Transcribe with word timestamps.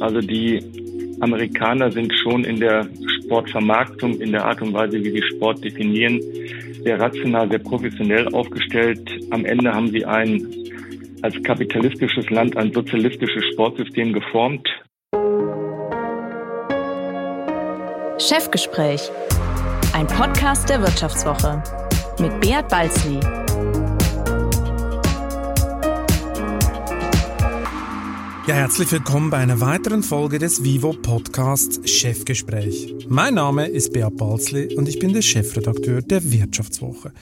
Also 0.00 0.20
die 0.20 0.62
Amerikaner 1.20 1.90
sind 1.92 2.12
schon 2.22 2.44
in 2.44 2.58
der 2.60 2.88
Sportvermarktung, 3.24 4.20
in 4.20 4.32
der 4.32 4.44
Art 4.44 4.62
und 4.62 4.72
Weise, 4.72 5.02
wie 5.02 5.10
sie 5.10 5.22
Sport 5.22 5.62
definieren, 5.62 6.20
sehr 6.82 6.98
rational, 6.98 7.48
sehr 7.48 7.58
professionell 7.58 8.26
aufgestellt. 8.34 9.08
Am 9.30 9.44
Ende 9.44 9.72
haben 9.72 9.88
sie 9.88 10.04
ein 10.04 10.46
als 11.22 11.34
kapitalistisches 11.42 12.28
Land 12.30 12.56
ein 12.56 12.72
sozialistisches 12.72 13.44
Sportsystem 13.52 14.12
geformt. 14.12 14.66
Chefgespräch, 18.18 19.10
ein 19.92 20.06
Podcast 20.06 20.68
der 20.68 20.80
Wirtschaftswoche 20.80 21.62
mit 22.18 22.40
Beat 22.40 22.68
Balzli. 22.68 23.39
Ja, 28.50 28.56
herzlich 28.56 28.90
willkommen 28.90 29.30
bei 29.30 29.36
einer 29.36 29.60
weiteren 29.60 30.02
Folge 30.02 30.40
des 30.40 30.64
Vivo 30.64 30.92
Podcasts 30.92 31.88
Chefgespräch. 31.88 32.96
Mein 33.08 33.34
Name 33.34 33.68
ist 33.68 33.92
Beat 33.92 34.16
Balzli 34.16 34.74
und 34.74 34.88
ich 34.88 34.98
bin 34.98 35.12
der 35.12 35.22
Chefredakteur 35.22 36.02
der 36.02 36.32
Wirtschaftswoche. 36.32 37.12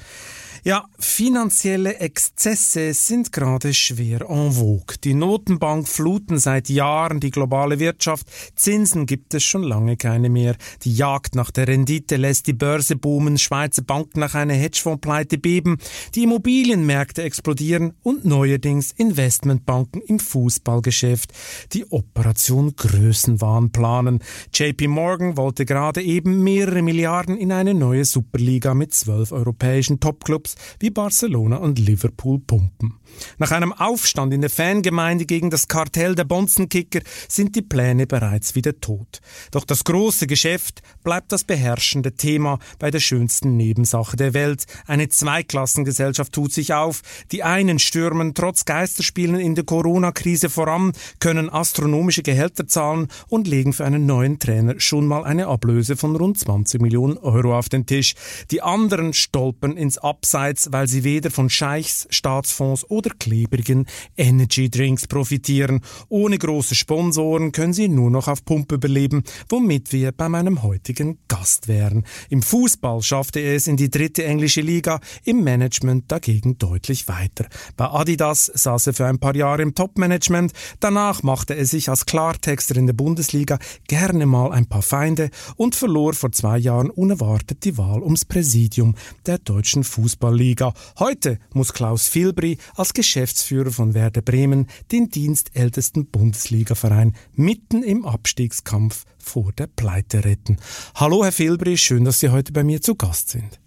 Ja, 0.68 0.84
finanzielle 0.98 1.98
Exzesse 1.98 2.92
sind 2.92 3.32
gerade 3.32 3.72
schwer 3.72 4.28
en 4.28 4.52
vogue. 4.52 4.98
Die 5.02 5.14
Notenbank 5.14 5.88
fluten 5.88 6.38
seit 6.38 6.68
Jahren 6.68 7.20
die 7.20 7.30
globale 7.30 7.78
Wirtschaft. 7.78 8.26
Zinsen 8.54 9.06
gibt 9.06 9.32
es 9.32 9.44
schon 9.44 9.62
lange 9.62 9.96
keine 9.96 10.28
mehr. 10.28 10.56
Die 10.82 10.94
Jagd 10.94 11.36
nach 11.36 11.50
der 11.50 11.68
Rendite 11.68 12.16
lässt 12.16 12.48
die 12.48 12.52
Börse 12.52 12.96
boomen, 12.96 13.38
Schweizer 13.38 13.80
Banken 13.80 14.20
nach 14.20 14.34
einer 14.34 14.52
Hedgefondpleite 14.52 15.38
beben, 15.38 15.78
die 16.14 16.24
Immobilienmärkte 16.24 17.22
explodieren 17.22 17.94
und 18.02 18.26
neuerdings 18.26 18.92
Investmentbanken 18.92 20.02
im 20.02 20.18
Fußballgeschäft 20.18 21.32
die 21.72 21.90
Operation 21.90 22.76
Größenwahn 22.76 23.72
planen. 23.72 24.18
JP 24.52 24.88
Morgan 24.88 25.38
wollte 25.38 25.64
gerade 25.64 26.02
eben 26.02 26.44
mehrere 26.44 26.82
Milliarden 26.82 27.38
in 27.38 27.52
eine 27.52 27.72
neue 27.72 28.04
Superliga 28.04 28.74
mit 28.74 28.92
zwölf 28.92 29.32
europäischen 29.32 29.98
Topclubs 29.98 30.28
Clubs 30.48 30.57
wie 30.80 30.90
Barcelona 30.90 31.56
und 31.56 31.78
Liverpool 31.78 32.38
pumpen. 32.40 32.94
Nach 33.38 33.50
einem 33.50 33.72
Aufstand 33.72 34.32
in 34.34 34.40
der 34.40 34.50
Fangemeinde 34.50 35.26
gegen 35.26 35.50
das 35.50 35.68
Kartell 35.68 36.14
der 36.14 36.24
Bonzenkicker 36.24 37.00
sind 37.28 37.56
die 37.56 37.62
Pläne 37.62 38.06
bereits 38.06 38.54
wieder 38.54 38.80
tot. 38.80 39.20
Doch 39.50 39.64
das 39.64 39.84
große 39.84 40.26
Geschäft 40.26 40.82
bleibt 41.04 41.32
das 41.32 41.44
beherrschende 41.44 42.14
Thema 42.14 42.58
bei 42.78 42.90
der 42.90 43.00
schönsten 43.00 43.56
Nebensache 43.56 44.16
der 44.16 44.34
Welt. 44.34 44.66
Eine 44.86 45.08
Zweiklassengesellschaft 45.08 46.32
tut 46.32 46.52
sich 46.52 46.74
auf. 46.74 47.02
Die 47.32 47.42
einen 47.42 47.78
stürmen 47.78 48.34
trotz 48.34 48.64
Geisterspielen 48.64 49.40
in 49.40 49.54
der 49.54 49.64
Corona-Krise 49.64 50.50
voran, 50.50 50.92
können 51.20 51.50
astronomische 51.50 52.22
Gehälter 52.22 52.66
zahlen 52.66 53.08
und 53.28 53.46
legen 53.46 53.72
für 53.72 53.84
einen 53.84 54.06
neuen 54.06 54.38
Trainer 54.38 54.78
schon 54.78 55.06
mal 55.06 55.24
eine 55.24 55.46
Ablöse 55.46 55.96
von 55.96 56.16
rund 56.16 56.38
20 56.38 56.80
Millionen 56.80 57.18
Euro 57.18 57.56
auf 57.56 57.68
den 57.68 57.86
Tisch. 57.86 58.14
Die 58.50 58.62
anderen 58.62 59.12
stolpern 59.12 59.76
ins 59.76 59.98
Abseits, 59.98 60.37
weil 60.70 60.86
sie 60.86 61.04
weder 61.04 61.30
von 61.30 61.50
Scheichs, 61.50 62.06
Staatsfonds 62.10 62.88
oder 62.90 63.10
klebrigen 63.18 63.86
Energy 64.16 64.70
Drinks 64.70 65.06
profitieren. 65.06 65.80
Ohne 66.08 66.38
große 66.38 66.74
Sponsoren 66.74 67.52
können 67.52 67.72
sie 67.72 67.88
nur 67.88 68.10
noch 68.10 68.28
auf 68.28 68.44
Pumpe 68.44 68.76
überleben, 68.76 69.24
womit 69.48 69.92
wir 69.92 70.12
bei 70.12 70.28
meinem 70.28 70.62
heutigen 70.62 71.18
Gast 71.28 71.68
wären. 71.68 72.04
Im 72.28 72.42
Fußball 72.42 73.02
schaffte 73.02 73.40
er 73.40 73.56
es 73.56 73.66
in 73.66 73.76
die 73.76 73.90
dritte 73.90 74.24
englische 74.24 74.60
Liga, 74.60 75.00
im 75.24 75.42
Management 75.42 76.10
dagegen 76.10 76.58
deutlich 76.58 77.08
weiter. 77.08 77.46
Bei 77.76 77.86
Adidas 77.86 78.46
saß 78.46 78.88
er 78.88 78.94
für 78.94 79.06
ein 79.06 79.18
paar 79.18 79.34
Jahre 79.34 79.62
im 79.62 79.74
Topmanagement, 79.74 80.52
danach 80.80 81.22
machte 81.22 81.54
er 81.54 81.66
sich 81.66 81.88
als 81.88 82.06
Klartexter 82.06 82.76
in 82.76 82.86
der 82.86 82.94
Bundesliga 82.94 83.58
gerne 83.86 84.26
mal 84.26 84.52
ein 84.52 84.66
paar 84.66 84.82
Feinde 84.82 85.30
und 85.56 85.74
verlor 85.74 86.14
vor 86.14 86.32
zwei 86.32 86.58
Jahren 86.58 86.90
unerwartet 86.90 87.64
die 87.64 87.76
Wahl 87.78 88.02
ums 88.02 88.24
Präsidium 88.24 88.94
der 89.26 89.38
deutschen 89.38 89.84
Fußballliga. 90.28 90.74
Heute 90.98 91.38
muss 91.54 91.72
Klaus 91.72 92.08
Filbri 92.08 92.58
als 92.76 92.92
Geschäftsführer 92.92 93.70
von 93.70 93.94
Werder 93.94 94.20
Bremen 94.20 94.66
den 94.92 95.08
dienstältesten 95.08 96.06
Bundesligaverein 96.06 97.14
mitten 97.34 97.82
im 97.82 98.04
Abstiegskampf 98.04 99.04
vor 99.18 99.52
der 99.52 99.68
Pleite 99.68 100.24
retten. 100.24 100.58
Hallo 100.94 101.24
Herr 101.24 101.32
Filbri, 101.32 101.76
schön, 101.76 102.04
dass 102.04 102.20
Sie 102.20 102.28
heute 102.28 102.52
bei 102.52 102.62
mir 102.62 102.80
zu 102.82 102.94
Gast 102.94 103.30
sind. 103.30 103.58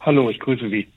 Hallo, 0.00 0.30
ich 0.30 0.38
grüße 0.40 0.68
Sie. 0.70 0.88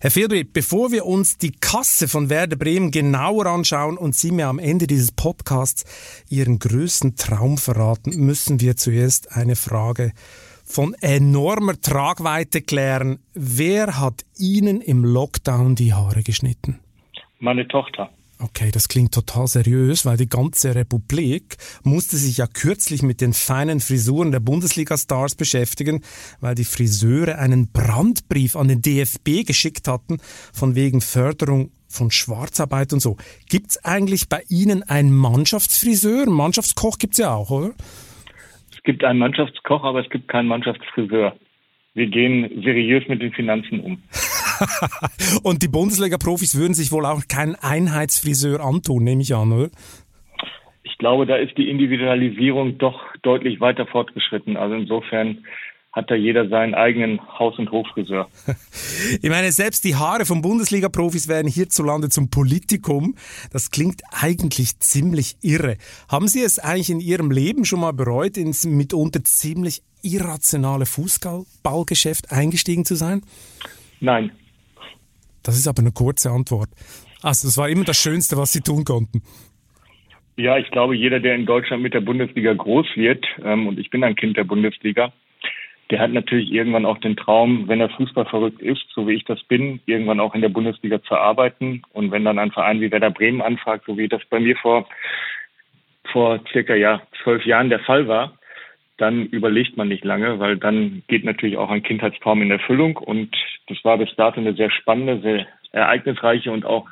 Herr 0.00 0.10
Filbri, 0.10 0.44
bevor 0.44 0.92
wir 0.92 1.06
uns 1.06 1.38
die 1.38 1.52
Kasse 1.52 2.06
von 2.06 2.28
Werder 2.28 2.56
Bremen 2.56 2.90
genauer 2.90 3.46
anschauen 3.46 3.96
und 3.96 4.14
Sie 4.14 4.32
mir 4.32 4.48
am 4.48 4.58
Ende 4.58 4.86
dieses 4.86 5.12
Podcasts 5.12 5.84
Ihren 6.28 6.58
größten 6.58 7.16
Traum 7.16 7.56
verraten, 7.56 8.10
müssen 8.10 8.60
wir 8.60 8.76
zuerst 8.76 9.32
eine 9.32 9.56
Frage 9.56 10.12
von 10.64 10.94
enormer 11.00 11.80
Tragweite 11.80 12.62
klären. 12.62 13.18
Wer 13.34 14.00
hat 14.00 14.24
Ihnen 14.36 14.80
im 14.80 15.04
Lockdown 15.04 15.74
die 15.74 15.92
Haare 15.92 16.22
geschnitten? 16.22 16.80
Meine 17.38 17.68
Tochter. 17.68 18.10
Okay, 18.38 18.70
das 18.72 18.88
klingt 18.88 19.14
total 19.14 19.46
seriös, 19.46 20.04
weil 20.04 20.16
die 20.16 20.28
ganze 20.28 20.74
Republik 20.74 21.56
musste 21.82 22.16
sich 22.16 22.38
ja 22.38 22.46
kürzlich 22.46 23.02
mit 23.02 23.20
den 23.20 23.32
feinen 23.32 23.80
Frisuren 23.80 24.32
der 24.32 24.40
Bundesliga-Stars 24.40 25.36
beschäftigen, 25.36 26.02
weil 26.40 26.54
die 26.54 26.64
Friseure 26.64 27.38
einen 27.38 27.70
Brandbrief 27.70 28.56
an 28.56 28.68
den 28.68 28.82
DFB 28.82 29.46
geschickt 29.46 29.86
hatten, 29.86 30.18
von 30.52 30.74
wegen 30.74 31.00
Förderung 31.00 31.70
von 31.86 32.10
Schwarzarbeit 32.10 32.92
und 32.92 33.00
so. 33.00 33.16
Gibt's 33.48 33.82
eigentlich 33.84 34.28
bei 34.28 34.42
Ihnen 34.48 34.82
einen 34.82 35.14
Mannschaftsfriseur? 35.14 36.28
Mannschaftskoch 36.28 36.98
gibt's 36.98 37.18
ja 37.18 37.32
auch, 37.32 37.50
oder? 37.50 37.72
Gibt 38.84 39.04
einen 39.04 39.18
Mannschaftskoch, 39.18 39.84
aber 39.84 40.00
es 40.00 40.10
gibt 40.10 40.28
keinen 40.28 40.48
Mannschaftsfriseur. 40.48 41.34
Wir 41.94 42.06
gehen 42.06 42.62
seriös 42.62 43.06
mit 43.08 43.22
den 43.22 43.32
Finanzen 43.32 43.80
um. 43.80 44.02
Und 45.42 45.62
die 45.62 45.68
Bundesliga-Profis 45.68 46.58
würden 46.58 46.74
sich 46.74 46.92
wohl 46.92 47.06
auch 47.06 47.22
keinen 47.28 47.54
Einheitsfriseur 47.54 48.60
antun, 48.60 49.04
nehme 49.04 49.22
ich 49.22 49.34
an, 49.34 49.52
oder? 49.52 49.70
Ich 50.82 50.98
glaube, 50.98 51.26
da 51.26 51.36
ist 51.36 51.56
die 51.56 51.68
Individualisierung 51.70 52.78
doch 52.78 53.00
deutlich 53.22 53.60
weiter 53.60 53.86
fortgeschritten. 53.86 54.56
Also 54.56 54.74
insofern 54.74 55.44
hat 55.94 56.10
da 56.10 56.16
jeder 56.16 56.48
seinen 56.48 56.74
eigenen 56.74 57.20
Haus- 57.38 57.58
und 57.58 57.70
Hoffriseur. 57.70 58.28
Ich 59.22 59.30
meine, 59.30 59.52
selbst 59.52 59.84
die 59.84 59.94
Haare 59.94 60.24
von 60.24 60.42
Bundesliga-Profis 60.42 61.28
werden 61.28 61.46
hierzulande 61.46 62.08
zum 62.08 62.30
Politikum. 62.30 63.14
Das 63.52 63.70
klingt 63.70 64.02
eigentlich 64.10 64.80
ziemlich 64.80 65.36
irre. 65.40 65.76
Haben 66.08 66.26
Sie 66.26 66.40
es 66.40 66.58
eigentlich 66.58 66.90
in 66.90 67.00
Ihrem 67.00 67.30
Leben 67.30 67.64
schon 67.64 67.80
mal 67.80 67.92
bereut, 67.92 68.36
ins 68.36 68.66
mitunter 68.66 69.22
ziemlich 69.22 69.82
irrationale 70.02 70.86
Fußballgeschäft 70.86 72.32
eingestiegen 72.32 72.84
zu 72.84 72.96
sein? 72.96 73.22
Nein. 74.00 74.32
Das 75.42 75.56
ist 75.56 75.68
aber 75.68 75.80
eine 75.80 75.92
kurze 75.92 76.30
Antwort. 76.30 76.70
Also, 77.22 77.46
das 77.46 77.56
war 77.56 77.68
immer 77.68 77.84
das 77.84 77.98
Schönste, 77.98 78.36
was 78.36 78.52
Sie 78.52 78.60
tun 78.60 78.84
konnten. 78.84 79.22
Ja, 80.36 80.58
ich 80.58 80.70
glaube, 80.70 80.96
jeder, 80.96 81.20
der 81.20 81.36
in 81.36 81.46
Deutschland 81.46 81.82
mit 81.82 81.94
der 81.94 82.00
Bundesliga 82.00 82.52
groß 82.52 82.86
wird, 82.96 83.24
ähm, 83.44 83.68
und 83.68 83.78
ich 83.78 83.90
bin 83.90 84.02
ein 84.02 84.16
Kind 84.16 84.36
der 84.36 84.44
Bundesliga, 84.44 85.12
der 85.90 86.00
hat 86.00 86.12
natürlich 86.12 86.50
irgendwann 86.50 86.86
auch 86.86 86.98
den 86.98 87.16
Traum, 87.16 87.68
wenn 87.68 87.80
er 87.80 87.90
Fußball 87.90 88.24
verrückt 88.24 88.62
ist, 88.62 88.84
so 88.94 89.06
wie 89.06 89.14
ich 89.14 89.24
das 89.24 89.42
bin, 89.44 89.80
irgendwann 89.86 90.20
auch 90.20 90.34
in 90.34 90.40
der 90.40 90.48
Bundesliga 90.48 91.02
zu 91.02 91.16
arbeiten. 91.16 91.82
Und 91.92 92.10
wenn 92.10 92.24
dann 92.24 92.38
ein 92.38 92.52
Verein 92.52 92.80
wie 92.80 92.90
Werder 92.90 93.10
Bremen 93.10 93.42
anfragt, 93.42 93.84
so 93.86 93.96
wie 93.98 94.08
das 94.08 94.22
bei 94.30 94.40
mir 94.40 94.56
vor, 94.56 94.88
vor 96.10 96.40
circa 96.50 96.74
ja, 96.74 97.02
zwölf 97.22 97.44
Jahren 97.44 97.68
der 97.68 97.80
Fall 97.80 98.08
war, 98.08 98.38
dann 98.96 99.26
überlegt 99.26 99.76
man 99.76 99.88
nicht 99.88 100.04
lange, 100.04 100.38
weil 100.38 100.56
dann 100.56 101.02
geht 101.08 101.24
natürlich 101.24 101.56
auch 101.56 101.70
ein 101.70 101.82
Kindheitstraum 101.82 102.42
in 102.42 102.50
Erfüllung. 102.50 102.96
Und 102.96 103.34
das 103.68 103.84
war 103.84 103.98
bis 103.98 104.14
dato 104.16 104.40
eine 104.40 104.54
sehr 104.54 104.70
spannende, 104.70 105.20
sehr 105.20 105.46
ereignisreiche 105.72 106.52
und 106.52 106.64
auch 106.64 106.88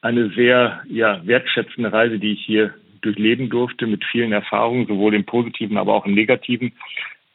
eine 0.00 0.30
sehr 0.30 0.82
ja, 0.88 1.20
wertschätzende 1.26 1.92
Reise, 1.92 2.18
die 2.18 2.32
ich 2.32 2.44
hier 2.44 2.72
durchleben 3.00 3.50
durfte 3.50 3.86
mit 3.86 4.04
vielen 4.04 4.32
Erfahrungen, 4.32 4.86
sowohl 4.86 5.14
im 5.14 5.24
Positiven, 5.24 5.76
aber 5.76 5.94
auch 5.94 6.06
im 6.06 6.14
Negativen. 6.14 6.72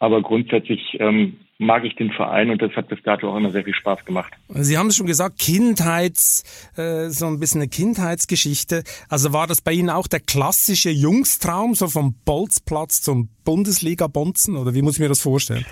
Aber 0.01 0.24
grundsätzlich 0.24 0.98
ähm, 1.00 1.38
mag 1.59 1.86
ich 1.86 1.95
den 1.95 2.12
Verein 2.12 2.50
und 2.50 2.59
das 2.59 2.71
hat 2.71 2.88
bis 2.88 2.98
dato 3.03 3.31
auch 3.31 3.38
immer 3.38 3.51
sehr 3.51 3.63
viel 3.63 3.75
Spaß 3.75 4.03
gemacht. 4.03 4.33
Sie 4.50 4.75
haben 4.75 4.88
es 4.88 4.95
schon 4.95 5.06
gesagt, 5.06 5.38
Kindheits, 5.38 6.44
äh, 6.75 7.09
so 7.09 7.27
ein 7.27 7.39
bisschen 7.39 7.62
eine 7.62 7.69
Kindheitsgeschichte. 7.69 8.83
Also 9.09 9.31
war 9.31 9.45
das 9.45 9.62
bei 9.62 9.74
Ihnen 9.74 9.92
auch 9.92 10.07
der 10.07 10.19
klassische 10.19 10.89
Jungstraum, 10.89 11.75
so 11.75 11.86
vom 11.86 12.15
Bolzplatz 12.25 13.03
zum 13.03 13.30
Bundesliga-Bonzen 13.45 14.57
oder 14.57 14.74
wie 14.74 14.81
muss 14.81 14.95
ich 14.95 15.01
mir 15.01 15.07
das 15.07 15.21
vorstellen? 15.21 15.68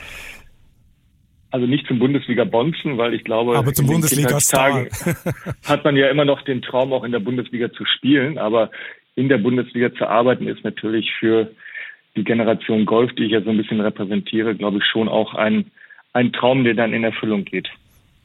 Also 1.50 1.66
nicht 1.66 1.88
zum 1.88 1.98
Bundesliga-Bonzen, 1.98 3.00
weil 3.00 3.16
ich 3.16 3.24
glaube, 3.24 3.58
aber 3.58 3.74
zum 3.74 3.88
Bundesliga-Star 3.88 4.86
hat 5.66 5.84
man 5.84 5.96
ja 5.96 6.08
immer 6.12 6.26
noch 6.26 6.44
den 6.44 6.62
Traum, 6.62 6.94
auch 6.94 7.04
in 7.04 7.12
der 7.12 7.20
Bundesliga 7.20 7.72
zu 7.72 7.84
spielen. 7.98 8.38
Aber 8.38 8.70
in 9.16 9.28
der 9.28 9.40
Bundesliga 9.40 9.92
zu 9.96 10.06
arbeiten 10.06 10.48
ist 10.48 10.64
natürlich 10.64 11.12
für 11.20 11.50
die 12.20 12.26
Generation 12.26 12.86
Golf, 12.86 13.14
die 13.16 13.24
ich 13.24 13.32
ja 13.32 13.42
so 13.42 13.50
ein 13.50 13.58
bisschen 13.58 13.80
repräsentiere, 13.80 14.54
glaube 14.56 14.78
ich, 14.78 14.86
schon 14.86 15.08
auch 15.08 15.34
ein, 15.34 15.72
ein 16.14 16.34
Traum, 16.34 16.64
der 16.66 16.74
dann 16.74 16.94
in 16.94 17.04
Erfüllung 17.04 17.46
geht. 17.46 17.70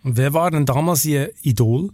Und 0.03 0.19
wer 0.19 0.35
war 0.35 0.51
denn 0.51 0.67
damals 0.67 1.07
Ihr 1.07 1.31
Idol? 1.43 1.91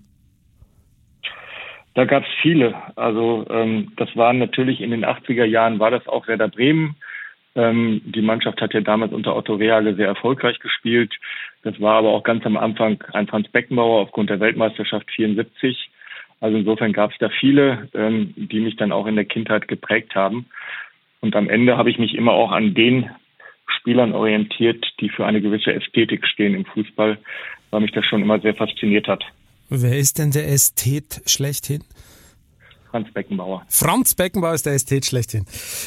Da 1.95 2.05
gab 2.07 2.23
es 2.23 2.31
viele. 2.41 2.75
Also 2.97 3.47
ähm, 3.51 3.93
das 3.97 4.09
waren 4.17 4.39
natürlich 4.39 4.81
in 4.81 4.91
den 4.91 5.05
80er 5.05 5.45
Jahren 5.45 5.79
war 5.79 5.91
das 5.91 6.07
auch 6.09 6.27
Werder 6.27 6.49
Bremen. 6.49 6.97
Ähm, 7.55 8.01
die 8.05 8.23
Mannschaft 8.23 8.61
hat 8.61 8.73
ja 8.73 8.81
damals 8.81 9.13
unter 9.13 9.37
Otto 9.37 9.55
Reage 9.55 9.95
sehr 9.97 10.07
erfolgreich 10.07 10.59
gespielt. 10.61 11.13
Das 11.63 11.81
war 11.81 11.97
aber 11.97 12.11
auch 12.11 12.23
ganz 12.23 12.47
am 12.47 12.57
Anfang 12.57 13.03
ein 13.13 13.27
Franz 13.27 13.49
Beckenbauer 13.49 14.01
aufgrund 14.01 14.31
der 14.31 14.41
Weltmeisterschaft 14.41 15.11
74. 15.11 15.91
Also 16.41 16.57
insofern 16.57 16.93
gab 16.93 17.11
es 17.13 17.19
da 17.19 17.29
viele, 17.29 17.89
ähm, 17.93 18.33
die 18.37 18.61
mich 18.61 18.77
dann 18.77 18.93
auch 18.93 19.07
in 19.07 19.17
der 19.17 19.27
Kindheit 19.27 19.69
geprägt 19.69 20.15
haben. 20.15 20.47
Und 21.21 21.37
am 21.37 21.49
Ende 21.49 21.77
habe 21.77 21.91
ich 21.91 21.99
mich 21.99 22.15
immer 22.15 22.33
auch 22.33 22.51
an 22.51 22.75
den 22.75 23.11
Spielern 23.67 24.13
orientiert, 24.13 24.85
die 25.01 25.09
für 25.09 25.27
eine 25.27 25.41
gewisse 25.41 25.73
Ästhetik 25.73 26.27
stehen 26.27 26.55
im 26.55 26.65
Fußball, 26.65 27.19
weil 27.71 27.81
mich 27.81 27.93
das 27.93 28.05
schon 28.07 28.23
immer 28.23 28.41
sehr 28.41 28.55
fasziniert 28.55 29.07
hat. 29.09 29.25
Wer 29.69 29.97
ist 29.97 30.19
denn 30.19 30.33
der 30.33 30.49
Ästhet 30.49 31.23
schlechthin? 31.27 31.85
Franz 32.91 33.13
Beckenbauer. 33.13 33.63
Franz 33.69 34.15
Beckenbauer 34.15 34.55
ist 34.55 34.67
der 34.67 34.75
Ästhet 34.75 35.07
schlechthin. 35.07 35.45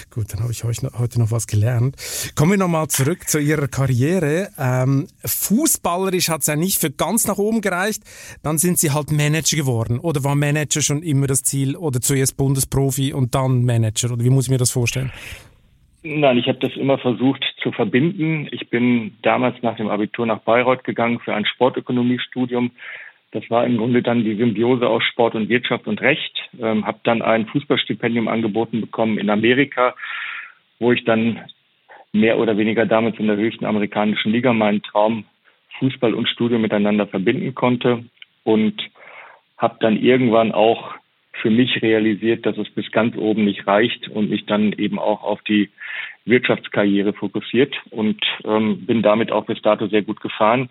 Gut, 0.10 0.34
dann 0.34 0.42
habe 0.42 0.52
ich 0.52 0.64
heute 0.64 1.20
noch 1.20 1.32
was 1.32 1.48
gelernt. 1.48 1.96
Kommen 2.36 2.52
wir 2.52 2.58
nochmal 2.58 2.88
zurück 2.88 3.28
zu 3.28 3.40
Ihrer 3.40 3.68
Karriere. 3.68 4.50
Ähm, 4.58 5.08
fußballerisch 5.26 6.30
hat 6.30 6.42
es 6.42 6.48
ja 6.48 6.56
nicht 6.56 6.80
für 6.80 6.92
ganz 6.92 7.28
nach 7.28 7.38
oben 7.38 7.62
gereicht. 7.62 8.04
Dann 8.42 8.58
sind 8.58 8.80
Sie 8.80 8.92
halt 8.92 9.12
Manager 9.12 9.58
geworden. 9.58 10.00
Oder 10.00 10.24
war 10.24 10.36
Manager 10.36 10.82
schon 10.82 11.04
immer 11.04 11.28
das 11.28 11.44
Ziel? 11.44 11.76
Oder 11.76 12.00
zuerst 12.02 12.38
Bundesprofi 12.38 13.14
und 13.14 13.36
dann 13.36 13.66
Manager? 13.66 14.12
Oder 14.14 14.24
wie 14.24 14.30
muss 14.30 14.46
ich 14.46 14.52
mir 14.52 14.58
das 14.58 14.72
vorstellen? 14.72 15.12
Nein, 16.06 16.38
ich 16.38 16.48
habe 16.48 16.60
das 16.60 16.76
immer 16.76 16.98
versucht 16.98 17.44
zu 17.62 17.72
verbinden. 17.72 18.50
Ich 18.52 18.70
bin 18.70 19.16
damals 19.22 19.56
nach 19.62 19.78
dem 19.78 19.88
Abitur 19.88 20.26
nach 20.26 20.40
Bayreuth 20.40 20.84
gegangen 20.84 21.20
für 21.24 21.34
ein 21.34 21.46
Sportökonomiestudium 21.46 22.72
das 23.34 23.50
war 23.50 23.66
im 23.66 23.78
Grunde 23.78 24.04
dann 24.04 24.24
die 24.24 24.36
Symbiose 24.36 24.88
aus 24.88 25.04
Sport 25.04 25.34
und 25.34 25.50
Wirtschaft 25.50 25.88
und 25.88 26.02
Recht. 26.02 26.50
Ähm, 26.62 26.86
habe 26.86 27.00
dann 27.04 27.22
ein 27.24 27.48
Fußballstipendium 27.48 28.28
angeboten 28.28 28.80
bekommen 28.80 29.18
in 29.18 29.30
Amerika, 29.30 29.96
wo 30.80 30.92
ich 30.92 31.04
dann 31.04 31.42
mehr 32.12 32.38
oder 32.38 32.58
weniger 32.58 32.86
damals 32.86 33.18
in 33.18 33.26
der 33.26 33.38
höchsten 33.38 33.66
amerikanischen 33.66 34.32
Liga 34.32 34.54
meinen 34.54 34.84
Traum 34.84 35.26
Fußball 35.80 36.14
und 36.14 36.30
Studium 36.30 36.62
miteinander 36.62 37.08
verbinden 37.08 37.56
konnte 37.56 38.06
und 38.44 38.80
habe 39.58 39.78
dann 39.80 39.98
irgendwann 39.98 40.52
auch 40.52 40.94
für 41.42 41.50
mich 41.50 41.82
realisiert, 41.82 42.46
dass 42.46 42.58
es 42.60 42.70
bis 42.70 42.92
ganz 42.92 43.18
oben 43.18 43.46
nicht 43.46 43.66
reicht 43.66 44.08
und 44.10 44.30
mich 44.30 44.46
dann 44.46 44.74
eben 44.74 45.00
auch 45.00 45.24
auf 45.24 45.42
die 45.42 45.72
Wirtschaftskarriere 46.26 47.14
fokussiert 47.14 47.76
und 47.90 48.24
ähm, 48.46 48.86
bin 48.86 49.02
damit 49.02 49.32
auch 49.32 49.46
bis 49.46 49.60
dato 49.64 49.88
sehr 49.88 50.04
gut 50.04 50.22
gefahren 50.22 50.70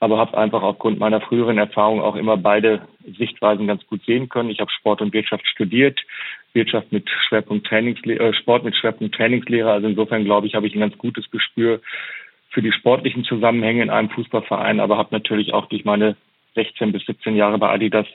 aber 0.00 0.16
habe 0.18 0.36
einfach 0.36 0.62
aufgrund 0.62 0.98
meiner 0.98 1.20
früheren 1.20 1.58
Erfahrung 1.58 2.00
auch 2.00 2.16
immer 2.16 2.38
beide 2.38 2.80
Sichtweisen 3.18 3.66
ganz 3.66 3.86
gut 3.86 4.02
sehen 4.06 4.30
können. 4.30 4.48
Ich 4.48 4.60
habe 4.60 4.70
Sport 4.70 5.02
und 5.02 5.12
Wirtschaft 5.12 5.46
studiert, 5.46 6.00
Wirtschaft 6.54 6.90
mit 6.90 7.08
Schwerpunkt 7.28 7.66
Trainingslehre, 7.66 8.28
äh, 8.28 8.34
Sport 8.34 8.64
mit 8.64 8.74
Schwerpunkt 8.74 9.14
Trainingslehre. 9.14 9.70
Also 9.70 9.86
insofern 9.86 10.24
glaube 10.24 10.46
ich, 10.46 10.54
habe 10.54 10.66
ich 10.66 10.74
ein 10.74 10.80
ganz 10.80 10.96
gutes 10.96 11.30
Gespür 11.30 11.80
für 12.48 12.62
die 12.62 12.72
sportlichen 12.72 13.24
Zusammenhänge 13.24 13.82
in 13.82 13.90
einem 13.90 14.10
Fußballverein, 14.10 14.80
aber 14.80 14.96
habe 14.96 15.10
natürlich 15.12 15.52
auch 15.52 15.66
durch 15.66 15.84
meine 15.84 16.16
16 16.54 16.92
bis 16.92 17.04
17 17.06 17.36
Jahre 17.36 17.58
bei 17.58 17.68
Adidas 17.68 18.06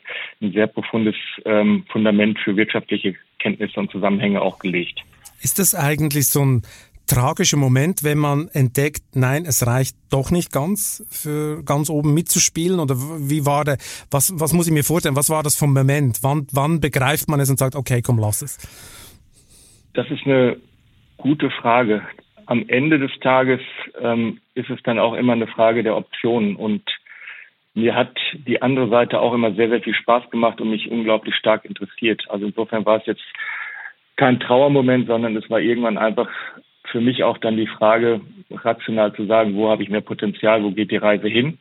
ein 0.41 0.51
sehr 0.51 0.67
profundes 0.67 1.15
ähm, 1.45 1.85
Fundament 1.89 2.39
für 2.39 2.57
wirtschaftliche 2.57 3.15
Kenntnisse 3.39 3.79
und 3.79 3.91
Zusammenhänge 3.91 4.41
auch 4.41 4.59
gelegt. 4.59 5.01
Ist 5.41 5.59
das 5.59 5.75
eigentlich 5.75 6.27
so 6.27 6.43
ein 6.43 6.63
tragischer 7.07 7.57
Moment, 7.57 8.03
wenn 8.03 8.17
man 8.17 8.47
entdeckt, 8.53 9.03
nein, 9.13 9.45
es 9.45 9.65
reicht 9.65 9.95
doch 10.11 10.31
nicht 10.31 10.51
ganz 10.51 11.05
für 11.09 11.63
ganz 11.63 11.89
oben 11.89 12.13
mitzuspielen? 12.13 12.79
Oder 12.79 12.95
wie 12.95 13.45
war 13.45 13.63
der, 13.63 13.77
was, 14.11 14.33
was 14.39 14.53
muss 14.53 14.67
ich 14.67 14.73
mir 14.73 14.83
vorstellen? 14.83 15.15
Was 15.15 15.29
war 15.29 15.43
das 15.43 15.55
vom 15.55 15.73
Moment? 15.73 16.19
Wann, 16.21 16.47
wann 16.51 16.79
begreift 16.79 17.27
man 17.29 17.39
es 17.39 17.49
und 17.49 17.57
sagt, 17.57 17.75
okay, 17.75 18.01
komm, 18.01 18.19
lass 18.19 18.41
es? 18.41 18.57
Das 19.93 20.09
ist 20.11 20.25
eine 20.25 20.57
gute 21.17 21.49
Frage. 21.49 22.01
Am 22.45 22.67
Ende 22.67 22.99
des 22.99 23.11
Tages 23.21 23.61
ähm, 23.99 24.39
ist 24.53 24.69
es 24.69 24.81
dann 24.83 24.99
auch 24.99 25.13
immer 25.13 25.33
eine 25.33 25.47
Frage 25.47 25.83
der 25.83 25.95
Optionen 25.95 26.55
und 26.55 26.83
mir 27.73 27.93
hat 27.93 28.15
die 28.47 28.61
andere 28.61 28.89
Seite 28.89 29.19
auch 29.19 29.33
immer 29.33 29.53
sehr, 29.53 29.69
sehr 29.69 29.81
viel 29.81 29.93
Spaß 29.93 30.29
gemacht 30.29 30.61
und 30.61 30.69
mich 30.69 30.89
unglaublich 30.89 31.35
stark 31.35 31.65
interessiert. 31.65 32.23
Also 32.29 32.45
insofern 32.45 32.85
war 32.85 32.99
es 32.99 33.05
jetzt 33.05 33.23
kein 34.15 34.39
Trauermoment, 34.39 35.07
sondern 35.07 35.35
es 35.35 35.49
war 35.49 35.59
irgendwann 35.59 35.97
einfach 35.97 36.29
für 36.91 37.01
mich 37.01 37.23
auch 37.23 37.37
dann 37.37 37.57
die 37.57 37.67
Frage, 37.67 38.21
rational 38.51 39.13
zu 39.13 39.25
sagen, 39.25 39.55
wo 39.55 39.69
habe 39.69 39.83
ich 39.83 39.89
mehr 39.89 40.01
Potenzial, 40.01 40.63
wo 40.63 40.71
geht 40.71 40.91
die 40.91 40.97
Reise 40.97 41.27
hin? 41.27 41.57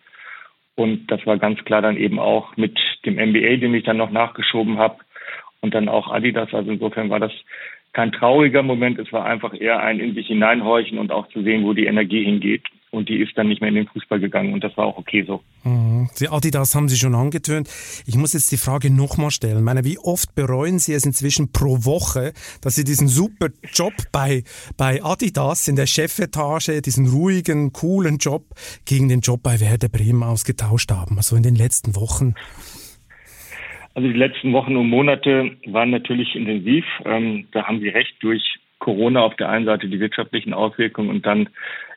Und 0.76 1.06
das 1.10 1.24
war 1.26 1.38
ganz 1.38 1.64
klar 1.64 1.82
dann 1.82 1.96
eben 1.96 2.18
auch 2.18 2.56
mit 2.56 2.78
dem 3.04 3.14
MBA, 3.14 3.56
den 3.56 3.74
ich 3.74 3.84
dann 3.84 3.96
noch 3.96 4.10
nachgeschoben 4.10 4.78
habe 4.78 4.98
und 5.60 5.74
dann 5.74 5.88
auch 5.88 6.10
Adidas. 6.10 6.52
Also 6.52 6.72
insofern 6.72 7.10
war 7.10 7.20
das 7.20 7.32
kein 7.92 8.10
trauriger 8.10 8.62
Moment, 8.62 8.98
es 8.98 9.12
war 9.12 9.24
einfach 9.24 9.54
eher 9.54 9.80
ein 9.80 10.00
in 10.00 10.14
sich 10.14 10.26
hineinhorchen 10.26 10.98
und 10.98 11.12
auch 11.12 11.28
zu 11.28 11.42
sehen, 11.42 11.64
wo 11.64 11.74
die 11.74 11.86
Energie 11.86 12.24
hingeht 12.24 12.64
und 12.94 13.08
die 13.08 13.18
ist 13.18 13.36
dann 13.36 13.48
nicht 13.48 13.60
mehr 13.60 13.68
in 13.68 13.74
den 13.74 13.86
Fußball 13.88 14.20
gegangen 14.20 14.52
und 14.52 14.64
das 14.64 14.76
war 14.76 14.86
auch 14.86 14.98
okay 14.98 15.24
so. 15.26 15.42
Mhm. 15.64 16.08
Die 16.20 16.28
Adidas 16.28 16.74
haben 16.74 16.88
Sie 16.88 16.96
schon 16.96 17.14
angetönt. 17.14 17.68
Ich 18.06 18.16
muss 18.16 18.32
jetzt 18.32 18.50
die 18.52 18.56
Frage 18.56 18.90
nochmal 18.90 19.30
stellen. 19.30 19.64
meine, 19.64 19.84
wie 19.84 19.98
oft 19.98 20.34
bereuen 20.34 20.78
Sie 20.78 20.92
es 20.92 21.04
inzwischen 21.04 21.52
pro 21.52 21.84
Woche, 21.84 22.32
dass 22.62 22.76
Sie 22.76 22.84
diesen 22.84 23.08
super 23.08 23.48
Job 23.72 23.94
bei, 24.12 24.44
bei 24.76 25.02
Adidas 25.02 25.68
in 25.68 25.76
der 25.76 25.86
Chefetage, 25.86 26.80
diesen 26.82 27.08
ruhigen, 27.08 27.72
coolen 27.72 28.18
Job 28.18 28.44
gegen 28.84 29.08
den 29.08 29.20
Job 29.20 29.42
bei 29.42 29.60
Werder 29.60 29.88
Bremen 29.88 30.22
ausgetauscht 30.22 30.90
haben, 30.90 31.16
also 31.16 31.36
in 31.36 31.42
den 31.42 31.54
letzten 31.54 31.96
Wochen? 31.96 32.34
Also 33.94 34.08
die 34.08 34.18
letzten 34.18 34.52
Wochen 34.52 34.76
und 34.76 34.88
Monate 34.88 35.56
waren 35.66 35.90
natürlich 35.90 36.34
intensiv. 36.34 36.84
Ähm, 37.04 37.46
da 37.52 37.64
haben 37.64 37.80
Sie 37.80 37.88
recht, 37.88 38.14
durch 38.20 38.42
Corona 38.80 39.22
auf 39.22 39.36
der 39.36 39.48
einen 39.48 39.64
Seite 39.64 39.88
die 39.88 40.00
wirtschaftlichen 40.00 40.52
Auswirkungen 40.52 41.10
und 41.10 41.24
dann 41.24 41.48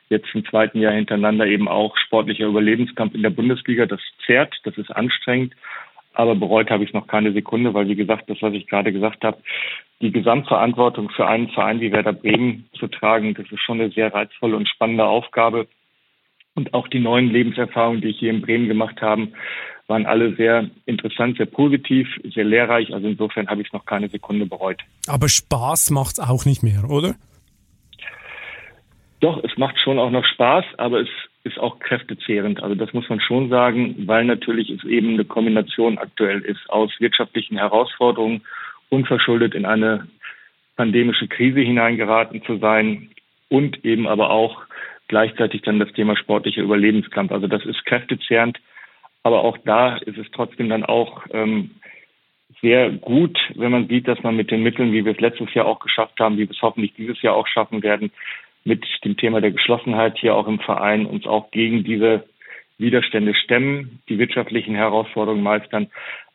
jetzt 0.08 0.28
im 0.34 0.44
zweiten 0.44 0.80
Jahr 0.80 0.92
hintereinander 0.92 1.46
eben 1.46 1.68
auch 1.68 1.96
sportlicher 1.96 2.46
Überlebenskampf 2.46 3.14
in 3.14 3.22
der 3.22 3.30
Bundesliga. 3.30 3.86
Das 3.86 4.00
zehrt, 4.26 4.54
das 4.64 4.76
ist 4.78 4.90
anstrengend, 4.90 5.54
aber 6.14 6.34
bereut 6.34 6.70
habe 6.70 6.82
ich 6.82 6.90
es 6.90 6.94
noch 6.94 7.06
keine 7.06 7.32
Sekunde, 7.32 7.74
weil 7.74 7.88
wie 7.88 7.96
gesagt, 7.96 8.28
das, 8.28 8.38
was 8.40 8.52
ich 8.52 8.66
gerade 8.66 8.92
gesagt 8.92 9.24
habe, 9.24 9.38
die 10.00 10.12
Gesamtverantwortung 10.12 11.10
für 11.10 11.26
einen 11.26 11.48
Verein 11.48 11.80
wie 11.80 11.92
Werder 11.92 12.12
Bremen 12.12 12.68
zu 12.78 12.88
tragen, 12.88 13.34
das 13.34 13.46
ist 13.50 13.60
schon 13.60 13.80
eine 13.80 13.90
sehr 13.90 14.12
reizvolle 14.12 14.56
und 14.56 14.68
spannende 14.68 15.04
Aufgabe. 15.04 15.66
Und 16.54 16.74
auch 16.74 16.88
die 16.88 16.98
neuen 16.98 17.30
Lebenserfahrungen, 17.30 18.00
die 18.00 18.08
ich 18.08 18.18
hier 18.18 18.30
in 18.30 18.42
Bremen 18.42 18.66
gemacht 18.66 19.00
habe, 19.00 19.28
waren 19.86 20.06
alle 20.06 20.34
sehr 20.34 20.68
interessant, 20.86 21.36
sehr 21.36 21.46
positiv, 21.46 22.08
sehr 22.34 22.44
lehrreich. 22.44 22.92
Also 22.92 23.06
insofern 23.06 23.48
habe 23.48 23.62
ich 23.62 23.68
es 23.68 23.72
noch 23.72 23.86
keine 23.86 24.08
Sekunde 24.08 24.46
bereut. 24.46 24.82
Aber 25.06 25.28
Spaß 25.28 25.90
macht 25.90 26.18
es 26.18 26.20
auch 26.20 26.44
nicht 26.44 26.62
mehr, 26.62 26.90
oder? 26.90 27.14
Doch, 29.20 29.42
es 29.42 29.56
macht 29.56 29.78
schon 29.80 29.98
auch 29.98 30.10
noch 30.10 30.24
Spaß, 30.24 30.64
aber 30.76 31.00
es 31.00 31.08
ist 31.42 31.58
auch 31.58 31.80
kräftezehrend. 31.80 32.62
Also 32.62 32.74
das 32.74 32.92
muss 32.92 33.08
man 33.08 33.20
schon 33.20 33.48
sagen, 33.48 34.06
weil 34.06 34.24
natürlich 34.24 34.70
es 34.70 34.84
eben 34.84 35.14
eine 35.14 35.24
Kombination 35.24 35.98
aktuell 35.98 36.40
ist 36.40 36.68
aus 36.70 36.92
wirtschaftlichen 37.00 37.56
Herausforderungen, 37.56 38.42
unverschuldet 38.90 39.54
in 39.54 39.66
eine 39.66 40.08
pandemische 40.76 41.26
Krise 41.26 41.60
hineingeraten 41.60 42.42
zu 42.44 42.58
sein 42.58 43.10
und 43.48 43.84
eben 43.84 44.06
aber 44.06 44.30
auch 44.30 44.62
gleichzeitig 45.08 45.62
dann 45.62 45.80
das 45.80 45.92
Thema 45.92 46.16
sportlicher 46.16 46.62
Überlebenskampf. 46.62 47.32
Also 47.32 47.48
das 47.48 47.64
ist 47.64 47.84
kräftezehrend, 47.86 48.58
aber 49.24 49.42
auch 49.42 49.58
da 49.64 49.96
ist 49.96 50.18
es 50.18 50.26
trotzdem 50.32 50.68
dann 50.68 50.84
auch 50.84 51.24
ähm, 51.32 51.72
sehr 52.60 52.90
gut, 52.90 53.38
wenn 53.54 53.72
man 53.72 53.88
sieht, 53.88 54.06
dass 54.06 54.22
man 54.22 54.36
mit 54.36 54.50
den 54.50 54.62
Mitteln, 54.62 54.92
wie 54.92 55.04
wir 55.04 55.12
es 55.12 55.20
letztes 55.20 55.52
Jahr 55.54 55.66
auch 55.66 55.80
geschafft 55.80 56.18
haben, 56.20 56.36
wie 56.36 56.48
wir 56.48 56.50
es 56.50 56.62
hoffentlich 56.62 56.94
dieses 56.94 57.20
Jahr 57.22 57.34
auch 57.34 57.46
schaffen 57.46 57.82
werden, 57.82 58.12
mit 58.68 58.84
dem 59.04 59.16
Thema 59.16 59.40
der 59.40 59.50
Geschlossenheit 59.50 60.18
hier 60.18 60.34
auch 60.34 60.46
im 60.46 60.60
Verein 60.60 61.06
uns 61.06 61.26
auch 61.26 61.50
gegen 61.50 61.82
diese 61.82 62.24
Widerstände 62.76 63.34
stemmen, 63.34 64.00
die 64.08 64.18
wirtschaftlichen 64.18 64.74
Herausforderungen 64.74 65.42
meistern. 65.42 65.88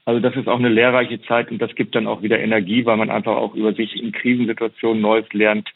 Also 0.04 0.20
das 0.20 0.36
ist 0.36 0.50
auch 0.50 0.60
eine 0.60 0.70
lehrreiche 0.70 1.22
Zeit 1.22 1.52
und 1.52 1.60
das 1.60 1.74
gibt 1.76 1.96
dann 1.96 2.08
auch 2.08 2.22
wieder 2.22 2.40
Energie, 2.40 2.86
weil 2.86 2.98
man 2.98 3.10
einfach 3.10 3.38
auch 3.38 3.56
über 3.56 3.74
sich 3.74 3.96
in 3.96 4.12
Krisensituationen 4.12 5.02
Neues 5.02 5.32
lernt, 5.32 5.70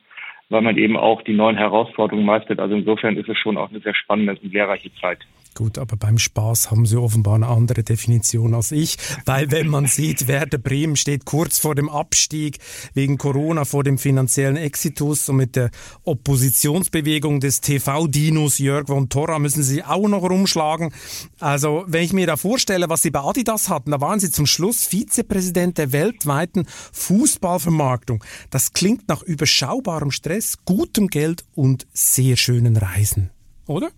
weil 0.49 0.61
man 0.61 0.77
eben 0.77 0.97
auch 0.97 1.21
die 1.21 1.33
neuen 1.33 1.55
Herausforderungen 1.55 2.25
meistert. 2.25 2.59
Also 2.59 2.75
insofern 2.75 3.15
ist 3.15 3.29
es 3.29 3.37
schon 3.37 3.55
auch 3.55 3.69
eine 3.69 3.79
sehr 3.79 3.95
spannende 3.95 4.35
und 4.41 4.51
lehrreiche 4.51 4.93
Zeit. 4.95 5.19
Gut, 5.57 5.79
aber 5.79 5.97
beim 5.97 6.19
Spaß 6.19 6.69
haben 6.69 6.85
Sie 6.85 7.01
offenbar 7.01 7.33
eine 7.33 7.47
andere 7.47 7.81
Definition 7.81 8.53
als 8.53 8.71
ich, 8.71 8.95
weil 9.25 9.49
wenn 9.49 9.67
man 9.67 9.85
sieht, 9.87 10.27
Werder 10.27 10.59
Bremen 10.59 10.95
steht 10.95 11.25
kurz 11.25 11.57
vor 11.57 11.73
dem 11.73 11.89
Abstieg 11.89 12.59
wegen 12.93 13.17
Corona, 13.17 13.65
vor 13.65 13.83
dem 13.83 13.97
finanziellen 13.97 14.55
Exitus 14.55 15.27
und 15.29 15.37
mit 15.37 15.55
der 15.55 15.71
Oppositionsbewegung 16.03 17.39
des 17.39 17.61
TV-Dinos 17.61 18.59
Jörg 18.59 18.85
von 18.85 19.09
Torra 19.09 19.39
müssen 19.39 19.63
Sie 19.63 19.83
auch 19.83 20.07
noch 20.07 20.21
rumschlagen. 20.21 20.93
Also, 21.39 21.85
wenn 21.87 22.03
ich 22.03 22.13
mir 22.13 22.27
da 22.27 22.37
vorstelle, 22.37 22.87
was 22.87 23.01
Sie 23.01 23.09
bei 23.09 23.21
Adidas 23.21 23.67
hatten, 23.67 23.89
da 23.89 23.99
waren 23.99 24.19
Sie 24.19 24.29
zum 24.29 24.45
Schluss 24.45 24.85
Vizepräsident 24.85 25.79
der 25.79 25.91
weltweiten 25.91 26.67
Fußballvermarktung. 26.91 28.23
Das 28.51 28.73
klingt 28.73 29.07
nach 29.07 29.23
überschaubarem 29.23 30.11
Stress, 30.11 30.59
gutem 30.65 31.07
Geld 31.07 31.45
und 31.55 31.87
sehr 31.93 32.37
schönen 32.37 32.77
Reisen, 32.77 33.31
oder? 33.65 33.89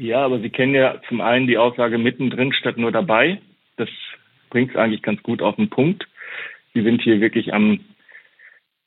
Ja, 0.00 0.24
aber 0.24 0.40
Sie 0.40 0.48
kennen 0.48 0.74
ja 0.74 0.98
zum 1.08 1.20
einen 1.20 1.46
die 1.46 1.58
Aussage 1.58 1.98
mittendrin 1.98 2.54
statt 2.54 2.78
nur 2.78 2.90
dabei. 2.90 3.38
Das 3.76 3.90
bringt 4.48 4.70
es 4.70 4.76
eigentlich 4.76 5.02
ganz 5.02 5.22
gut 5.22 5.42
auf 5.42 5.56
den 5.56 5.68
Punkt. 5.68 6.08
Sie 6.72 6.82
sind 6.82 7.02
hier 7.02 7.20
wirklich 7.20 7.52
am, 7.52 7.80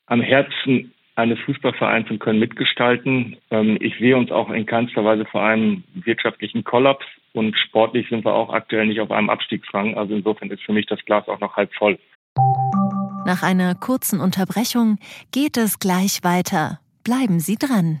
am 0.06 0.20
Herzen 0.20 0.92
eines 1.14 1.38
Fußballvereins 1.46 2.10
und 2.10 2.18
können 2.18 2.40
mitgestalten. 2.40 3.36
Ähm, 3.52 3.78
ich 3.80 3.96
sehe 3.98 4.16
uns 4.16 4.32
auch 4.32 4.50
in 4.50 4.66
keinster 4.66 5.04
Weise 5.04 5.24
vor 5.24 5.44
einem 5.44 5.84
wirtschaftlichen 5.94 6.64
Kollaps 6.64 7.06
und 7.32 7.56
sportlich 7.56 8.08
sind 8.08 8.24
wir 8.24 8.34
auch 8.34 8.52
aktuell 8.52 8.86
nicht 8.88 8.98
auf 8.98 9.12
einem 9.12 9.30
Abstiegsrang. 9.30 9.96
Also 9.96 10.16
insofern 10.16 10.50
ist 10.50 10.64
für 10.64 10.72
mich 10.72 10.86
das 10.86 11.04
Glas 11.04 11.28
auch 11.28 11.38
noch 11.38 11.56
halb 11.56 11.72
voll. 11.74 11.96
Nach 13.24 13.44
einer 13.44 13.76
kurzen 13.76 14.18
Unterbrechung 14.18 14.98
geht 15.30 15.56
es 15.58 15.78
gleich 15.78 16.24
weiter. 16.24 16.80
Bleiben 17.04 17.38
Sie 17.38 17.54
dran. 17.54 18.00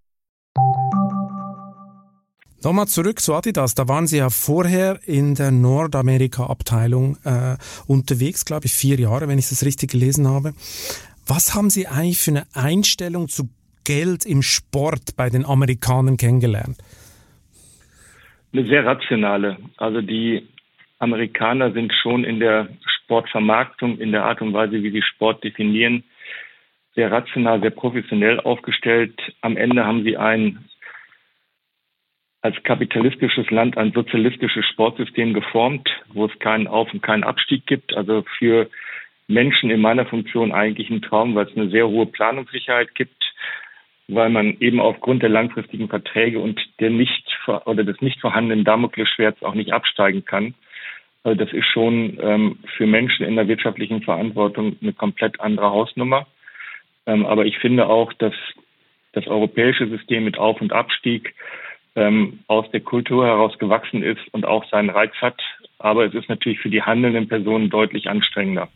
Nochmal 2.63 2.87
zurück 2.87 3.19
zu 3.19 3.33
Adidas. 3.33 3.73
Da 3.73 3.87
waren 3.87 4.05
Sie 4.05 4.17
ja 4.17 4.29
vorher 4.29 4.99
in 5.07 5.33
der 5.33 5.49
Nordamerika-Abteilung 5.49 7.17
äh, 7.25 7.57
unterwegs, 7.87 8.45
glaube 8.45 8.67
ich, 8.67 8.73
vier 8.73 8.99
Jahre, 8.99 9.27
wenn 9.27 9.39
ich 9.39 9.49
das 9.49 9.65
richtig 9.65 9.91
gelesen 9.91 10.27
habe. 10.27 10.53
Was 11.25 11.55
haben 11.55 11.71
Sie 11.71 11.87
eigentlich 11.87 12.19
für 12.19 12.31
eine 12.31 12.45
Einstellung 12.53 13.29
zu 13.29 13.49
Geld 13.83 14.25
im 14.27 14.43
Sport 14.43 15.15
bei 15.17 15.31
den 15.31 15.43
Amerikanern 15.43 16.17
kennengelernt? 16.17 16.77
Eine 18.53 18.67
sehr 18.67 18.85
rationale. 18.85 19.57
Also 19.77 20.01
die 20.01 20.47
Amerikaner 20.99 21.71
sind 21.71 21.91
schon 22.03 22.23
in 22.23 22.39
der 22.39 22.69
Sportvermarktung, 22.85 23.97
in 23.97 24.11
der 24.11 24.25
Art 24.25 24.39
und 24.41 24.53
Weise, 24.53 24.83
wie 24.83 24.91
sie 24.91 25.01
Sport 25.01 25.43
definieren, 25.43 26.03
sehr 26.95 27.11
rational, 27.11 27.61
sehr 27.61 27.71
professionell 27.71 28.39
aufgestellt. 28.39 29.19
Am 29.41 29.57
Ende 29.57 29.85
haben 29.85 30.03
sie 30.03 30.17
ein 30.17 30.65
als 32.41 32.61
kapitalistisches 32.63 33.49
Land 33.51 33.77
ein 33.77 33.91
sozialistisches 33.91 34.65
Sportsystem 34.65 35.33
geformt, 35.33 35.87
wo 36.13 36.25
es 36.25 36.39
keinen 36.39 36.67
Auf- 36.67 36.91
und 36.91 37.03
keinen 37.03 37.23
Abstieg 37.23 37.67
gibt. 37.67 37.95
Also 37.95 38.25
für 38.39 38.69
Menschen 39.27 39.69
in 39.69 39.79
meiner 39.79 40.05
Funktion 40.05 40.51
eigentlich 40.51 40.89
ein 40.89 41.03
Traum, 41.03 41.35
weil 41.35 41.45
es 41.45 41.55
eine 41.55 41.69
sehr 41.69 41.87
hohe 41.87 42.07
Planungssicherheit 42.07 42.95
gibt, 42.95 43.23
weil 44.07 44.29
man 44.29 44.57
eben 44.59 44.79
aufgrund 44.79 45.21
der 45.21 45.29
langfristigen 45.29 45.87
Verträge 45.87 46.39
und 46.39 46.59
der 46.79 46.89
nicht 46.89 47.25
oder 47.65 47.83
des 47.83 48.01
nicht 48.01 48.19
vorhandenen 48.19 48.65
Damoklesschwerts 48.65 49.43
auch 49.43 49.53
nicht 49.53 49.71
absteigen 49.71 50.25
kann. 50.25 50.55
Also 51.23 51.37
das 51.43 51.53
ist 51.53 51.67
schon 51.67 52.17
ähm, 52.19 52.57
für 52.75 52.87
Menschen 52.87 53.25
in 53.25 53.35
der 53.35 53.47
wirtschaftlichen 53.47 54.01
Verantwortung 54.01 54.77
eine 54.81 54.93
komplett 54.93 55.39
andere 55.39 55.69
Hausnummer. 55.69 56.25
Ähm, 57.05 57.25
aber 57.25 57.45
ich 57.45 57.57
finde 57.57 57.87
auch, 57.87 58.13
dass 58.13 58.33
das 59.13 59.27
europäische 59.27 59.87
System 59.87 60.23
mit 60.23 60.37
Auf- 60.37 60.61
und 60.61 60.71
Abstieg 60.71 61.33
ähm, 61.95 62.39
aus 62.47 62.69
der 62.71 62.81
Kultur 62.81 63.25
heraus 63.25 63.57
gewachsen 63.59 64.03
ist 64.03 64.21
und 64.31 64.45
auch 64.45 64.63
seinen 64.69 64.89
Reiz 64.89 65.13
hat. 65.21 65.39
Aber 65.79 66.05
es 66.05 66.13
ist 66.13 66.29
natürlich 66.29 66.59
für 66.59 66.69
die 66.69 66.81
handelnden 66.81 67.27
Personen 67.27 67.69
deutlich 67.69 68.09
anstrengender. 68.09 68.69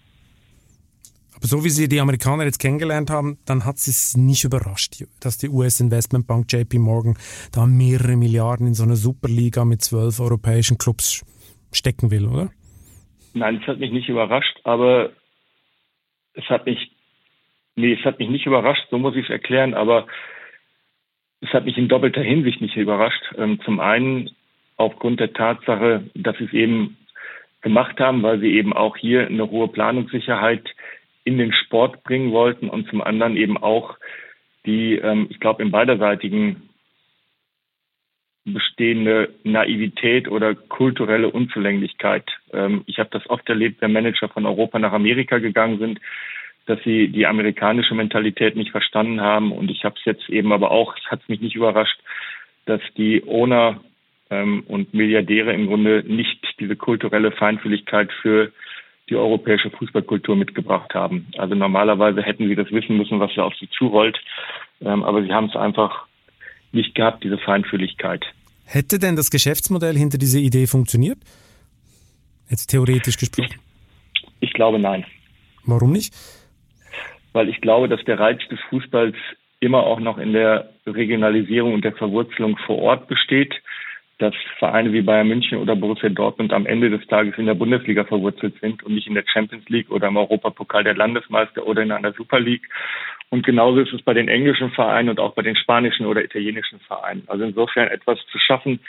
Aber 1.35 1.47
so 1.47 1.63
wie 1.63 1.69
Sie 1.69 1.87
die 1.87 1.99
Amerikaner 1.99 2.45
jetzt 2.45 2.59
kennengelernt 2.59 3.09
haben, 3.09 3.37
dann 3.45 3.65
hat 3.65 3.75
es 3.75 4.15
nicht 4.15 4.45
überrascht, 4.45 5.03
dass 5.21 5.37
die 5.37 5.49
US-Investmentbank 5.49 6.51
JP 6.51 6.79
Morgan 6.79 7.17
da 7.51 7.65
mehrere 7.65 8.15
Milliarden 8.15 8.67
in 8.67 8.73
so 8.73 8.83
eine 8.83 8.95
Superliga 8.95 9.65
mit 9.65 9.81
zwölf 9.81 10.19
europäischen 10.19 10.77
Clubs 10.77 11.25
stecken 11.73 12.09
will, 12.09 12.25
oder? 12.25 12.49
Nein, 13.33 13.59
es 13.61 13.67
hat 13.67 13.79
mich 13.79 13.91
nicht 13.91 14.07
überrascht, 14.07 14.59
aber 14.63 15.11
es 16.33 16.45
hat 16.45 16.65
mich, 16.65 16.94
nee, 17.75 17.93
es 17.93 18.05
hat 18.05 18.19
mich 18.19 18.29
nicht 18.29 18.45
überrascht, 18.45 18.85
so 18.89 18.97
muss 18.97 19.15
ich 19.15 19.25
es 19.25 19.31
erklären, 19.31 19.73
aber 19.73 20.07
es 21.41 21.49
hat 21.53 21.65
mich 21.65 21.77
in 21.77 21.87
doppelter 21.87 22.21
Hinsicht 22.21 22.61
nicht 22.61 22.75
überrascht. 22.75 23.23
Ähm, 23.37 23.59
zum 23.63 23.79
einen 23.79 24.31
aufgrund 24.77 25.19
der 25.19 25.33
Tatsache, 25.33 26.03
dass 26.15 26.37
sie 26.37 26.45
es 26.45 26.53
eben 26.53 26.97
gemacht 27.61 27.99
haben, 27.99 28.23
weil 28.23 28.39
sie 28.39 28.53
eben 28.53 28.73
auch 28.73 28.97
hier 28.97 29.27
eine 29.27 29.49
hohe 29.49 29.67
Planungssicherheit 29.67 30.69
in 31.23 31.37
den 31.37 31.53
Sport 31.53 32.03
bringen 32.03 32.31
wollten 32.31 32.69
und 32.69 32.87
zum 32.89 33.01
anderen 33.01 33.35
eben 33.37 33.57
auch 33.57 33.97
die, 34.65 34.95
ähm, 34.95 35.27
ich 35.29 35.39
glaube, 35.39 35.63
im 35.63 35.71
beiderseitigen 35.71 36.69
bestehende 38.45 39.33
Naivität 39.43 40.27
oder 40.27 40.53
kulturelle 40.53 41.31
Unzulänglichkeit. 41.31 42.29
Ähm, 42.53 42.83
ich 42.85 42.99
habe 42.99 43.09
das 43.11 43.27
oft 43.29 43.49
erlebt, 43.49 43.81
wenn 43.81 43.91
Manager 43.91 44.29
von 44.29 44.45
Europa 44.45 44.77
nach 44.77 44.93
Amerika 44.93 45.39
gegangen 45.39 45.79
sind, 45.79 45.99
dass 46.65 46.79
sie 46.83 47.09
die 47.09 47.27
amerikanische 47.27 47.93
Mentalität 47.93 48.55
nicht 48.55 48.71
verstanden 48.71 49.21
haben. 49.21 49.51
Und 49.51 49.69
ich 49.69 49.83
habe 49.83 49.95
es 49.97 50.05
jetzt 50.05 50.29
eben 50.29 50.51
aber 50.51 50.71
auch, 50.71 50.95
es 50.97 51.11
hat 51.11 51.27
mich 51.29 51.41
nicht 51.41 51.55
überrascht, 51.55 51.99
dass 52.65 52.81
die 52.97 53.23
Owner 53.25 53.81
ähm, 54.29 54.63
und 54.67 54.93
Milliardäre 54.93 55.53
im 55.53 55.67
Grunde 55.67 56.03
nicht 56.07 56.39
diese 56.59 56.75
kulturelle 56.75 57.31
Feinfühligkeit 57.31 58.11
für 58.21 58.51
die 59.09 59.15
europäische 59.15 59.69
Fußballkultur 59.69 60.35
mitgebracht 60.35 60.93
haben. 60.95 61.27
Also 61.37 61.53
normalerweise 61.53 62.23
hätten 62.23 62.47
sie 62.47 62.55
das 62.55 62.71
wissen 62.71 62.97
müssen, 62.97 63.19
was 63.19 63.31
da 63.35 63.43
auf 63.43 63.53
sie 63.59 63.69
zurollt. 63.69 64.17
Ähm, 64.81 65.03
aber 65.03 65.21
sie 65.23 65.31
haben 65.31 65.49
es 65.49 65.55
einfach 65.55 66.07
nicht 66.71 66.95
gehabt, 66.95 67.23
diese 67.23 67.37
Feinfühligkeit. 67.37 68.25
Hätte 68.65 68.97
denn 68.97 69.15
das 69.15 69.29
Geschäftsmodell 69.29 69.95
hinter 69.95 70.17
dieser 70.17 70.39
Idee 70.39 70.65
funktioniert? 70.65 71.19
Jetzt 72.49 72.67
theoretisch 72.67 73.17
gesprochen. 73.17 73.59
Ich, 74.39 74.49
ich 74.49 74.53
glaube 74.53 74.79
nein. 74.79 75.05
Warum 75.65 75.91
nicht? 75.91 76.13
Weil 77.35 77.49
ich 77.49 77.59
glaube, 77.59 77.89
dass 77.89 78.01
der 78.05 78.17
Reiz 78.17 78.39
des 78.47 78.61
Fußballs 78.69 79.17
immer 79.59 79.83
auch 79.83 79.99
noch 79.99 80.17
in 80.17 80.31
der 80.31 80.69
Regionalisierung 80.87 81.73
und 81.73 81.83
der 81.83 81.91
Verwurzelung 81.91 82.55
vor 82.65 82.77
Ort 82.77 83.09
besteht 83.09 83.53
dass 84.17 84.33
Vereine 84.59 84.93
wie 84.93 85.01
Bayern 85.01 85.27
München 85.27 85.57
oder 85.57 85.75
Borussia 85.75 86.09
Dortmund 86.09 86.53
am 86.53 86.65
Ende 86.65 86.89
des 86.89 87.05
Tages 87.07 87.37
in 87.37 87.47
der 87.47 87.53
Bundesliga 87.53 88.05
verwurzelt 88.05 88.55
sind 88.61 88.81
und 88.83 88.95
nicht 88.95 89.07
in 89.07 89.13
der 89.13 89.25
Champions 89.27 89.67
League 89.67 89.91
oder 89.91 90.07
im 90.07 90.15
Europapokal 90.17 90.85
der 90.85 90.95
Landesmeister 90.95 91.67
oder 91.67 91.81
in 91.83 91.91
einer 91.91 92.13
Super 92.13 92.39
League. 92.39 92.69
Und 93.29 93.45
genauso 93.45 93.81
ist 93.81 93.91
es 93.91 94.01
bei 94.03 94.13
den 94.13 94.29
englischen 94.29 94.71
Vereinen 94.71 95.09
und 95.09 95.19
auch 95.19 95.33
bei 95.33 95.41
den 95.41 95.57
spanischen 95.57 96.05
oder 96.05 96.23
italienischen 96.23 96.79
Vereinen. 96.79 97.23
Also 97.27 97.43
insofern 97.43 97.89
etwas 97.89 98.19
zu 98.31 98.39
schaffen, 98.39 98.79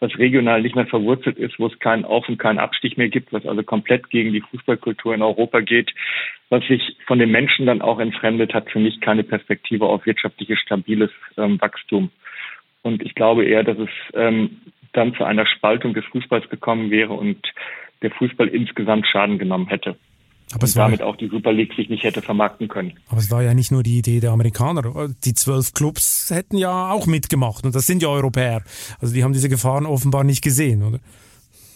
was 0.00 0.18
regional 0.18 0.60
nicht 0.60 0.74
mehr 0.74 0.86
verwurzelt 0.86 1.38
ist, 1.38 1.58
wo 1.58 1.66
es 1.68 1.78
keinen 1.78 2.04
Auf- 2.04 2.28
und 2.28 2.38
keinen 2.38 2.58
Abstieg 2.58 2.98
mehr 2.98 3.08
gibt, 3.08 3.32
was 3.32 3.46
also 3.46 3.62
komplett 3.62 4.10
gegen 4.10 4.32
die 4.32 4.42
Fußballkultur 4.42 5.14
in 5.14 5.22
Europa 5.22 5.60
geht, 5.60 5.94
was 6.50 6.62
sich 6.66 6.96
von 7.06 7.18
den 7.18 7.30
Menschen 7.30 7.64
dann 7.64 7.80
auch 7.80 8.00
entfremdet, 8.00 8.52
hat 8.52 8.70
für 8.70 8.80
mich 8.80 9.00
keine 9.00 9.22
Perspektive 9.22 9.86
auf 9.86 10.04
wirtschaftliches, 10.04 10.58
stabiles 10.58 11.10
ähm, 11.38 11.58
Wachstum. 11.60 12.10
Und 12.84 13.02
ich 13.02 13.14
glaube 13.14 13.44
eher, 13.44 13.64
dass 13.64 13.78
es 13.78 13.88
ähm, 14.14 14.60
dann 14.92 15.14
zu 15.14 15.24
einer 15.24 15.46
Spaltung 15.46 15.94
des 15.94 16.04
Fußballs 16.04 16.48
gekommen 16.50 16.90
wäre 16.90 17.14
und 17.14 17.38
der 18.02 18.10
Fußball 18.12 18.46
insgesamt 18.48 19.06
Schaden 19.06 19.38
genommen 19.38 19.66
hätte. 19.66 19.96
Aber 20.52 20.64
und 20.64 20.76
damit 20.76 21.02
auch 21.02 21.16
die 21.16 21.28
Super 21.28 21.52
League 21.52 21.74
sich 21.74 21.88
nicht 21.88 22.04
hätte 22.04 22.20
vermarkten 22.20 22.68
können. 22.68 22.92
Aber 23.08 23.18
es 23.18 23.30
war 23.30 23.42
ja 23.42 23.54
nicht 23.54 23.72
nur 23.72 23.82
die 23.82 23.98
Idee 23.98 24.20
der 24.20 24.30
Amerikaner. 24.30 24.82
Die 25.24 25.32
zwölf 25.32 25.72
Clubs 25.72 26.30
hätten 26.32 26.58
ja 26.58 26.90
auch 26.90 27.06
mitgemacht 27.06 27.64
und 27.64 27.74
das 27.74 27.86
sind 27.86 28.02
ja 28.02 28.08
Europäer. 28.08 28.62
Also 29.00 29.14
die 29.14 29.24
haben 29.24 29.32
diese 29.32 29.48
Gefahren 29.48 29.86
offenbar 29.86 30.22
nicht 30.22 30.44
gesehen, 30.44 30.82
oder? 30.82 31.00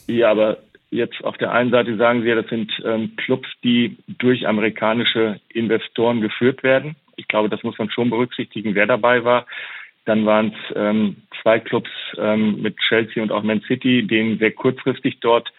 Ja, 0.06 0.30
aber 0.30 0.58
jetzt 0.90 1.24
auf 1.24 1.38
der 1.38 1.52
einen 1.52 1.70
Seite 1.70 1.96
sagen 1.96 2.22
Sie 2.22 2.28
ja, 2.28 2.34
das 2.34 2.48
sind 2.50 2.70
ähm, 2.84 3.12
Clubs, 3.16 3.48
die 3.64 3.96
durch 4.06 4.46
amerikanische 4.46 5.40
Investoren 5.48 6.20
geführt 6.20 6.62
werden. 6.62 6.94
Ich 7.16 7.26
glaube, 7.26 7.48
das 7.48 7.62
muss 7.62 7.78
man 7.78 7.90
schon 7.90 8.10
berücksichtigen, 8.10 8.74
wer 8.74 8.86
dabei 8.86 9.24
war. 9.24 9.46
Dann 10.08 10.24
waren 10.24 10.54
es 10.54 10.74
ähm, 10.74 11.16
zwei 11.42 11.60
Clubs 11.60 11.90
ähm, 12.16 12.62
mit 12.62 12.78
Chelsea 12.88 13.22
und 13.22 13.30
auch 13.30 13.42
Man 13.42 13.60
City, 13.68 14.06
denen 14.06 14.38
sehr 14.38 14.52
kurzfristig 14.52 15.18
dort 15.20 15.52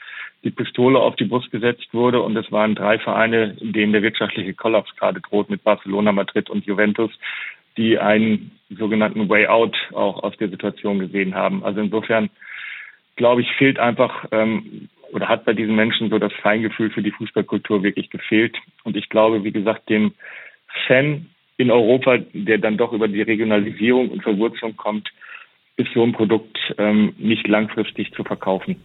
die 0.43 0.49
Pistole 0.49 0.97
auf 0.97 1.15
die 1.17 1.25
Brust 1.25 1.51
gesetzt 1.51 1.93
wurde. 1.93 2.19
Und 2.19 2.35
es 2.35 2.51
waren 2.51 2.73
drei 2.73 2.97
Vereine, 2.97 3.55
denen 3.59 3.93
der 3.93 4.01
wirtschaftliche 4.01 4.55
Kollaps 4.55 4.95
gerade 4.95 5.21
droht 5.21 5.51
mit 5.51 5.63
Barcelona, 5.63 6.11
Madrid 6.13 6.49
und 6.49 6.65
Juventus, 6.65 7.11
die 7.77 7.99
einen 7.99 8.49
sogenannten 8.71 9.29
Way 9.29 9.45
Out 9.47 9.77
auch 9.93 10.23
aus 10.23 10.35
der 10.37 10.49
Situation 10.49 10.97
gesehen 10.97 11.35
haben. 11.35 11.63
Also 11.63 11.81
insofern, 11.81 12.31
glaube 13.17 13.41
ich, 13.41 13.51
fehlt 13.51 13.77
einfach 13.77 14.25
ähm, 14.31 14.89
oder 15.11 15.27
hat 15.27 15.45
bei 15.45 15.53
diesen 15.53 15.75
Menschen 15.75 16.09
so 16.09 16.17
das 16.17 16.33
Feingefühl 16.41 16.89
für 16.89 17.03
die 17.03 17.11
Fußballkultur 17.11 17.83
wirklich 17.83 18.09
gefehlt. 18.09 18.57
Und 18.83 18.97
ich 18.97 19.09
glaube, 19.09 19.43
wie 19.43 19.51
gesagt, 19.51 19.89
dem 19.89 20.13
Fan 20.87 21.27
in 21.59 21.71
Europa, 21.71 22.17
der 22.33 22.57
dann 22.57 22.77
doch 22.77 22.93
über 22.93 23.09
die 23.09 23.21
Regionalisierung 23.21 24.09
und 24.09 24.23
Verwurzelung 24.23 24.77
kommt, 24.77 25.09
ist 25.75 25.89
so 25.93 26.03
ein 26.03 26.13
Produkt 26.13 26.57
ähm, 26.77 27.13
nicht 27.17 27.47
langfristig 27.47 28.13
zu 28.13 28.23
verkaufen. 28.23 28.77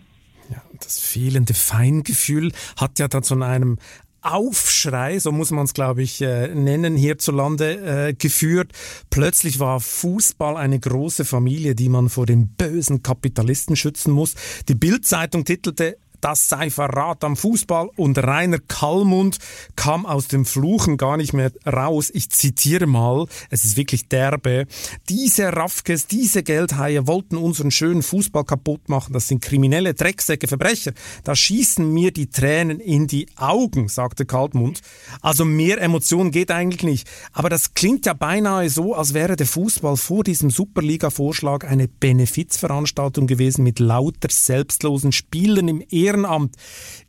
Ja, 0.51 0.61
das 0.81 1.01
fehlende 1.01 1.55
Feingefühl 1.55 2.51
hat 2.77 2.99
ja 2.99 3.07
dann 3.07 3.23
zu 3.23 3.41
einem 3.41 3.79
Aufschrei, 4.23 5.19
so 5.21 5.31
muss 5.31 5.53
man 5.53 5.67
es, 5.67 5.75
glaube 5.75 6.03
ich, 6.03 6.21
äh, 6.21 6.49
nennen, 6.49 6.97
hierzulande 6.97 8.09
äh, 8.09 8.15
geführt. 8.15 8.73
Plötzlich 9.09 9.61
war 9.61 9.79
Fußball 9.79 10.57
eine 10.57 10.81
große 10.81 11.25
Familie, 11.25 11.77
die 11.77 11.89
man 11.89 12.09
vor 12.09 12.27
den 12.27 12.49
bösen 12.57 13.03
Kapitalisten 13.03 13.77
schützen 13.77 14.13
muss. 14.13 14.35
Die 14.69 14.75
Bildzeitung 14.75 15.45
titelte 15.45 15.97
das 16.25 16.49
sei 16.49 16.71
Verrat 16.71 17.23
am 17.23 17.37
Fußball 17.37 17.91
und 17.97 18.17
Rainer 18.17 18.59
Kallmund 18.59 19.37
kam 19.77 20.07
aus 20.07 20.27
dem 20.27 20.47
Fluchen 20.47 20.97
gar 20.97 21.19
nicht 21.19 21.35
mehr 21.35 21.53
raus. 21.67 22.11
Ich 22.15 22.31
zitiere 22.31 22.87
mal, 22.87 23.27
es 23.51 23.67
ist 23.67 23.77
wirklich 23.77 24.09
derbe. 24.09 24.67
Diese 25.11 25.55
Raffkes, 25.55 26.07
diese 26.07 26.43
Geldhaie 26.43 27.07
wollten 27.07 27.37
unseren 27.37 27.71
schönen 27.71 28.03
Fußball 28.03 28.45
kaputt 28.45 28.89
machen. 28.89 29.13
Das 29.13 29.29
sind 29.29 29.43
kriminelle 29.43 29.93
Drecksäcke, 29.93 30.49
Verbrecher. 30.49 30.95
Da 31.25 31.37
schießen 31.37 31.87
mir 31.93 32.11
die 32.11 32.31
Tränen 32.31 32.81
in 32.81 33.07
die 33.07 33.29
Augen, 33.37 33.89
sagte 33.89 34.25
Kaltmund. 34.25 34.81
Also 35.21 35.45
mehr 35.45 35.79
Emotionen 35.79 36.31
geht 36.31 36.51
eigentlich 36.51 36.85
nicht. 36.85 37.07
Aber 37.35 37.51
das 37.51 37.75
klingt 37.75 38.07
ja 38.07 38.15
beinahe 38.15 38.71
so, 38.71 38.95
als 38.95 39.13
wäre 39.13 39.37
der 39.37 39.47
Fußball 39.47 39.99
vor 39.99 40.25
diesem 40.25 40.49
Superliga-Vorschlag 40.49 41.65
eine 41.65 41.87
Benefizveranstaltung 41.87 43.27
gewesen 43.27 43.63
mit 43.63 43.79
lauter 43.79 44.29
selbstlosen 44.31 45.13
Spielern 45.13 45.69
im 45.69 45.85
Ehren 45.91 46.14
Ehrenamt. 46.15 46.57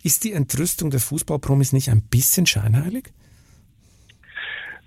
Ist 0.04 0.24
die 0.24 0.34
Entrüstung 0.34 0.90
der 0.90 1.00
Fußballpromis 1.00 1.74
nicht 1.74 1.90
ein 1.90 2.02
bisschen 2.10 2.46
scheinheilig? 2.46 3.06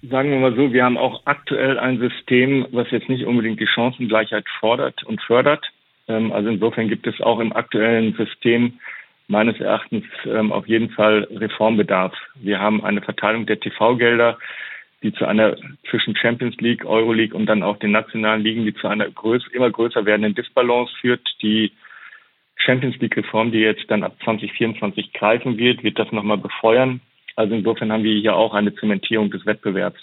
Sagen 0.02 0.30
wir 0.30 0.38
mal 0.38 0.54
so, 0.54 0.72
wir 0.72 0.84
haben 0.84 0.96
auch 0.96 1.22
aktuell 1.24 1.78
ein 1.78 1.98
System, 1.98 2.66
was 2.70 2.90
jetzt 2.90 3.08
nicht 3.08 3.24
unbedingt 3.24 3.60
die 3.60 3.66
Chancengleichheit 3.66 4.44
fordert 4.60 5.02
und 5.04 5.20
fördert. 5.22 5.64
Ähm, 6.06 6.32
also 6.32 6.48
insofern 6.48 6.88
gibt 6.88 7.06
es 7.06 7.20
auch 7.20 7.40
im 7.40 7.52
aktuellen 7.52 8.14
System 8.14 8.78
meines 9.26 9.58
Erachtens 9.60 10.04
ähm, 10.24 10.52
auf 10.52 10.68
jeden 10.68 10.90
Fall 10.90 11.26
Reformbedarf. 11.30 12.14
Wir 12.36 12.60
haben 12.60 12.84
eine 12.84 13.02
Verteilung 13.02 13.46
der 13.46 13.58
TV-Gelder, 13.58 14.38
die 15.02 15.12
zu 15.12 15.26
einer 15.26 15.56
zwischen 15.90 16.16
Champions 16.16 16.56
League, 16.58 16.84
Euroleague 16.84 17.36
und 17.36 17.46
dann 17.46 17.62
auch 17.62 17.78
den 17.78 17.90
nationalen 17.90 18.42
Ligen, 18.42 18.64
die 18.64 18.74
zu 18.74 18.86
einer 18.86 19.10
größ 19.10 19.48
immer 19.52 19.70
größer 19.70 20.04
werdenden 20.06 20.34
Disbalance 20.34 20.92
führt, 21.00 21.26
die 21.42 21.72
Champions 22.58 22.96
League-Reform, 22.98 23.52
die 23.52 23.58
jetzt 23.58 23.84
dann 23.88 24.02
ab 24.02 24.16
2024 24.24 25.12
greifen 25.12 25.56
wird, 25.56 25.82
wird 25.82 25.98
das 25.98 26.12
nochmal 26.12 26.38
befeuern. 26.38 27.00
Also 27.36 27.54
insofern 27.54 27.92
haben 27.92 28.02
wir 28.02 28.18
hier 28.18 28.36
auch 28.36 28.52
eine 28.52 28.74
Zementierung 28.74 29.30
des 29.30 29.46
Wettbewerbs. 29.46 30.00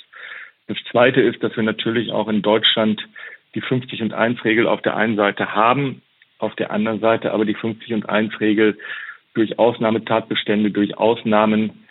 Das 0.68 0.78
Zweite 0.90 1.22
ist, 1.22 1.44
dass 1.44 1.56
wir 1.56 1.64
natürlich 1.64 2.12
auch 2.12 2.28
in 2.28 2.42
Deutschland 2.42 3.08
die 3.54 3.62
50 3.62 4.02
und 4.02 4.14
1 4.14 4.44
Regel 4.44 4.68
auf 4.68 4.82
der 4.82 4.96
einen 4.96 5.16
Seite 5.16 5.54
haben, 5.54 6.02
auf 6.40 6.56
der 6.56 6.72
anderen 6.72 7.00
Seite 7.00 7.32
aber 7.32 7.46
die 7.46 7.54
50 7.54 7.94
und 7.94 8.10
1 8.10 8.40
Regel 8.40 8.78
durch 9.34 9.60
Ausnahmetatbestände, 9.60 10.72
durch 10.72 10.98
Ausnahmen 10.98 11.86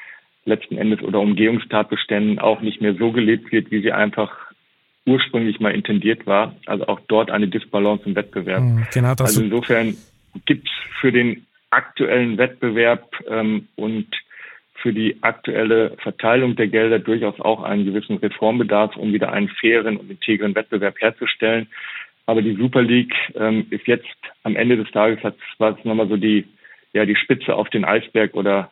letzten 0.44 0.76
Endes 0.76 1.02
oder 1.02 1.20
Umgehungstatbeständen 1.20 2.38
auch 2.38 2.60
nicht 2.60 2.80
mehr 2.80 2.94
so 2.94 3.12
gelebt 3.12 3.52
wird, 3.52 3.70
wie 3.70 3.80
sie 3.80 3.92
einfach 3.92 4.30
ursprünglich 5.06 5.60
mal 5.60 5.74
intendiert 5.74 6.26
war. 6.26 6.56
Also 6.66 6.86
auch 6.86 7.00
dort 7.08 7.30
eine 7.30 7.48
Disbalance 7.48 8.04
im 8.06 8.16
Wettbewerb. 8.16 8.60
Hm, 8.60 8.86
genau 8.92 9.14
das 9.14 9.28
also 9.28 9.42
insofern 9.42 9.96
gibt 10.46 10.68
es 10.68 10.72
für 11.00 11.12
den 11.12 11.46
aktuellen 11.70 12.38
Wettbewerb 12.38 13.10
ähm, 13.28 13.68
und 13.76 14.08
für 14.74 14.92
die 14.92 15.16
aktuelle 15.22 15.96
Verteilung 16.02 16.56
der 16.56 16.68
Gelder 16.68 16.98
durchaus 16.98 17.40
auch 17.40 17.62
einen 17.62 17.84
gewissen 17.84 18.18
Reformbedarf, 18.18 18.96
um 18.96 19.12
wieder 19.12 19.32
einen 19.32 19.48
fairen 19.48 19.96
und 19.96 20.10
integren 20.10 20.54
Wettbewerb 20.54 21.00
herzustellen. 21.00 21.68
Aber 22.26 22.42
die 22.42 22.54
Super 22.54 22.82
League 22.82 23.14
ähm, 23.34 23.66
ist 23.70 23.86
jetzt 23.86 24.16
am 24.42 24.56
Ende 24.56 24.76
des 24.76 24.90
Tages 24.90 25.22
hat 25.22 25.36
war 25.58 25.76
es 25.78 25.84
nochmal 25.84 26.08
so 26.08 26.16
die 26.16 26.44
ja 26.92 27.04
die 27.04 27.16
Spitze 27.16 27.54
auf 27.54 27.68
den 27.70 27.84
Eisberg 27.84 28.34
oder 28.34 28.70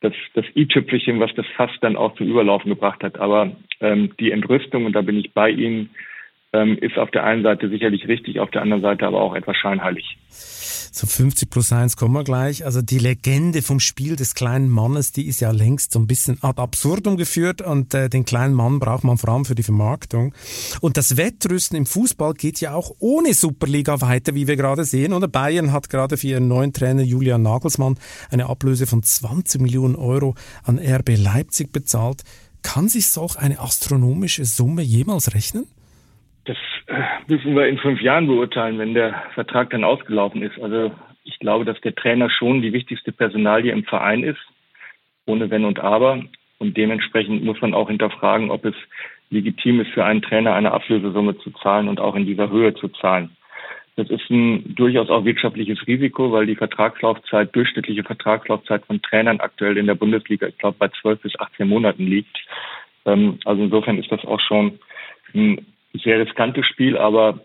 das, 0.00 0.12
das 0.34 0.44
i-Tüpfelchen, 0.54 1.20
was 1.20 1.34
das 1.34 1.46
Fass 1.56 1.70
dann 1.80 1.96
auch 1.96 2.14
zum 2.16 2.28
Überlaufen 2.28 2.68
gebracht 2.68 3.02
hat. 3.02 3.18
Aber 3.18 3.56
ähm, 3.80 4.12
die 4.20 4.30
Entrüstung, 4.30 4.84
und 4.84 4.92
da 4.92 5.00
bin 5.02 5.18
ich 5.18 5.32
bei 5.32 5.50
Ihnen, 5.50 5.90
ähm, 6.52 6.78
ist 6.78 6.98
auf 6.98 7.10
der 7.10 7.24
einen 7.24 7.42
Seite 7.42 7.68
sicherlich 7.68 8.06
richtig, 8.08 8.40
auf 8.40 8.50
der 8.50 8.62
anderen 8.62 8.82
Seite 8.82 9.06
aber 9.06 9.20
auch 9.20 9.34
etwas 9.34 9.56
scheinheilig. 9.56 10.18
So 10.96 11.06
50 11.06 11.50
plus 11.50 11.72
1 11.72 11.98
kommen 11.98 12.14
wir 12.14 12.24
gleich. 12.24 12.64
Also 12.64 12.80
die 12.80 12.98
Legende 12.98 13.60
vom 13.60 13.80
Spiel 13.80 14.16
des 14.16 14.34
kleinen 14.34 14.70
Mannes, 14.70 15.12
die 15.12 15.26
ist 15.26 15.40
ja 15.40 15.50
längst 15.50 15.92
so 15.92 15.98
ein 15.98 16.06
bisschen 16.06 16.38
ad 16.42 16.58
absurdum 16.58 17.18
geführt 17.18 17.60
und 17.60 17.92
äh, 17.92 18.08
den 18.08 18.24
kleinen 18.24 18.54
Mann 18.54 18.78
braucht 18.78 19.04
man 19.04 19.18
vor 19.18 19.28
allem 19.28 19.44
für 19.44 19.54
die 19.54 19.62
Vermarktung. 19.62 20.32
Und 20.80 20.96
das 20.96 21.18
Wettrüsten 21.18 21.76
im 21.76 21.84
Fußball 21.84 22.32
geht 22.32 22.62
ja 22.62 22.72
auch 22.72 22.92
ohne 22.98 23.34
Superliga 23.34 24.00
weiter, 24.00 24.34
wie 24.34 24.46
wir 24.46 24.56
gerade 24.56 24.84
sehen. 24.84 25.12
Oder 25.12 25.28
Bayern 25.28 25.70
hat 25.70 25.90
gerade 25.90 26.16
für 26.16 26.28
ihren 26.28 26.48
neuen 26.48 26.72
Trainer 26.72 27.02
Julian 27.02 27.42
Nagelsmann 27.42 27.98
eine 28.30 28.46
Ablöse 28.46 28.86
von 28.86 29.02
20 29.02 29.60
Millionen 29.60 29.96
Euro 29.96 30.34
an 30.62 30.78
RB 30.78 31.18
Leipzig 31.18 31.72
bezahlt. 31.72 32.22
Kann 32.62 32.88
sich 32.88 33.08
solch 33.08 33.36
eine 33.36 33.60
astronomische 33.60 34.46
Summe 34.46 34.80
jemals 34.80 35.34
rechnen? 35.34 35.66
Das 36.46 36.56
äh, 36.86 37.02
müssen 37.26 37.54
wir 37.54 37.66
in 37.66 37.78
fünf 37.78 38.00
Jahren 38.00 38.26
beurteilen, 38.26 38.78
wenn 38.78 38.94
der 38.94 39.24
Vertrag 39.34 39.70
dann 39.70 39.84
ausgelaufen 39.84 40.42
ist. 40.42 40.58
Also 40.60 40.92
ich 41.24 41.38
glaube, 41.40 41.64
dass 41.64 41.80
der 41.80 41.94
Trainer 41.94 42.30
schon 42.30 42.62
die 42.62 42.72
wichtigste 42.72 43.12
Personalie 43.12 43.72
im 43.72 43.84
Verein 43.84 44.22
ist, 44.22 44.40
ohne 45.26 45.50
Wenn 45.50 45.64
und 45.64 45.80
Aber. 45.80 46.22
Und 46.58 46.76
dementsprechend 46.76 47.44
muss 47.44 47.60
man 47.60 47.74
auch 47.74 47.88
hinterfragen, 47.88 48.50
ob 48.50 48.64
es 48.64 48.74
legitim 49.30 49.80
ist, 49.80 49.90
für 49.90 50.04
einen 50.04 50.22
Trainer 50.22 50.54
eine 50.54 50.70
Ablösesumme 50.70 51.36
zu 51.38 51.50
zahlen 51.50 51.88
und 51.88 52.00
auch 52.00 52.14
in 52.14 52.26
dieser 52.26 52.48
Höhe 52.48 52.74
zu 52.74 52.88
zahlen. 52.88 53.36
Das 53.96 54.08
ist 54.10 54.30
ein 54.30 54.74
durchaus 54.74 55.08
auch 55.08 55.24
wirtschaftliches 55.24 55.84
Risiko, 55.86 56.30
weil 56.30 56.46
die 56.46 56.54
Vertragslaufzeit, 56.54 57.54
durchschnittliche 57.56 58.04
Vertragslaufzeit 58.04 58.84
von 58.86 59.02
Trainern 59.02 59.40
aktuell 59.40 59.78
in 59.78 59.86
der 59.86 59.94
Bundesliga, 59.94 60.46
ich 60.46 60.58
glaube, 60.58 60.76
bei 60.78 60.88
12 61.00 61.22
bis 61.22 61.40
18 61.40 61.66
Monaten 61.66 62.06
liegt. 62.06 62.36
Ähm, 63.06 63.38
also 63.44 63.62
insofern 63.62 63.98
ist 63.98 64.12
das 64.12 64.24
auch 64.24 64.40
schon 64.40 64.78
ein 65.34 65.66
sehr 65.98 66.18
riskantes 66.18 66.66
Spiel, 66.66 66.96
aber 66.96 67.40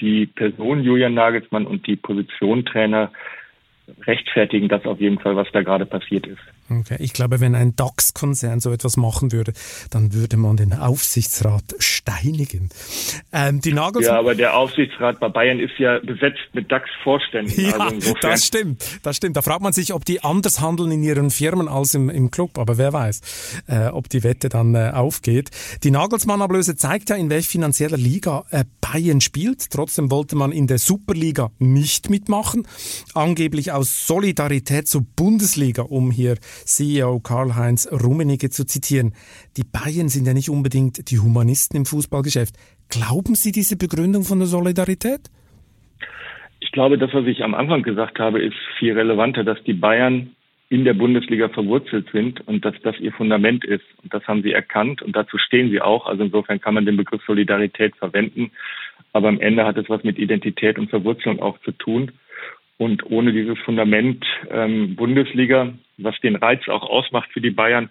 die 0.00 0.26
Person 0.26 0.82
Julian 0.82 1.14
Nagelsmann 1.14 1.66
und 1.66 1.86
die 1.86 1.96
Position 1.96 2.64
Trainer 2.64 3.12
rechtfertigen 4.06 4.68
das 4.68 4.84
auf 4.84 5.00
jeden 5.00 5.18
Fall, 5.18 5.36
was 5.36 5.48
da 5.52 5.62
gerade 5.62 5.86
passiert 5.86 6.26
ist. 6.26 6.42
Okay. 6.68 6.96
Ich 6.98 7.12
glaube, 7.12 7.40
wenn 7.40 7.54
ein 7.54 7.76
DAX-Konzern 7.76 8.60
so 8.60 8.72
etwas 8.72 8.96
machen 8.96 9.32
würde, 9.32 9.52
dann 9.90 10.12
würde 10.12 10.36
man 10.36 10.56
den 10.56 10.72
Aufsichtsrat 10.72 11.74
steinigen. 11.78 12.70
Ähm, 13.32 13.60
die 13.60 13.72
Nagels 13.72 14.06
ja, 14.06 14.18
aber 14.18 14.34
der 14.34 14.56
Aufsichtsrat 14.56 15.20
bei 15.20 15.28
Bayern 15.28 15.60
ist 15.60 15.78
ja 15.78 15.98
besetzt 16.00 16.40
mit 16.52 16.70
DAX-Vorständen. 16.70 17.60
Ja, 17.60 17.78
also 17.78 18.14
das 18.20 18.44
stimmt, 18.44 18.84
das 19.02 19.16
stimmt. 19.16 19.36
Da 19.36 19.42
fragt 19.42 19.62
man 19.62 19.72
sich, 19.72 19.92
ob 19.92 20.04
die 20.04 20.22
anders 20.22 20.60
handeln 20.60 20.90
in 20.90 21.02
ihren 21.02 21.30
Firmen 21.30 21.68
als 21.68 21.94
im, 21.94 22.10
im 22.10 22.30
Club. 22.30 22.58
Aber 22.58 22.78
wer 22.78 22.92
weiß, 22.92 23.62
äh, 23.68 23.86
ob 23.88 24.08
die 24.08 24.24
Wette 24.24 24.48
dann 24.48 24.74
äh, 24.74 24.90
aufgeht. 24.92 25.50
Die 25.84 25.90
Nagelsmann-Ablöse 25.90 26.76
zeigt 26.76 27.10
ja, 27.10 27.16
in 27.16 27.30
welch 27.30 27.48
finanzieller 27.48 27.96
Liga 27.96 28.44
äh, 28.50 28.64
Bayern 28.80 29.20
spielt. 29.20 29.70
Trotzdem 29.70 30.10
wollte 30.10 30.36
man 30.36 30.52
in 30.52 30.66
der 30.66 30.78
Superliga 30.78 31.50
nicht 31.58 32.10
mitmachen. 32.10 32.66
Angeblich 33.14 33.72
aus 33.72 34.06
Solidarität 34.06 34.88
zur 34.88 35.02
Bundesliga, 35.16 35.82
um 35.82 36.10
hier 36.10 36.36
CEO 36.64 37.20
Karl-Heinz 37.20 37.88
Rummenigge 37.92 38.50
zu 38.50 38.64
zitieren. 38.64 39.12
Die 39.56 39.64
Bayern 39.64 40.08
sind 40.08 40.26
ja 40.26 40.34
nicht 40.34 40.50
unbedingt 40.50 41.10
die 41.10 41.18
Humanisten 41.18 41.76
im 41.76 41.86
Fußballgeschäft. 41.86 42.56
Glauben 42.88 43.34
Sie 43.34 43.52
diese 43.52 43.76
Begründung 43.76 44.22
von 44.22 44.38
der 44.38 44.48
Solidarität? 44.48 45.30
Ich 46.60 46.72
glaube, 46.72 46.98
das, 46.98 47.12
was 47.12 47.26
ich 47.26 47.42
am 47.42 47.54
Anfang 47.54 47.82
gesagt 47.82 48.18
habe, 48.18 48.42
ist 48.42 48.56
viel 48.78 48.92
relevanter, 48.92 49.44
dass 49.44 49.62
die 49.64 49.74
Bayern 49.74 50.36
in 50.68 50.84
der 50.84 50.94
Bundesliga 50.94 51.48
verwurzelt 51.48 52.08
sind 52.12 52.46
und 52.48 52.64
dass 52.64 52.74
das 52.82 52.98
ihr 52.98 53.12
Fundament 53.12 53.64
ist. 53.64 53.84
Und 54.02 54.12
das 54.12 54.26
haben 54.26 54.42
sie 54.42 54.52
erkannt 54.52 55.00
und 55.00 55.14
dazu 55.14 55.38
stehen 55.38 55.70
sie 55.70 55.80
auch. 55.80 56.06
Also 56.06 56.24
insofern 56.24 56.60
kann 56.60 56.74
man 56.74 56.86
den 56.86 56.96
Begriff 56.96 57.22
Solidarität 57.24 57.94
verwenden. 57.96 58.50
Aber 59.12 59.28
am 59.28 59.40
Ende 59.40 59.64
hat 59.64 59.76
es 59.76 59.88
was 59.88 60.02
mit 60.02 60.18
Identität 60.18 60.78
und 60.78 60.90
Verwurzelung 60.90 61.40
auch 61.40 61.58
zu 61.60 61.70
tun. 61.72 62.12
Und 62.78 63.10
ohne 63.10 63.32
dieses 63.32 63.58
Fundament 63.60 64.24
ähm, 64.50 64.96
Bundesliga, 64.96 65.72
was 65.96 66.18
den 66.20 66.36
Reiz 66.36 66.68
auch 66.68 66.82
ausmacht 66.82 67.30
für 67.32 67.40
die 67.40 67.50
Bayern, 67.50 67.90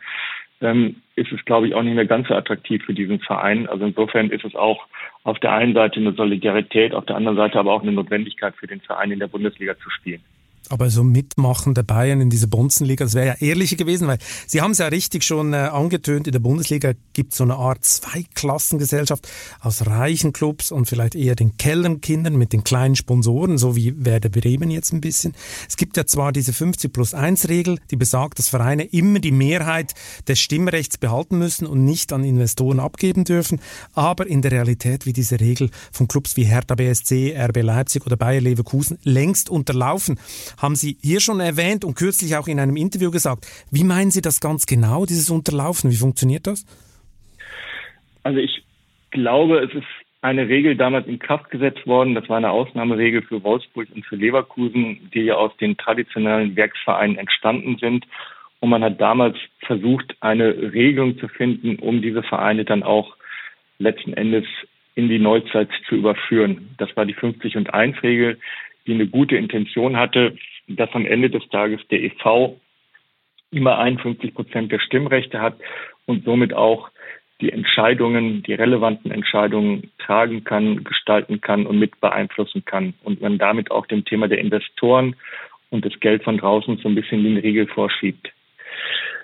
ähm, 0.61 0.97
ist 1.15 1.31
es, 1.31 1.43
glaube 1.45 1.67
ich, 1.67 1.73
auch 1.73 1.81
nicht 1.81 1.95
mehr 1.95 2.05
ganz 2.05 2.27
so 2.27 2.35
attraktiv 2.35 2.83
für 2.85 2.93
diesen 2.93 3.19
Verein. 3.19 3.67
Also 3.67 3.85
insofern 3.85 4.29
ist 4.29 4.45
es 4.45 4.55
auch 4.55 4.85
auf 5.23 5.39
der 5.39 5.53
einen 5.53 5.73
Seite 5.73 5.99
eine 5.99 6.13
Solidarität, 6.13 6.93
auf 6.93 7.05
der 7.05 7.15
anderen 7.15 7.37
Seite 7.37 7.59
aber 7.59 7.73
auch 7.73 7.81
eine 7.81 7.91
Notwendigkeit 7.91 8.55
für 8.55 8.67
den 8.67 8.81
Verein 8.81 9.11
in 9.11 9.19
der 9.19 9.27
Bundesliga 9.27 9.77
zu 9.77 9.89
spielen. 9.89 10.21
Aber 10.69 10.89
so 10.89 11.03
mitmachen 11.03 11.73
der 11.73 11.83
Bayern 11.83 12.21
in 12.21 12.29
dieser 12.29 12.47
Bonzenliga, 12.47 13.05
das 13.05 13.13
wäre 13.13 13.27
ja 13.27 13.33
ehrlicher 13.39 13.75
gewesen, 13.75 14.07
weil 14.07 14.17
Sie 14.47 14.61
haben 14.61 14.71
es 14.71 14.79
ja 14.79 14.87
richtig 14.87 15.23
schon 15.23 15.53
äh, 15.53 15.57
angetönt, 15.57 16.27
in 16.27 16.31
der 16.31 16.39
Bundesliga 16.39 16.93
gibt 17.13 17.33
es 17.33 17.37
so 17.37 17.43
eine 17.43 17.55
Art 17.55 17.83
Zweiklassengesellschaft 17.83 19.27
aus 19.59 19.85
reichen 19.85 20.33
Clubs 20.33 20.71
und 20.71 20.87
vielleicht 20.87 21.15
eher 21.15 21.35
den 21.35 21.57
Kellernkindern 21.57 22.35
mit 22.35 22.53
den 22.53 22.63
kleinen 22.63 22.95
Sponsoren, 22.95 23.57
so 23.57 23.75
wie 23.75 23.93
Werder 24.05 24.29
Bremen 24.29 24.71
jetzt 24.71 24.93
ein 24.93 25.01
bisschen. 25.01 25.33
Es 25.67 25.77
gibt 25.77 25.97
ja 25.97 26.05
zwar 26.05 26.31
diese 26.31 26.53
50 26.53 26.91
plus 26.91 27.13
1 27.13 27.49
Regel, 27.49 27.79
die 27.91 27.95
besagt, 27.95 28.39
dass 28.39 28.49
Vereine 28.49 28.83
immer 28.83 29.19
die 29.19 29.31
Mehrheit 29.31 29.93
des 30.27 30.39
Stimmrechts 30.39 30.97
behalten 30.97 31.37
müssen 31.37 31.65
und 31.65 31.85
nicht 31.85 32.13
an 32.13 32.23
Investoren 32.23 32.79
abgeben 32.79 33.23
dürfen, 33.23 33.59
aber 33.93 34.27
in 34.27 34.41
der 34.41 34.51
Realität 34.51 35.05
wie 35.05 35.13
diese 35.13 35.39
Regel 35.39 35.69
von 35.91 36.07
Clubs 36.07 36.37
wie 36.37 36.45
Hertha 36.45 36.75
BSC, 36.75 37.35
RB 37.37 37.61
Leipzig 37.61 38.05
oder 38.05 38.17
Bayer 38.17 38.41
Leverkusen 38.41 38.97
längst 39.03 39.49
unterlaufen. 39.49 40.19
Haben 40.61 40.75
Sie 40.75 40.97
hier 41.01 41.19
schon 41.19 41.39
erwähnt 41.39 41.83
und 41.83 41.95
kürzlich 41.95 42.35
auch 42.35 42.47
in 42.47 42.59
einem 42.59 42.77
Interview 42.77 43.11
gesagt. 43.11 43.45
Wie 43.71 43.83
meinen 43.83 44.11
Sie 44.11 44.21
das 44.21 44.39
ganz 44.41 44.65
genau, 44.65 45.05
dieses 45.05 45.29
Unterlaufen? 45.29 45.91
Wie 45.91 45.95
funktioniert 45.95 46.47
das? 46.47 46.65
Also 48.23 48.39
ich 48.39 48.63
glaube, 49.11 49.59
es 49.59 49.73
ist 49.73 49.85
eine 50.21 50.47
Regel 50.47 50.75
damals 50.75 51.07
in 51.07 51.19
Kraft 51.19 51.51
gesetzt 51.51 51.85
worden. 51.85 52.15
Das 52.15 52.27
war 52.29 52.37
eine 52.37 52.49
Ausnahmeregel 52.49 53.21
für 53.21 53.43
Wolfsburg 53.43 53.87
und 53.93 54.05
für 54.05 54.15
Leverkusen, 54.15 55.11
die 55.13 55.21
ja 55.21 55.35
aus 55.35 55.55
den 55.57 55.77
traditionellen 55.77 56.55
Werksvereinen 56.55 57.17
entstanden 57.17 57.77
sind. 57.79 58.07
Und 58.59 58.69
man 58.69 58.83
hat 58.83 58.99
damals 58.99 59.37
versucht, 59.59 60.15
eine 60.21 60.73
Regelung 60.73 61.19
zu 61.19 61.27
finden, 61.27 61.75
um 61.77 62.01
diese 62.01 62.23
Vereine 62.23 62.65
dann 62.65 62.81
auch 62.81 63.15
letzten 63.77 64.13
Endes 64.13 64.45
in 64.95 65.09
die 65.09 65.19
Neuzeit 65.19 65.69
zu 65.87 65.95
überführen. 65.95 66.73
Das 66.77 66.89
war 66.95 67.05
die 67.05 67.13
50 67.13 67.57
und 67.57 67.73
1 67.73 68.01
Regel, 68.01 68.39
die 68.87 68.93
eine 68.93 69.07
gute 69.07 69.35
Intention 69.35 69.97
hatte, 69.97 70.35
dass 70.67 70.89
am 70.93 71.05
Ende 71.05 71.29
des 71.29 71.47
Tages 71.49 71.81
der 71.89 72.01
EV 72.03 72.57
immer 73.51 73.77
51 73.77 74.33
Prozent 74.33 74.71
der 74.71 74.79
Stimmrechte 74.79 75.41
hat 75.41 75.55
und 76.05 76.25
somit 76.25 76.53
auch 76.53 76.89
die 77.41 77.51
Entscheidungen, 77.51 78.43
die 78.43 78.53
relevanten 78.53 79.11
Entscheidungen 79.11 79.91
tragen 79.99 80.43
kann, 80.43 80.83
gestalten 80.83 81.41
kann 81.41 81.65
und 81.65 81.77
mit 81.77 81.99
beeinflussen 81.99 82.63
kann. 82.63 82.93
Und 83.03 83.21
man 83.21 83.37
damit 83.37 83.71
auch 83.71 83.85
dem 83.87 84.05
Thema 84.05 84.27
der 84.27 84.39
Investoren 84.39 85.15
und 85.69 85.85
das 85.85 85.99
Geld 85.99 86.23
von 86.23 86.37
draußen 86.37 86.77
so 86.77 86.87
ein 86.87 86.95
bisschen 86.95 87.23
den 87.23 87.37
Riegel 87.37 87.67
vorschiebt. 87.67 88.31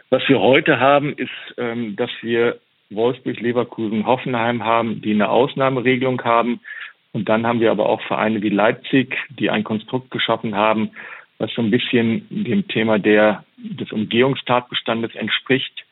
Was 0.10 0.28
wir 0.28 0.41
heute 0.41 0.80
haben, 0.80 1.13
ist, 1.13 1.30
ähm, 1.58 1.95
dass 1.95 2.10
wir 2.21 2.60
Wolfsburg, 2.89 3.39
Leverkusen, 3.39 4.06
Hoffenheim 4.06 4.65
haben, 4.65 5.02
die 5.02 5.13
eine 5.13 5.30
Ausnahmeregelung 5.30 6.21
haben. 6.24 6.60
Und 7.13 7.28
dann 7.30 7.45
haben 7.45 7.60
wir 7.60 7.71
aber 7.71 7.89
auch 7.89 8.02
Vereine 8.04 8.41
wie 8.41 8.50
Leipzig, 8.50 9.17
die 9.30 9.50
ein 9.50 9.63
Konstrukt 9.63 10.12
geschaffen 10.12 10.56
haben, 10.56 10.91
was 11.39 11.52
so 11.54 11.62
ein 11.62 11.71
bisschen 11.71 12.26
dem 12.30 12.67
Thema 12.67 13.00
der, 13.00 13.43
des 13.58 13.91
Umgehungstatbestandes 13.91 15.15
entspricht 15.15 15.84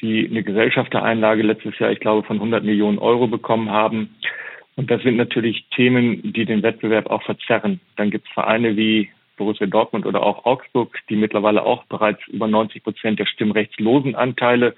die 0.00 0.28
eine 0.28 0.42
Gesellschaftereinlage 0.42 1.42
letztes 1.42 1.78
Jahr, 1.78 1.90
ich 1.90 2.00
glaube, 2.00 2.26
von 2.26 2.36
100 2.36 2.64
Millionen 2.64 2.98
Euro 2.98 3.26
bekommen 3.26 3.70
haben. 3.70 4.14
Und 4.76 4.90
das 4.90 5.02
sind 5.02 5.16
natürlich 5.16 5.66
Themen, 5.74 6.32
die 6.32 6.44
den 6.46 6.62
Wettbewerb 6.62 7.10
auch 7.10 7.22
verzerren. 7.22 7.80
Dann 7.96 8.10
gibt 8.10 8.26
es 8.26 8.32
Vereine 8.32 8.76
wie 8.76 9.10
Borussia 9.36 9.66
Dortmund 9.66 10.06
oder 10.06 10.22
auch 10.22 10.44
Augsburg, 10.44 10.98
die 11.08 11.16
mittlerweile 11.16 11.64
auch 11.64 11.84
bereits 11.84 12.26
über 12.28 12.46
90 12.46 12.82
Prozent 12.82 13.18
der 13.18 13.26
stimmrechtslosen 13.26 14.14
Anteile 14.14 14.74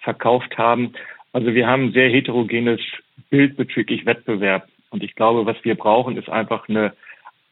verkauft 0.00 0.56
haben. 0.56 0.92
Also 1.32 1.54
wir 1.54 1.66
haben 1.66 1.86
ein 1.86 1.92
sehr 1.92 2.10
heterogenes 2.10 2.80
Bild 3.28 3.56
bezüglich 3.56 4.06
Wettbewerb. 4.06 4.68
Und 4.94 5.02
ich 5.02 5.16
glaube, 5.16 5.44
was 5.44 5.56
wir 5.64 5.74
brauchen, 5.74 6.16
ist 6.16 6.28
einfach 6.30 6.68
eine 6.68 6.92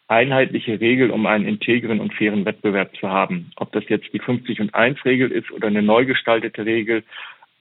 einheitliche 0.07 0.81
Regel, 0.81 1.11
um 1.11 1.27
einen 1.27 1.45
integren 1.45 1.99
und 1.99 2.15
fairen 2.15 2.45
Wettbewerb 2.45 2.95
zu 2.95 3.09
haben. 3.09 3.51
Ob 3.57 3.73
das 3.73 3.83
jetzt 3.89 4.13
die 4.13 4.21
50 4.21 4.61
und 4.61 4.73
1 4.77 5.05
Regel 5.05 5.33
ist 5.33 5.51
oder 5.51 5.67
eine 5.67 5.83
neu 5.83 6.07
gestaltete 6.07 6.65
Regel. 6.65 7.03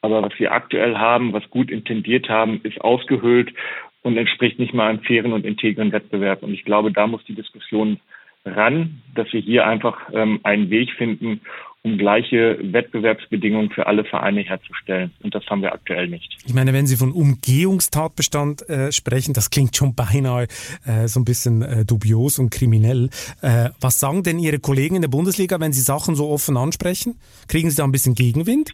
Aber 0.02 0.22
was 0.22 0.38
wir 0.38 0.52
aktuell 0.52 1.00
haben, 1.00 1.34
was 1.34 1.50
gut 1.50 1.72
intendiert 1.72 2.30
haben, 2.30 2.62
ist 2.62 2.80
ausgehöhlt 2.80 3.52
und 4.04 4.18
entspricht 4.18 4.60
nicht 4.60 4.76
mal 4.76 4.88
einem 4.88 5.02
fairen 5.02 5.34
und 5.34 5.48
integren 5.48 5.92
Wettbewerb. 5.92 6.44
Und 6.44 6.54
ich 6.54 6.64
glaube, 6.64 6.92
da 6.92 7.08
muss 7.08 7.24
die 7.24 7.34
Diskussion 7.34 8.00
ran, 8.46 9.02
dass 9.16 9.34
wir 9.34 9.42
hier 9.42 9.66
einfach 9.66 9.98
ähm, 10.14 10.42
einen 10.44 10.70
Weg 10.70 10.92
finden, 10.92 11.42
um 11.84 11.98
gleiche 11.98 12.60
Wettbewerbsbedingungen 12.62 13.72
für 13.72 13.88
alle 13.88 14.04
Vereine 14.04 14.42
herzustellen. 14.42 15.12
Und 15.24 15.34
das 15.34 15.46
haben 15.48 15.64
wir 15.64 15.74
aktuell 15.74 16.08
nicht. 16.08 16.38
Ich 16.46 16.54
meine, 16.54 16.74
wenn 16.74 16.86
Sie 16.86 16.96
von 16.96 17.12
Umgehungstatbestand 17.12 18.70
äh, 18.70 18.92
sprechen, 18.92 19.34
das 19.34 19.50
klingt 19.50 19.76
schon 19.76 19.96
beinahe 19.96 20.48
äh, 20.86 21.08
so 21.08 21.20
ein 21.20 21.26
bisschen 21.26 21.64
äh, 21.64 21.84
dubios 21.84 22.38
und 22.38 22.52
kriminell. 22.52 23.10
Äh, 23.42 23.70
was 23.80 24.00
sagen 24.00 24.22
denn 24.22 24.38
Ihre 24.38 24.60
Kollegen 24.60 24.96
in 24.96 25.02
der 25.02 25.10
Bundesliga, 25.10 25.60
wenn 25.60 25.74
Sie 25.74 25.82
Sachen 25.82 26.14
so 26.14 26.30
offen 26.30 26.56
ansprechen? 26.56 27.16
Kriegen 27.48 27.70
Sie 27.72 27.78
da 27.78 27.84
ein 27.84 27.92
bisschen 27.92 28.14
Gegenwind? 28.14 28.74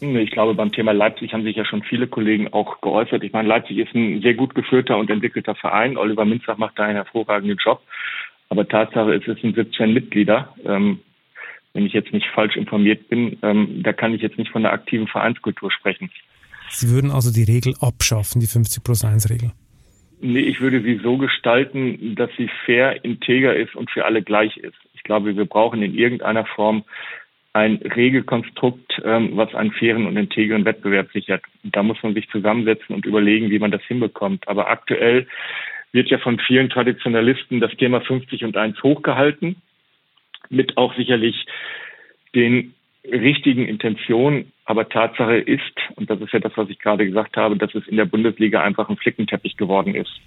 Ich 0.00 0.30
glaube, 0.30 0.54
beim 0.54 0.72
Thema 0.72 0.92
Leipzig 0.92 1.32
haben 1.32 1.44
sich 1.44 1.56
ja 1.56 1.64
schon 1.64 1.82
viele 1.82 2.06
Kollegen 2.06 2.52
auch 2.52 2.82
geäußert. 2.82 3.24
Ich 3.24 3.32
meine, 3.32 3.48
Leipzig 3.48 3.78
ist 3.78 3.94
ein 3.94 4.20
sehr 4.20 4.34
gut 4.34 4.54
geführter 4.54 4.98
und 4.98 5.08
entwickelter 5.08 5.54
Verein. 5.54 5.96
Oliver 5.96 6.26
Minzach 6.26 6.58
macht 6.58 6.78
da 6.78 6.84
einen 6.84 6.96
hervorragenden 6.96 7.56
Job. 7.56 7.80
Aber 8.50 8.68
Tatsache 8.68 9.14
ist, 9.14 9.26
es 9.26 9.40
sind 9.40 9.56
17 9.56 9.94
Mitglieder. 9.94 10.54
Ähm, 10.66 11.00
wenn 11.76 11.86
ich 11.86 11.92
jetzt 11.92 12.12
nicht 12.12 12.26
falsch 12.34 12.56
informiert 12.56 13.08
bin, 13.08 13.38
ähm, 13.42 13.82
da 13.82 13.92
kann 13.92 14.14
ich 14.14 14.22
jetzt 14.22 14.38
nicht 14.38 14.50
von 14.50 14.62
der 14.62 14.72
aktiven 14.72 15.06
Vereinskultur 15.06 15.70
sprechen. 15.70 16.10
Sie 16.70 16.88
würden 16.88 17.10
also 17.10 17.32
die 17.32 17.44
Regel 17.44 17.74
abschaffen, 17.80 18.40
die 18.40 18.46
50 18.46 18.82
plus 18.82 19.04
1 19.04 19.30
Regel? 19.30 19.52
Nee, 20.20 20.40
ich 20.40 20.60
würde 20.60 20.82
sie 20.82 20.98
so 21.02 21.18
gestalten, 21.18 22.14
dass 22.16 22.30
sie 22.38 22.48
fair, 22.64 23.04
integer 23.04 23.54
ist 23.54 23.76
und 23.76 23.90
für 23.90 24.06
alle 24.06 24.22
gleich 24.22 24.56
ist. 24.56 24.78
Ich 24.94 25.02
glaube, 25.02 25.36
wir 25.36 25.44
brauchen 25.44 25.82
in 25.82 25.94
irgendeiner 25.94 26.46
Form 26.46 26.84
ein 27.52 27.76
Regelkonstrukt, 27.76 29.00
ähm, 29.04 29.30
was 29.34 29.54
einen 29.54 29.72
fairen 29.72 30.06
und 30.06 30.16
integren 30.16 30.64
Wettbewerb 30.64 31.12
sichert. 31.12 31.42
Da 31.62 31.82
muss 31.82 32.02
man 32.02 32.14
sich 32.14 32.28
zusammensetzen 32.30 32.94
und 32.94 33.04
überlegen, 33.04 33.50
wie 33.50 33.58
man 33.58 33.70
das 33.70 33.82
hinbekommt. 33.82 34.48
Aber 34.48 34.68
aktuell 34.70 35.26
wird 35.92 36.08
ja 36.08 36.18
von 36.18 36.38
vielen 36.38 36.70
Traditionalisten 36.70 37.60
das 37.60 37.74
Thema 37.76 38.00
50 38.00 38.44
und 38.44 38.56
1 38.56 38.82
hochgehalten 38.82 39.56
mit 40.50 40.76
auch 40.76 40.94
sicherlich 40.96 41.34
den 42.34 42.74
richtigen 43.04 43.66
Intentionen. 43.66 44.52
Aber 44.64 44.88
Tatsache 44.88 45.36
ist, 45.36 45.62
und 45.94 46.10
das 46.10 46.20
ist 46.20 46.32
ja 46.32 46.40
das, 46.40 46.52
was 46.56 46.68
ich 46.68 46.78
gerade 46.78 47.06
gesagt 47.06 47.36
habe, 47.36 47.56
dass 47.56 47.74
es 47.74 47.86
in 47.86 47.96
der 47.96 48.04
Bundesliga 48.04 48.62
einfach 48.62 48.88
ein 48.88 48.96
Flickenteppich 48.96 49.56
geworden 49.56 49.94
ist. 49.94 50.20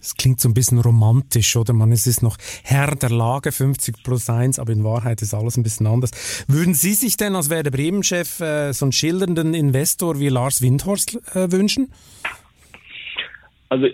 Es 0.00 0.16
klingt 0.16 0.40
so 0.40 0.48
ein 0.48 0.54
bisschen 0.54 0.78
romantisch, 0.78 1.54
oder? 1.56 1.74
Man 1.74 1.92
es 1.92 2.06
ist 2.06 2.22
noch 2.22 2.38
Herr 2.64 2.94
der 2.96 3.10
Lage 3.10 3.52
50 3.52 4.02
plus 4.02 4.30
1, 4.30 4.58
aber 4.58 4.72
in 4.72 4.82
Wahrheit 4.82 5.20
ist 5.20 5.34
alles 5.34 5.58
ein 5.58 5.62
bisschen 5.62 5.86
anders. 5.86 6.46
Würden 6.48 6.72
Sie 6.72 6.94
sich 6.94 7.18
denn 7.18 7.34
als 7.34 7.50
Werder 7.50 7.70
Bremen-Chef 7.70 8.40
äh, 8.40 8.72
so 8.72 8.86
einen 8.86 8.92
schildernden 8.92 9.52
Investor 9.52 10.18
wie 10.18 10.28
Lars 10.28 10.62
Windhorst 10.62 11.16
äh, 11.36 11.52
wünschen? 11.52 11.92
Also 13.68 13.88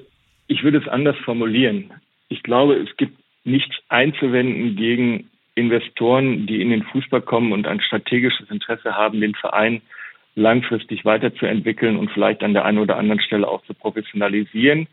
ich 0.46 0.62
würde 0.62 0.78
es 0.78 0.86
anders 0.86 1.16
formulieren. 1.24 1.92
Ich 2.28 2.44
glaube, 2.44 2.76
es 2.76 2.96
gibt 2.96 3.18
nichts 3.46 3.76
einzuwenden 3.88 4.76
gegen 4.76 5.30
Investoren, 5.54 6.46
die 6.46 6.60
in 6.60 6.70
den 6.70 6.82
Fußball 6.82 7.22
kommen 7.22 7.52
und 7.52 7.66
ein 7.66 7.80
strategisches 7.80 8.50
Interesse 8.50 8.94
haben, 8.94 9.20
den 9.20 9.34
Verein 9.34 9.80
langfristig 10.34 11.04
weiterzuentwickeln 11.04 11.96
und 11.96 12.10
vielleicht 12.10 12.42
an 12.42 12.52
der 12.52 12.66
einen 12.66 12.78
oder 12.78 12.98
anderen 12.98 13.20
Stelle 13.20 13.48
auch 13.48 13.62
zu 13.64 13.72
professionalisieren. 13.72 14.86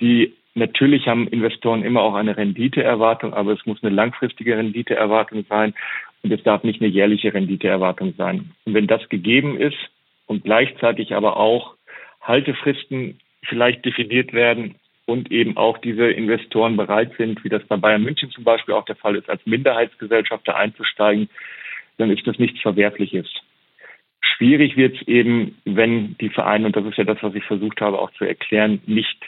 Die 0.00 0.32
natürlich 0.54 1.08
haben 1.08 1.26
Investoren 1.26 1.82
immer 1.82 2.02
auch 2.02 2.14
eine 2.14 2.36
Renditeerwartung, 2.36 3.34
aber 3.34 3.52
es 3.52 3.66
muss 3.66 3.82
eine 3.82 3.94
langfristige 3.94 4.56
Renditeerwartung 4.56 5.44
sein 5.48 5.74
und 6.22 6.30
es 6.30 6.42
darf 6.44 6.62
nicht 6.62 6.80
eine 6.80 6.90
jährliche 6.90 7.34
Renditeerwartung 7.34 8.14
sein. 8.16 8.52
Und 8.64 8.74
wenn 8.74 8.86
das 8.86 9.08
gegeben 9.08 9.58
ist 9.58 9.78
und 10.26 10.44
gleichzeitig 10.44 11.14
aber 11.14 11.36
auch 11.36 11.74
Haltefristen 12.20 13.18
vielleicht 13.42 13.84
definiert 13.84 14.32
werden 14.32 14.76
und 15.10 15.32
eben 15.32 15.56
auch 15.56 15.78
diese 15.78 16.08
Investoren 16.08 16.76
bereit 16.76 17.12
sind, 17.18 17.42
wie 17.42 17.48
das 17.48 17.64
bei 17.64 17.76
Bayern 17.76 18.04
München 18.04 18.30
zum 18.30 18.44
Beispiel 18.44 18.74
auch 18.74 18.84
der 18.84 18.94
Fall 18.94 19.16
ist, 19.16 19.28
als 19.28 19.44
Minderheitsgesellschafter 19.44 20.56
einzusteigen, 20.56 21.28
dann 21.98 22.10
ist 22.10 22.26
das 22.26 22.38
nichts 22.38 22.60
Verwerfliches. 22.60 23.26
Schwierig 24.20 24.76
wird 24.76 24.94
es 24.94 25.08
eben, 25.08 25.58
wenn 25.64 26.16
die 26.18 26.28
Vereine, 26.28 26.66
und 26.66 26.76
das 26.76 26.86
ist 26.86 26.96
ja 26.96 27.04
das, 27.04 27.18
was 27.22 27.34
ich 27.34 27.44
versucht 27.44 27.80
habe 27.80 27.98
auch 27.98 28.12
zu 28.12 28.24
erklären, 28.24 28.80
nicht 28.86 29.18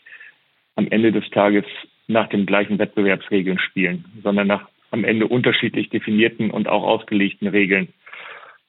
am 0.76 0.86
Ende 0.88 1.10
des 1.10 1.28
Tages 1.30 1.64
nach 2.06 2.28
den 2.28 2.46
gleichen 2.46 2.78
Wettbewerbsregeln 2.78 3.58
spielen, 3.58 4.04
sondern 4.22 4.46
nach 4.46 4.68
am 4.92 5.04
Ende 5.04 5.26
unterschiedlich 5.26 5.88
definierten 5.88 6.50
und 6.50 6.68
auch 6.68 6.84
ausgelegten 6.84 7.48
Regeln. 7.48 7.88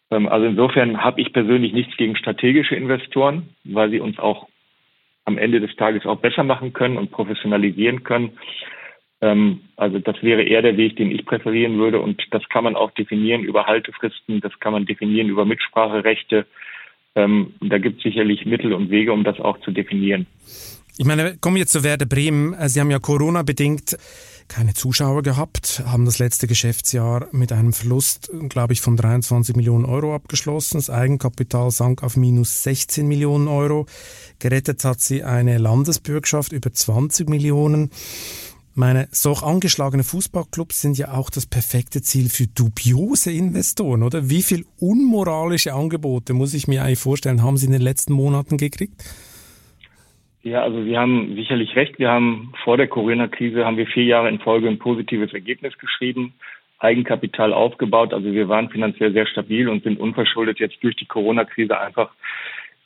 Ähm, 0.09 0.27
also 0.27 0.47
insofern 0.47 1.03
habe 1.03 1.21
ich 1.21 1.31
persönlich 1.31 1.73
nichts 1.73 1.95
gegen 1.97 2.15
strategische 2.15 2.75
Investoren, 2.75 3.49
weil 3.65 3.91
sie 3.91 3.99
uns 3.99 4.17
auch 4.17 4.47
am 5.25 5.37
Ende 5.37 5.59
des 5.59 5.75
Tages 5.75 6.05
auch 6.05 6.19
besser 6.19 6.43
machen 6.43 6.73
können 6.73 6.97
und 6.97 7.11
professionalisieren 7.11 8.03
können. 8.03 8.31
Ähm, 9.21 9.61
also 9.77 9.99
das 9.99 10.21
wäre 10.21 10.43
eher 10.43 10.61
der 10.61 10.77
Weg, 10.77 10.97
den 10.97 11.11
ich 11.11 11.25
präferieren 11.25 11.77
würde. 11.77 11.99
Und 11.99 12.21
das 12.31 12.43
kann 12.49 12.63
man 12.65 12.75
auch 12.75 12.91
definieren 12.91 13.43
über 13.43 13.65
Haltefristen, 13.65 14.41
das 14.41 14.51
kann 14.59 14.73
man 14.73 14.85
definieren 14.85 15.29
über 15.29 15.45
Mitspracherechte. 15.45 16.45
Ähm, 17.15 17.53
da 17.61 17.77
gibt 17.77 17.97
es 17.97 18.03
sicherlich 18.03 18.45
Mittel 18.45 18.73
und 18.73 18.89
Wege, 18.89 19.13
um 19.13 19.23
das 19.23 19.39
auch 19.39 19.59
zu 19.61 19.71
definieren. 19.71 20.25
Ich 20.97 21.05
meine, 21.05 21.37
kommen 21.39 21.55
wir 21.55 21.61
jetzt 21.61 21.71
zu 21.71 21.83
Werder 21.83 22.05
Bremen. 22.05 22.55
Sie 22.67 22.79
haben 22.79 22.91
ja 22.91 22.99
Corona-bedingt 22.99 23.97
keine 24.47 24.73
Zuschauer 24.73 25.23
gehabt, 25.23 25.83
haben 25.85 26.05
das 26.05 26.19
letzte 26.19 26.47
Geschäftsjahr 26.47 27.27
mit 27.31 27.51
einem 27.51 27.73
Verlust, 27.73 28.29
glaube 28.49 28.73
ich, 28.73 28.81
von 28.81 28.97
23 28.97 29.55
Millionen 29.55 29.85
Euro 29.85 30.13
abgeschlossen. 30.15 30.77
Das 30.77 30.89
Eigenkapital 30.89 31.71
sank 31.71 32.03
auf 32.03 32.17
minus 32.17 32.63
16 32.63 33.07
Millionen 33.07 33.47
Euro. 33.47 33.85
Gerettet 34.39 34.83
hat 34.83 35.01
sie 35.01 35.23
eine 35.23 35.57
Landesbürgschaft 35.57 36.51
über 36.51 36.71
20 36.71 37.29
Millionen. 37.29 37.89
Meine 38.75 39.07
so 39.11 39.33
angeschlagene 39.33 40.03
Fußballclubs 40.03 40.81
sind 40.81 40.97
ja 40.97 41.13
auch 41.13 41.29
das 41.29 41.45
perfekte 41.45 42.01
Ziel 42.01 42.29
für 42.29 42.47
dubiose 42.47 43.31
Investoren, 43.31 44.01
oder? 44.01 44.29
Wie 44.29 44.41
viel 44.41 44.65
unmoralische 44.79 45.73
Angebote, 45.73 46.33
muss 46.33 46.55
ich 46.55 46.67
mir 46.67 46.83
eigentlich 46.83 46.99
vorstellen, 46.99 47.43
haben 47.43 47.57
Sie 47.57 47.67
in 47.67 47.71
den 47.71 47.81
letzten 47.81 48.13
Monaten 48.13 48.57
gekriegt? 48.57 49.03
Ja, 50.43 50.61
also 50.61 50.83
Sie 50.83 50.97
haben 50.97 51.35
sicherlich 51.35 51.75
recht. 51.77 51.99
Wir 51.99 52.09
haben 52.09 52.53
vor 52.65 52.75
der 52.75 52.87
Corona-Krise 52.87 53.65
haben 53.65 53.77
wir 53.77 53.87
vier 53.87 54.03
Jahre 54.03 54.27
in 54.27 54.39
Folge 54.39 54.67
ein 54.67 54.77
positives 54.77 55.33
Ergebnis 55.33 55.77
geschrieben, 55.77 56.33
Eigenkapital 56.79 57.53
aufgebaut. 57.53 58.13
Also 58.13 58.29
wir 58.33 58.49
waren 58.49 58.69
finanziell 58.69 59.13
sehr 59.13 59.25
stabil 59.25 59.69
und 59.69 59.83
sind 59.83 60.01
unverschuldet 60.01 60.59
jetzt 60.59 60.83
durch 60.83 60.97
die 60.97 61.05
Corona-Krise 61.05 61.79
einfach 61.79 62.11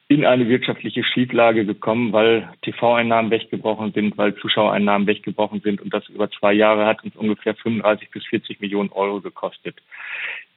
in 0.08 0.24
eine 0.24 0.48
wirtschaftliche 0.48 1.04
Schieflage 1.04 1.66
gekommen, 1.66 2.14
weil 2.14 2.48
TV-Einnahmen 2.62 3.32
weggebrochen 3.32 3.92
sind, 3.92 4.18
weil 4.20 4.36
Zuschauereinnahmen 4.36 5.08
weggebrochen 5.08 5.62
sind 5.62 5.82
und 5.82 5.94
das 5.94 6.08
über 6.10 6.30
zwei 6.30 6.54
Jahre 6.54 6.86
hat 6.86 7.04
uns 7.04 7.16
ungefähr 7.16 7.56
35 7.56 8.12
bis 8.12 8.24
40 8.28 8.62
Millionen 8.62 8.92
Euro 8.92 9.20
gekostet. 9.20 9.76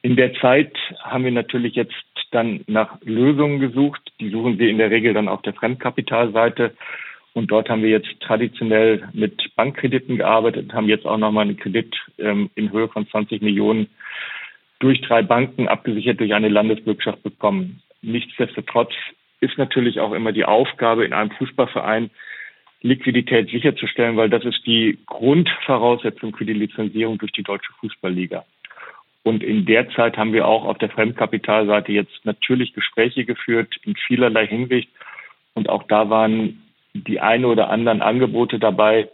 In 0.02 0.16
der 0.16 0.34
Zeit 0.34 0.76
haben 1.02 1.24
wir 1.24 1.32
natürlich 1.32 1.74
jetzt 1.74 1.94
dann 2.30 2.60
nach 2.66 2.98
Lösungen 3.02 3.60
gesucht. 3.60 4.00
Die 4.20 4.30
suchen 4.30 4.58
wir 4.58 4.68
in 4.68 4.78
der 4.78 4.90
Regel 4.90 5.14
dann 5.14 5.28
auf 5.28 5.42
der 5.42 5.54
Fremdkapitalseite. 5.54 6.74
Und 7.32 7.50
dort 7.50 7.68
haben 7.68 7.82
wir 7.82 7.90
jetzt 7.90 8.20
traditionell 8.20 9.08
mit 9.12 9.54
Bankkrediten 9.54 10.16
gearbeitet, 10.16 10.72
haben 10.72 10.88
jetzt 10.88 11.06
auch 11.06 11.18
nochmal 11.18 11.44
einen 11.44 11.56
Kredit 11.56 11.94
ähm, 12.18 12.50
in 12.56 12.72
Höhe 12.72 12.88
von 12.88 13.08
20 13.08 13.40
Millionen 13.40 13.88
durch 14.80 15.00
drei 15.02 15.22
Banken 15.22 15.68
abgesichert 15.68 16.18
durch 16.18 16.34
eine 16.34 16.48
Landesbürgschaft 16.48 17.22
bekommen. 17.22 17.82
Nichtsdestotrotz 18.02 18.92
ist 19.40 19.58
natürlich 19.58 20.00
auch 20.00 20.12
immer 20.12 20.32
die 20.32 20.44
Aufgabe 20.44 21.04
in 21.04 21.12
einem 21.12 21.30
Fußballverein, 21.32 22.10
Liquidität 22.82 23.50
sicherzustellen, 23.50 24.16
weil 24.16 24.30
das 24.30 24.44
ist 24.44 24.66
die 24.66 24.98
Grundvoraussetzung 25.06 26.34
für 26.34 26.46
die 26.46 26.54
Lizenzierung 26.54 27.18
durch 27.18 27.32
die 27.32 27.42
Deutsche 27.42 27.72
Fußballliga. 27.80 28.44
Und 29.22 29.42
in 29.42 29.66
der 29.66 29.90
Zeit 29.90 30.16
haben 30.16 30.33
wir 30.33 30.46
auch 30.46 30.64
auf 30.64 30.78
der 30.78 30.90
Fremdkapitalseite 30.90 31.92
jetzt 31.92 32.24
natürlich 32.24 32.72
Gespräche 32.72 33.24
geführt 33.24 33.74
in 33.85 33.94
vielerlei 34.06 34.46
Hinsicht. 34.46 34.88
Und 35.54 35.68
auch 35.68 35.83
da 35.85 36.09
waren 36.09 36.62
die 36.94 37.20
eine 37.20 37.46
oder 37.48 37.70
anderen 37.70 38.02
Angebote 38.02 38.59
dabei, 38.59 39.09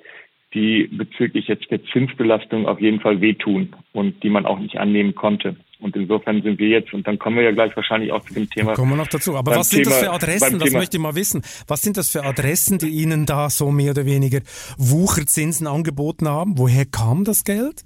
die 0.55 0.89
bezüglich 0.93 1.49
jetzt 1.49 1.71
der 1.71 1.85
Zinsbelastung 1.93 2.67
auf 2.67 2.81
jeden 2.81 3.01
Fall 3.01 3.21
wehtun 3.21 3.75
und 3.93 4.23
die 4.23 4.31
man 4.31 4.47
auch 4.47 4.59
nicht 4.59 4.79
annehmen 4.79 5.15
konnte. 5.15 5.57
Und 5.79 5.95
insofern 5.95 6.41
sind 6.41 6.59
wir 6.59 6.69
jetzt, 6.69 6.95
und 6.95 7.07
dann 7.07 7.19
kommen 7.19 7.37
wir 7.37 7.43
ja 7.43 7.53
gleich 7.53 7.77
wahrscheinlich 7.77 8.11
auch 8.11 8.25
zu 8.25 8.33
dem 8.33 8.49
Thema. 8.49 8.73
Kommen 8.73 8.93
wir 8.93 8.97
noch 8.97 9.09
dazu. 9.09 9.37
Aber 9.37 9.57
was 9.57 9.69
sind 9.69 9.83
Thema, 9.83 9.91
das 9.97 10.05
für 10.05 10.13
Adressen? 10.13 10.59
Das 10.59 10.73
möchte 10.73 10.97
ich 10.97 11.03
mal 11.03 11.15
wissen. 11.15 11.43
Was 11.69 11.83
sind 11.83 11.99
das 11.99 12.11
für 12.11 12.25
Adressen, 12.25 12.79
die 12.79 12.89
Ihnen 12.89 13.27
da 13.27 13.51
so 13.51 13.71
mehr 13.71 13.91
oder 13.91 14.07
weniger 14.07 14.41
Wucherzinsen 14.79 15.67
angeboten 15.67 16.29
haben? 16.29 16.57
Woher 16.57 16.87
kam 16.87 17.25
das 17.25 17.45
Geld? 17.45 17.83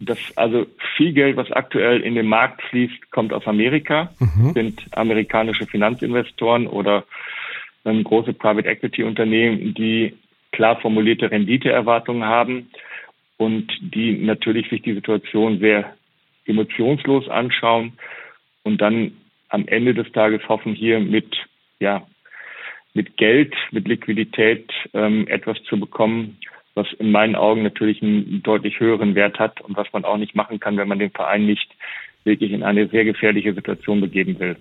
Das, 0.00 0.18
also 0.36 0.66
viel 0.96 1.12
Geld, 1.12 1.36
was 1.36 1.52
aktuell 1.52 2.00
in 2.00 2.14
den 2.14 2.26
Markt 2.26 2.62
fließt, 2.62 3.10
kommt 3.10 3.34
aus 3.34 3.46
Amerika, 3.46 4.10
mhm. 4.18 4.52
sind 4.54 4.82
amerikanische 4.92 5.66
Finanzinvestoren 5.66 6.66
oder 6.66 7.04
ähm, 7.84 8.02
große 8.02 8.32
Private 8.32 8.66
Equity 8.68 9.04
Unternehmen, 9.04 9.74
die 9.74 10.14
klar 10.52 10.80
formulierte 10.80 11.30
Renditeerwartungen 11.30 12.24
haben 12.24 12.70
und 13.36 13.70
die 13.80 14.12
natürlich 14.12 14.68
sich 14.70 14.82
die 14.82 14.94
Situation 14.94 15.58
sehr 15.58 15.94
emotionslos 16.46 17.28
anschauen 17.28 17.92
und 18.62 18.80
dann 18.80 19.12
am 19.48 19.66
Ende 19.68 19.94
des 19.94 20.10
Tages 20.12 20.46
hoffen, 20.48 20.74
hier 20.74 21.00
mit, 21.00 21.36
ja, 21.78 22.06
mit 22.94 23.16
Geld, 23.16 23.54
mit 23.70 23.86
Liquidität 23.86 24.70
ähm, 24.92 25.28
etwas 25.28 25.62
zu 25.64 25.78
bekommen, 25.78 26.38
was 26.74 26.86
in 26.98 27.10
meinen 27.10 27.36
Augen 27.36 27.62
natürlich 27.62 28.02
einen 28.02 28.42
deutlich 28.42 28.80
höheren 28.80 29.14
Wert 29.14 29.38
hat 29.38 29.60
und 29.60 29.76
was 29.76 29.92
man 29.92 30.04
auch 30.04 30.16
nicht 30.16 30.34
machen 30.34 30.60
kann, 30.60 30.76
wenn 30.76 30.88
man 30.88 30.98
den 30.98 31.10
Verein 31.10 31.46
nicht 31.46 31.70
wirklich 32.24 32.52
in 32.52 32.62
eine 32.62 32.88
sehr 32.88 33.04
gefährliche 33.04 33.54
Situation 33.54 34.00
begeben 34.00 34.38
will. 34.38 34.56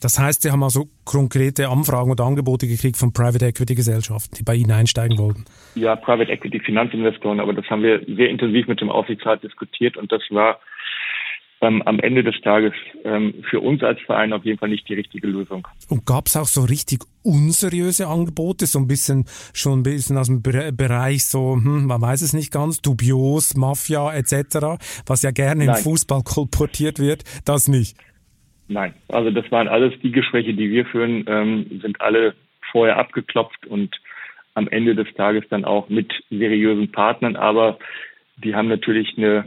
Das 0.00 0.18
heißt, 0.18 0.42
Sie 0.42 0.50
haben 0.50 0.64
also 0.64 0.88
konkrete 1.04 1.68
Anfragen 1.68 2.10
oder 2.10 2.24
Angebote 2.24 2.66
gekriegt 2.66 2.96
von 2.96 3.12
Private 3.12 3.46
Equity 3.46 3.76
Gesellschaften, 3.76 4.34
die 4.36 4.42
bei 4.42 4.56
Ihnen 4.56 4.72
einsteigen 4.72 5.16
wollten? 5.16 5.44
Ja, 5.76 5.94
Private 5.94 6.32
Equity 6.32 6.58
Finanzinvestoren, 6.58 7.38
aber 7.38 7.52
das 7.52 7.66
haben 7.70 7.82
wir 7.82 8.04
sehr 8.06 8.28
intensiv 8.28 8.66
mit 8.66 8.80
dem 8.80 8.90
Aufsichtsrat 8.90 9.44
diskutiert 9.44 9.96
und 9.96 10.10
das 10.10 10.22
war 10.30 10.58
ähm, 11.62 11.80
am 11.82 12.00
Ende 12.00 12.24
des 12.24 12.38
Tages 12.42 12.72
ähm, 13.04 13.34
für 13.48 13.60
uns 13.60 13.82
als 13.82 14.00
Verein 14.00 14.32
auf 14.32 14.44
jeden 14.44 14.58
Fall 14.58 14.68
nicht 14.68 14.88
die 14.88 14.94
richtige 14.94 15.28
Lösung. 15.28 15.66
Und 15.88 16.04
gab 16.04 16.26
es 16.26 16.36
auch 16.36 16.46
so 16.46 16.62
richtig 16.62 17.04
unseriöse 17.22 18.08
Angebote, 18.08 18.66
so 18.66 18.80
ein 18.80 18.88
bisschen 18.88 19.24
schon 19.54 19.80
ein 19.80 19.82
bisschen 19.84 20.18
aus 20.18 20.26
dem 20.26 20.42
Bereich 20.42 21.24
so, 21.24 21.54
hm, 21.54 21.86
man 21.86 22.02
weiß 22.02 22.22
es 22.22 22.32
nicht 22.32 22.52
ganz, 22.52 22.82
dubios, 22.82 23.56
Mafia 23.56 24.12
etc., 24.12 24.76
was 25.06 25.22
ja 25.22 25.30
gerne 25.30 25.64
Nein. 25.64 25.76
im 25.76 25.82
Fußball 25.82 26.22
kolportiert 26.24 26.98
wird, 26.98 27.22
das 27.46 27.68
nicht? 27.68 27.96
Nein, 28.66 28.94
also 29.08 29.30
das 29.30 29.50
waren 29.52 29.68
alles 29.68 29.92
die 30.02 30.10
Gespräche, 30.10 30.54
die 30.54 30.68
wir 30.70 30.84
führen, 30.86 31.24
ähm, 31.28 31.80
sind 31.80 32.00
alle 32.00 32.34
vorher 32.72 32.96
abgeklopft 32.96 33.66
und 33.66 33.94
am 34.54 34.66
Ende 34.68 34.96
des 34.96 35.06
Tages 35.14 35.44
dann 35.48 35.64
auch 35.64 35.88
mit 35.88 36.12
seriösen 36.28 36.90
Partnern, 36.90 37.36
aber 37.36 37.78
die 38.42 38.54
haben 38.54 38.68
natürlich 38.68 39.16
eine 39.16 39.44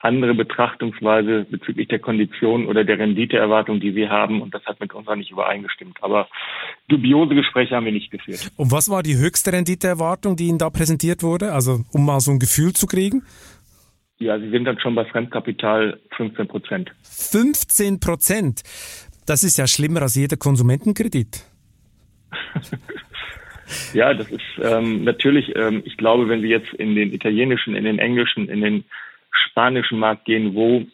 andere 0.00 0.34
Betrachtungsweise 0.34 1.46
bezüglich 1.50 1.88
der 1.88 1.98
Konditionen 1.98 2.68
oder 2.68 2.84
der 2.84 2.98
Renditeerwartung, 2.98 3.80
die 3.80 3.94
wir 3.94 4.10
haben. 4.10 4.42
Und 4.42 4.54
das 4.54 4.64
hat 4.64 4.80
mit 4.80 4.94
unserer 4.94 5.16
nicht 5.16 5.30
übereingestimmt. 5.30 5.98
Aber 6.02 6.28
dubiose 6.88 7.34
Gespräche 7.34 7.74
haben 7.74 7.84
wir 7.84 7.92
nicht 7.92 8.10
geführt. 8.10 8.50
Und 8.56 8.70
was 8.70 8.90
war 8.90 9.02
die 9.02 9.16
höchste 9.16 9.52
Renditeerwartung, 9.52 10.36
die 10.36 10.46
Ihnen 10.46 10.58
da 10.58 10.70
präsentiert 10.70 11.22
wurde? 11.22 11.52
Also 11.52 11.84
um 11.92 12.06
mal 12.06 12.20
so 12.20 12.30
ein 12.30 12.38
Gefühl 12.38 12.72
zu 12.72 12.86
kriegen? 12.86 13.24
Ja, 14.18 14.38
Sie 14.38 14.50
sind 14.50 14.64
dann 14.64 14.78
schon 14.80 14.94
bei 14.94 15.04
Fremdkapital 15.04 16.00
15 16.16 16.48
Prozent. 16.48 16.92
15 17.02 18.00
Prozent? 18.00 18.62
Das 19.26 19.44
ist 19.44 19.58
ja 19.58 19.66
schlimmer 19.66 20.02
als 20.02 20.14
jeder 20.14 20.36
Konsumentenkredit. 20.36 21.44
ja, 23.94 24.14
das 24.14 24.30
ist 24.30 24.42
ähm, 24.62 25.04
natürlich, 25.04 25.54
ähm, 25.54 25.82
ich 25.84 25.96
glaube, 25.96 26.28
wenn 26.28 26.40
Sie 26.40 26.48
jetzt 26.48 26.72
in 26.74 26.94
den 26.94 27.12
italienischen, 27.12 27.74
in 27.74 27.84
den 27.84 27.98
englischen, 27.98 28.48
in 28.48 28.60
den 28.60 28.84
spanischen 29.30 29.98
Markt 29.98 30.24
gehen, 30.24 30.54
wo 30.54 30.84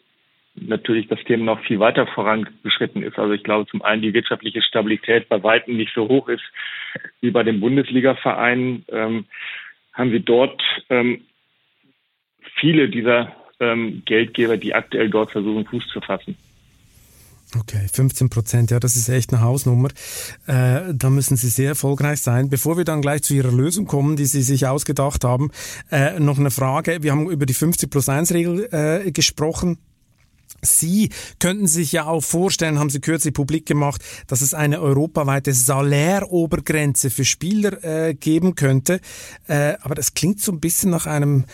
natürlich 0.55 1.07
das 1.07 1.23
Thema 1.25 1.45
noch 1.45 1.61
viel 1.65 1.79
weiter 1.79 2.07
vorangeschritten 2.07 3.03
ist. 3.03 3.19
Also 3.19 3.33
ich 3.33 3.43
glaube 3.43 3.69
zum 3.69 3.81
einen 3.81 4.01
die 4.01 4.13
wirtschaftliche 4.13 4.61
Stabilität 4.61 5.27
bei 5.27 5.43
weitem 5.43 5.75
nicht 5.75 5.93
so 5.93 6.07
hoch 6.07 6.29
ist 6.29 6.43
wie 7.21 7.31
bei 7.31 7.43
den 7.43 7.59
Bundesliga-Vereinen, 7.59 8.85
ähm, 8.89 9.25
haben 9.93 10.11
wir 10.11 10.21
dort 10.21 10.61
ähm, 10.89 11.21
viele 12.55 12.89
dieser 12.89 13.35
ähm, 13.59 14.03
Geldgeber, 14.05 14.57
die 14.57 14.73
aktuell 14.73 15.09
dort 15.09 15.31
versuchen, 15.31 15.65
Fuß 15.65 15.87
zu 15.87 16.01
fassen. 16.01 16.37
Okay, 17.53 17.87
15 17.91 18.29
Prozent, 18.29 18.71
ja, 18.71 18.79
das 18.79 18.95
ist 18.95 19.07
echt 19.07 19.31
eine 19.31 19.41
Hausnummer. 19.41 19.89
Äh, 20.47 20.93
da 20.93 21.09
müssen 21.09 21.37
Sie 21.37 21.49
sehr 21.49 21.69
erfolgreich 21.69 22.21
sein. 22.21 22.49
Bevor 22.49 22.77
wir 22.77 22.85
dann 22.85 23.01
gleich 23.01 23.21
zu 23.21 23.33
Ihrer 23.33 23.51
Lösung 23.51 23.85
kommen, 23.85 24.15
die 24.15 24.25
Sie 24.25 24.41
sich 24.41 24.67
ausgedacht 24.67 25.23
haben, 25.23 25.51
äh, 25.91 26.19
noch 26.19 26.39
eine 26.39 26.51
Frage. 26.51 27.01
Wir 27.01 27.11
haben 27.11 27.29
über 27.29 27.45
die 27.45 27.53
50 27.53 27.89
plus 27.89 28.09
1 28.09 28.33
Regel 28.33 28.67
äh, 28.73 29.11
gesprochen. 29.11 29.77
Sie 30.61 31.09
könnten 31.39 31.67
sich 31.67 31.91
ja 31.91 32.05
auch 32.05 32.23
vorstellen, 32.23 32.79
haben 32.79 32.89
Sie 32.89 32.99
kürzlich 32.99 33.33
publik 33.33 33.65
gemacht, 33.65 34.03
dass 34.27 34.41
es 34.41 34.53
eine 34.53 34.81
europaweite 34.81 35.53
Salärobergrenze 35.53 37.09
für 37.09 37.25
Spieler 37.25 37.83
äh, 37.83 38.15
geben 38.15 38.55
könnte. 38.55 38.99
Äh, 39.47 39.75
aber 39.81 39.95
das 39.95 40.13
klingt 40.13 40.41
so 40.41 40.51
ein 40.51 40.59
bisschen 40.59 40.89
nach 40.89 41.05
einem 41.05 41.45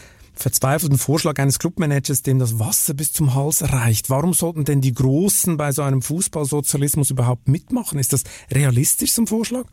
verzweifelten 0.42 0.98
Vorschlag 0.98 1.40
eines 1.40 1.60
Clubmanagers, 1.60 2.24
dem 2.24 2.40
das 2.40 2.60
Wasser 2.60 2.94
bis 2.94 3.14
zum 3.14 3.36
Hals 3.36 3.74
reicht. 3.74 4.10
Warum 4.10 4.34
sollten 4.34 4.66
denn 4.66 4.82
die 4.82 4.94
Großen 4.94 5.58
bei 5.58 5.72
so 5.72 5.84
einem 5.84 6.02
Fußballsozialismus 6.02 7.12
überhaupt 7.12 7.48
mitmachen? 7.48 8.00
Ist 8.00 8.14
das 8.14 8.24
realistisch 8.54 9.14
zum 9.14 9.28
Vorschlag? 9.28 9.66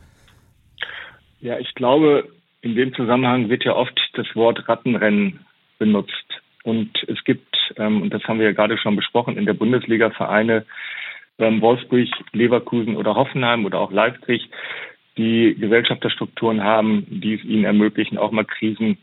Ja, 1.41 1.57
ich 1.57 1.73
glaube, 1.75 2.29
in 2.61 2.75
dem 2.75 2.93
Zusammenhang 2.93 3.49
wird 3.49 3.63
ja 3.63 3.75
oft 3.75 3.97
das 4.13 4.27
Wort 4.35 4.67
Rattenrennen 4.67 5.39
benutzt. 5.77 6.13
Und 6.63 6.91
es 7.07 7.23
gibt, 7.23 7.55
ähm, 7.77 8.01
und 8.01 8.13
das 8.13 8.23
haben 8.23 8.39
wir 8.39 8.47
ja 8.47 8.51
gerade 8.51 8.77
schon 8.77 8.95
besprochen, 8.95 9.37
in 9.37 9.45
der 9.45 9.53
Bundesliga 9.53 10.09
Vereine 10.11 10.65
ähm, 11.39 11.61
Wolfsburg, 11.61 12.09
Leverkusen 12.33 12.97
oder 12.97 13.15
Hoffenheim 13.15 13.65
oder 13.65 13.79
auch 13.79 13.91
Leipzig, 13.91 14.49
die 15.17 15.55
Gesellschafterstrukturen 15.59 16.63
haben, 16.63 17.05
die 17.09 17.35
es 17.35 17.43
ihnen 17.43 17.63
ermöglichen, 17.63 18.17
auch 18.17 18.31
mal 18.31 18.45
Krisen 18.45 18.97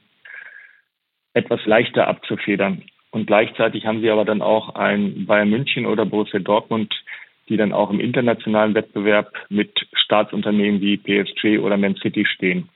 etwas 1.37 1.65
leichter 1.67 2.09
abzufedern. 2.09 2.83
Und 3.11 3.27
gleichzeitig 3.27 3.87
haben 3.87 4.01
sie 4.01 4.11
aber 4.11 4.25
dann 4.25 4.43
auch 4.43 4.75
ein 4.75 5.27
Bayern 5.27 5.51
München 5.51 5.87
oder 5.87 6.07
Borussia 6.07 6.41
Dortmund, 6.41 6.95
die 7.49 7.57
dann 7.57 7.73
auch 7.73 7.91
im 7.91 8.01
internationalen 8.01 8.75
Wettbewerb 8.75 9.33
mit 9.49 9.71
Staatsunternehmen 9.93 10.81
wie 10.81 10.97
PSG 10.97 11.59
oder 11.59 11.77
Man 11.77 11.97
City 11.97 12.25
stehen. 12.27 12.69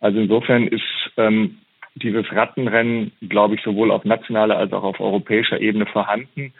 Also 0.00 0.18
insofern 0.18 0.66
ist 0.66 0.82
ähm, 1.16 1.58
dieses 1.94 2.30
Rattenrennen, 2.32 3.12
glaube 3.28 3.54
ich, 3.54 3.62
sowohl 3.62 3.90
auf 3.90 4.04
nationaler 4.04 4.56
als 4.56 4.72
auch 4.72 4.82
auf 4.82 4.98
europäischer 4.98 5.60
Ebene 5.60 5.86
vorhanden. 5.86 6.52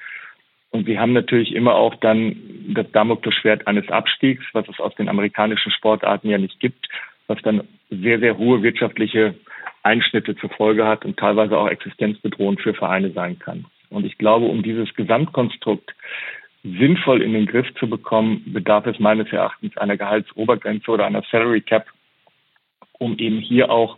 Und 0.70 0.86
sie 0.86 0.98
haben 0.98 1.14
natürlich 1.14 1.54
immer 1.54 1.74
auch 1.74 1.94
dann 1.96 2.36
das 2.68 2.90
Damoklesschwert 2.92 3.66
eines 3.66 3.88
Abstiegs, 3.88 4.44
was 4.52 4.68
es 4.68 4.78
aus 4.78 4.94
den 4.94 5.08
amerikanischen 5.08 5.72
Sportarten 5.72 6.28
ja 6.28 6.38
nicht 6.38 6.60
gibt, 6.60 6.86
was 7.26 7.40
dann 7.42 7.66
sehr, 7.90 8.20
sehr 8.20 8.38
hohe 8.38 8.62
wirtschaftliche 8.62 9.34
Einschnitte 9.82 10.36
zur 10.36 10.50
Folge 10.50 10.86
hat 10.86 11.04
und 11.04 11.16
teilweise 11.18 11.56
auch 11.56 11.68
existenzbedrohend 11.68 12.60
für 12.60 12.74
Vereine 12.74 13.10
sein 13.12 13.38
kann. 13.38 13.66
Und 13.88 14.04
ich 14.04 14.18
glaube, 14.18 14.46
um 14.46 14.62
dieses 14.62 14.94
Gesamtkonstrukt 14.94 15.94
sinnvoll 16.62 17.22
in 17.22 17.32
den 17.32 17.46
Griff 17.46 17.66
zu 17.78 17.88
bekommen, 17.88 18.42
bedarf 18.52 18.86
es 18.86 18.98
meines 18.98 19.32
Erachtens 19.32 19.76
einer 19.76 19.96
Gehaltsobergrenze 19.96 20.90
oder 20.90 21.06
einer 21.06 21.22
Salary 21.30 21.62
Cap. 21.62 21.86
um 22.98 23.16
eben 23.16 23.38
hier 23.38 23.70
auch 23.70 23.96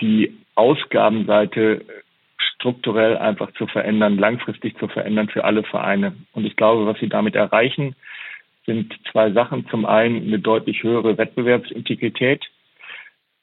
die 0.00 0.36
Ausgabenseite 0.56 1.84
strukturell 2.38 3.16
einfach 3.16 3.52
zu 3.52 3.68
verändern, 3.68 4.18
langfristig 4.18 4.76
zu 4.78 4.88
verändern 4.88 5.28
für 5.28 5.44
alle 5.44 5.62
Vereine. 5.62 6.16
Und 6.32 6.44
ich 6.44 6.56
glaube, 6.56 6.86
was 6.86 6.98
sie 6.98 7.08
damit 7.08 7.36
erreichen, 7.36 7.94
sind 8.64 8.92
zwei 9.12 9.30
Sachen. 9.30 9.68
Zum 9.68 9.86
einen 9.86 10.26
eine 10.26 10.40
deutlich 10.40 10.82
höhere 10.82 11.16
Wettbewerbsintegrität, 11.16 12.44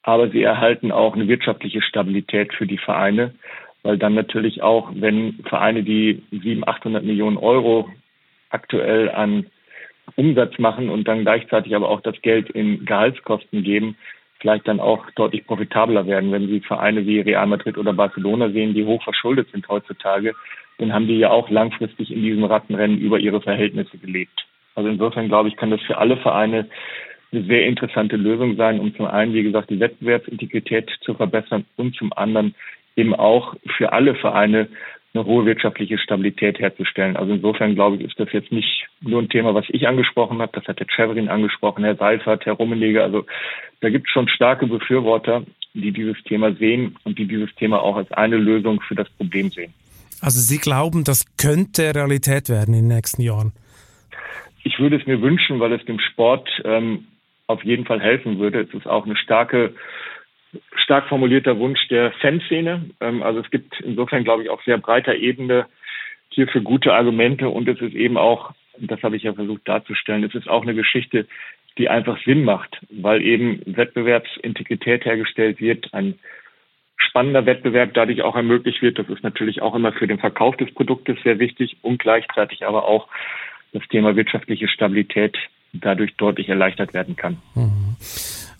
aber 0.04 0.28
sie 0.28 0.42
erhalten 0.42 0.92
auch 0.92 1.14
eine 1.14 1.28
wirtschaftliche 1.28 1.82
Stabilität 1.82 2.52
für 2.54 2.66
die 2.66 2.78
Vereine, 2.78 3.34
weil 3.82 3.98
dann 3.98 4.14
natürlich 4.14 4.62
auch, 4.62 4.90
wenn 4.94 5.40
Vereine, 5.48 5.82
die 5.82 6.22
700, 6.30 6.68
800 6.68 7.04
Millionen 7.04 7.38
Euro 7.38 7.88
aktuell 8.50 9.10
an 9.10 9.46
Umsatz 10.16 10.58
machen 10.58 10.90
und 10.90 11.08
dann 11.08 11.22
gleichzeitig 11.22 11.74
aber 11.74 11.88
auch 11.88 12.02
das 12.02 12.20
Geld 12.20 12.50
in 12.50 12.84
Gehaltskosten 12.84 13.62
geben, 13.62 13.96
vielleicht 14.40 14.68
dann 14.68 14.78
auch 14.78 15.10
deutlich 15.16 15.46
profitabler 15.46 16.06
werden. 16.06 16.32
Wenn 16.32 16.48
Sie 16.48 16.60
Vereine 16.60 17.06
wie 17.06 17.20
Real 17.20 17.46
Madrid 17.46 17.78
oder 17.78 17.94
Barcelona 17.94 18.50
sehen, 18.50 18.74
die 18.74 18.84
hoch 18.84 19.02
verschuldet 19.02 19.48
sind 19.52 19.66
heutzutage, 19.68 20.34
dann 20.76 20.92
haben 20.92 21.06
die 21.06 21.18
ja 21.18 21.30
auch 21.30 21.48
langfristig 21.48 22.12
in 22.12 22.22
diesem 22.22 22.44
Rattenrennen 22.44 22.98
über 22.98 23.18
ihre 23.18 23.40
Verhältnisse 23.40 23.96
gelebt. 23.96 24.46
Also 24.74 24.90
insofern 24.90 25.28
glaube 25.28 25.48
ich, 25.48 25.56
kann 25.56 25.70
das 25.70 25.80
für 25.82 25.96
alle 25.96 26.18
Vereine 26.18 26.68
eine 27.34 27.44
sehr 27.44 27.66
interessante 27.66 28.16
Lösung 28.16 28.56
sein, 28.56 28.80
um 28.80 28.94
zum 28.94 29.06
einen, 29.06 29.34
wie 29.34 29.42
gesagt, 29.42 29.70
die 29.70 29.80
Wettbewerbsintegrität 29.80 30.90
zu 31.02 31.14
verbessern 31.14 31.64
und 31.76 31.94
zum 31.96 32.12
anderen 32.12 32.54
eben 32.96 33.14
auch 33.14 33.54
für 33.76 33.92
alle 33.92 34.14
Vereine 34.14 34.68
eine 35.14 35.24
hohe 35.24 35.46
wirtschaftliche 35.46 35.96
Stabilität 35.98 36.58
herzustellen. 36.58 37.16
Also 37.16 37.34
insofern 37.34 37.74
glaube 37.74 37.96
ich, 37.96 38.02
ist 38.02 38.18
das 38.18 38.32
jetzt 38.32 38.50
nicht 38.50 38.86
nur 39.00 39.22
ein 39.22 39.28
Thema, 39.28 39.54
was 39.54 39.64
ich 39.68 39.86
angesprochen 39.86 40.42
habe, 40.42 40.52
das 40.54 40.66
hat 40.66 40.80
der 40.80 40.88
Cheverin 40.88 41.28
angesprochen, 41.28 41.84
Herr 41.84 41.96
Seifert, 41.96 42.44
Herr 42.46 42.54
Rummenigge. 42.54 43.02
Also 43.02 43.24
da 43.80 43.90
gibt 43.90 44.08
es 44.08 44.12
schon 44.12 44.28
starke 44.28 44.66
Befürworter, 44.66 45.44
die 45.72 45.92
dieses 45.92 46.20
Thema 46.24 46.52
sehen 46.54 46.96
und 47.04 47.18
die 47.18 47.26
dieses 47.26 47.54
Thema 47.54 47.80
auch 47.80 47.96
als 47.96 48.10
eine 48.12 48.36
Lösung 48.36 48.80
für 48.80 48.94
das 48.94 49.08
Problem 49.10 49.50
sehen. 49.50 49.72
Also 50.20 50.40
Sie 50.40 50.58
glauben, 50.58 51.04
das 51.04 51.36
könnte 51.36 51.94
Realität 51.94 52.48
werden 52.48 52.74
in 52.74 52.88
den 52.88 52.96
nächsten 52.96 53.22
Jahren? 53.22 53.52
Ich 54.64 54.78
würde 54.78 54.96
es 54.96 55.06
mir 55.06 55.20
wünschen, 55.20 55.60
weil 55.60 55.72
es 55.74 55.84
dem 55.84 56.00
Sport 56.00 56.48
ähm, 56.64 57.06
auf 57.46 57.64
jeden 57.64 57.84
Fall 57.84 58.00
helfen 58.00 58.38
würde. 58.38 58.60
Es 58.60 58.74
ist 58.74 58.86
auch 58.86 59.04
eine 59.04 59.16
starke 59.16 59.74
stark 60.76 61.08
formulierter 61.08 61.58
Wunsch 61.58 61.88
der 61.88 62.12
Fanszene. 62.12 62.90
Ähm, 63.00 63.22
also 63.22 63.40
es 63.40 63.50
gibt 63.50 63.80
insofern, 63.80 64.24
glaube 64.24 64.44
ich, 64.44 64.50
auf 64.50 64.62
sehr 64.64 64.78
breiter 64.78 65.14
Ebene 65.14 65.66
hierfür 66.28 66.62
gute 66.62 66.92
Argumente 66.92 67.48
und 67.48 67.68
es 67.68 67.80
ist 67.80 67.94
eben 67.94 68.16
auch, 68.16 68.52
das 68.78 69.02
habe 69.02 69.16
ich 69.16 69.22
ja 69.22 69.34
versucht 69.34 69.68
darzustellen, 69.68 70.24
es 70.24 70.34
ist 70.34 70.48
auch 70.48 70.62
eine 70.62 70.74
Geschichte, 70.74 71.26
die 71.78 71.88
einfach 71.88 72.22
Sinn 72.24 72.44
macht, 72.44 72.80
weil 72.90 73.22
eben 73.22 73.62
Wettbewerbsintegrität 73.66 75.04
hergestellt 75.04 75.60
wird, 75.60 75.92
ein 75.92 76.18
spannender 76.96 77.46
Wettbewerb 77.46 77.94
dadurch 77.94 78.22
auch 78.22 78.36
ermöglicht 78.36 78.82
wird. 78.82 78.98
Das 78.98 79.08
ist 79.08 79.22
natürlich 79.22 79.62
auch 79.62 79.74
immer 79.74 79.92
für 79.92 80.06
den 80.06 80.18
Verkauf 80.18 80.56
des 80.56 80.72
Produktes 80.72 81.16
sehr 81.22 81.38
wichtig 81.38 81.76
und 81.82 81.98
gleichzeitig 81.98 82.66
aber 82.66 82.86
auch 82.86 83.08
das 83.72 83.86
Thema 83.88 84.14
wirtschaftliche 84.14 84.68
Stabilität 84.68 85.36
dadurch 85.80 86.16
deutlich 86.16 86.48
erleichtert 86.48 86.94
werden 86.94 87.16
kann. 87.16 87.38
Mhm. 87.54 87.96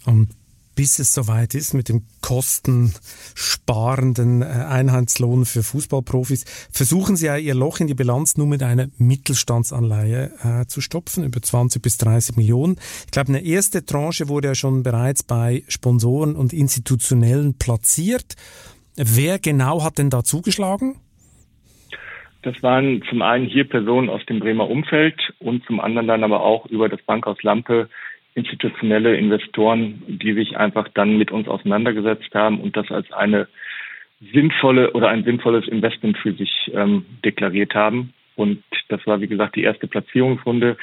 Um 0.06 0.28
bis 0.74 0.98
es 0.98 1.14
soweit 1.14 1.54
ist 1.54 1.72
mit 1.74 1.88
dem 1.88 2.02
kostensparenden 2.20 4.42
äh, 4.42 4.46
Einheitslohn 4.46 5.44
für 5.44 5.62
Fußballprofis, 5.62 6.44
versuchen 6.70 7.14
Sie 7.16 7.26
ja 7.26 7.36
Ihr 7.36 7.54
Loch 7.54 7.78
in 7.80 7.86
die 7.86 7.94
Bilanz 7.94 8.36
nur 8.36 8.48
mit 8.48 8.60
einer 8.62 8.88
Mittelstandsanleihe 8.98 10.32
äh, 10.42 10.66
zu 10.66 10.80
stopfen, 10.80 11.22
über 11.24 11.40
20 11.40 11.80
bis 11.82 11.96
30 11.98 12.36
Millionen. 12.36 12.76
Ich 13.06 13.12
glaube, 13.12 13.28
eine 13.28 13.44
erste 13.44 13.84
Tranche 13.84 14.28
wurde 14.28 14.48
ja 14.48 14.54
schon 14.54 14.82
bereits 14.82 15.22
bei 15.22 15.62
Sponsoren 15.68 16.34
und 16.36 16.52
Institutionellen 16.52 17.54
platziert. 17.54 18.34
Wer 18.96 19.38
genau 19.38 19.82
hat 19.82 19.98
denn 19.98 20.10
da 20.10 20.22
zugeschlagen? 20.24 20.96
Das 22.44 22.62
waren 22.62 23.02
zum 23.08 23.22
einen 23.22 23.46
hier 23.46 23.64
Personen 23.64 24.10
aus 24.10 24.24
dem 24.26 24.38
Bremer 24.38 24.68
Umfeld 24.68 25.32
und 25.38 25.64
zum 25.64 25.80
anderen 25.80 26.08
dann 26.08 26.24
aber 26.24 26.42
auch 26.42 26.66
über 26.66 26.90
das 26.90 27.00
Bankhaus 27.00 27.42
Lampe 27.42 27.88
institutionelle 28.34 29.16
Investoren, 29.16 30.02
die 30.06 30.34
sich 30.34 30.56
einfach 30.58 30.88
dann 30.92 31.16
mit 31.16 31.30
uns 31.32 31.48
auseinandergesetzt 31.48 32.34
haben 32.34 32.60
und 32.60 32.76
das 32.76 32.90
als 32.90 33.10
eine 33.12 33.48
sinnvolle 34.20 34.92
oder 34.92 35.08
ein 35.08 35.24
sinnvolles 35.24 35.66
Investment 35.68 36.18
für 36.18 36.34
sich 36.34 36.70
ähm, 36.74 37.06
deklariert 37.24 37.74
haben. 37.74 38.12
Und 38.36 38.62
das 38.88 39.06
war, 39.06 39.22
wie 39.22 39.28
gesagt, 39.28 39.56
die 39.56 39.62
erste 39.62 39.86
Platzierungsrunde. 39.86 40.76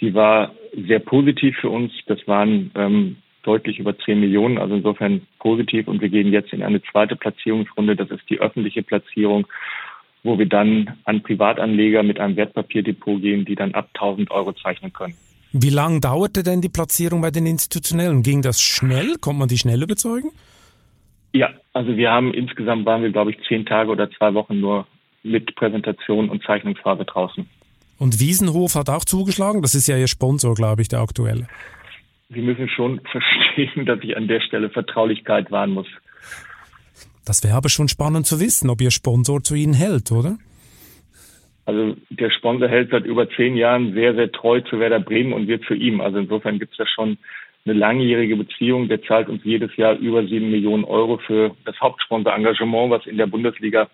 Die 0.00 0.12
war 0.14 0.54
sehr 0.72 0.98
positiv 0.98 1.56
für 1.58 1.70
uns. 1.70 1.92
Das 2.06 2.26
waren 2.26 2.72
ähm, 2.74 3.16
deutlich 3.44 3.78
über 3.78 3.96
10 3.96 4.18
Millionen, 4.18 4.58
also 4.58 4.74
insofern 4.74 5.22
positiv. 5.38 5.86
Und 5.86 6.00
wir 6.00 6.08
gehen 6.08 6.32
jetzt 6.32 6.52
in 6.52 6.64
eine 6.64 6.82
zweite 6.82 7.14
Platzierungsrunde. 7.14 7.94
Das 7.94 8.10
ist 8.10 8.28
die 8.28 8.40
öffentliche 8.40 8.82
Platzierung, 8.82 9.46
wo 10.22 10.38
wir 10.38 10.46
dann 10.46 10.96
an 11.04 11.22
Privatanleger 11.22 12.02
mit 12.02 12.20
einem 12.20 12.36
Wertpapierdepot 12.36 13.20
gehen, 13.20 13.44
die 13.44 13.54
dann 13.54 13.74
ab 13.74 13.88
1000 13.94 14.30
Euro 14.30 14.52
zeichnen 14.52 14.92
können. 14.92 15.14
Wie 15.52 15.70
lange 15.70 16.00
dauerte 16.00 16.42
denn 16.42 16.60
die 16.60 16.68
Platzierung 16.68 17.22
bei 17.22 17.30
den 17.30 17.46
Institutionellen? 17.46 18.22
Ging 18.22 18.42
das 18.42 18.60
schnell? 18.60 19.16
Konnte 19.20 19.40
man 19.40 19.48
die 19.48 19.58
schnell 19.58 19.82
überzeugen? 19.82 20.30
Ja, 21.32 21.50
also 21.72 21.96
wir 21.96 22.10
haben 22.10 22.32
insgesamt 22.34 22.86
waren 22.86 23.02
wir, 23.02 23.10
glaube 23.10 23.30
ich, 23.32 23.38
zehn 23.48 23.66
Tage 23.66 23.90
oder 23.90 24.10
zwei 24.10 24.34
Wochen 24.34 24.60
nur 24.60 24.86
mit 25.22 25.54
Präsentation 25.56 26.28
und 26.28 26.42
Zeichnungsphase 26.44 27.04
draußen. 27.04 27.48
Und 27.98 28.20
Wiesenhof 28.20 28.74
hat 28.76 28.88
auch 28.88 29.04
zugeschlagen? 29.04 29.60
Das 29.62 29.74
ist 29.74 29.86
ja 29.86 29.96
Ihr 29.96 30.08
Sponsor, 30.08 30.54
glaube 30.54 30.82
ich, 30.82 30.88
der 30.88 31.00
aktuelle. 31.00 31.46
Sie 32.30 32.40
müssen 32.40 32.68
schon 32.68 33.00
verstehen, 33.10 33.86
dass 33.86 34.00
ich 34.02 34.16
an 34.16 34.28
der 34.28 34.40
Stelle 34.40 34.70
Vertraulichkeit 34.70 35.50
wahren 35.50 35.70
muss. 35.70 35.86
Das 37.24 37.44
wäre 37.44 37.54
aber 37.54 37.68
schon 37.68 37.88
spannend 37.88 38.26
zu 38.26 38.40
wissen, 38.40 38.70
ob 38.70 38.80
Ihr 38.80 38.90
Sponsor 38.90 39.42
zu 39.42 39.54
Ihnen 39.54 39.74
hält, 39.74 40.10
oder? 40.12 40.38
Also 41.66 41.94
der 42.10 42.30
Sponsor 42.30 42.68
hält 42.68 42.90
seit 42.90 43.04
über 43.04 43.28
zehn 43.30 43.56
Jahren 43.56 43.92
sehr, 43.94 44.14
sehr 44.14 44.32
treu 44.32 44.60
zu 44.62 44.80
Werder 44.80 44.98
Bremen 44.98 45.32
und 45.32 45.46
wir 45.46 45.60
zu 45.62 45.74
ihm. 45.74 46.00
Also 46.00 46.18
insofern 46.18 46.58
gibt 46.58 46.72
es 46.72 46.78
da 46.78 46.86
schon 46.86 47.16
eine 47.64 47.74
langjährige 47.74 48.36
Beziehung. 48.36 48.88
Der 48.88 49.02
zahlt 49.02 49.28
uns 49.28 49.44
jedes 49.44 49.76
Jahr 49.76 49.94
über 49.96 50.26
sieben 50.26 50.50
Millionen 50.50 50.84
Euro 50.84 51.18
für 51.18 51.54
das 51.64 51.78
Hauptsponsorengagement, 51.80 52.90
was 52.90 53.06
in 53.06 53.18
der 53.18 53.28
Bundesliga 53.28 53.88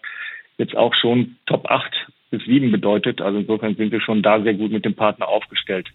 jetzt 0.56 0.76
auch 0.76 0.94
schon 0.94 1.36
Top 1.46 1.68
8 1.68 1.92
bis 2.30 2.44
7 2.44 2.70
bedeutet. 2.70 3.20
Also 3.20 3.40
insofern 3.40 3.76
sind 3.76 3.92
wir 3.92 4.00
schon 4.00 4.22
da 4.22 4.40
sehr 4.40 4.54
gut 4.54 4.72
mit 4.72 4.84
dem 4.84 4.94
Partner 4.94 5.28
aufgestellt. 5.28 5.88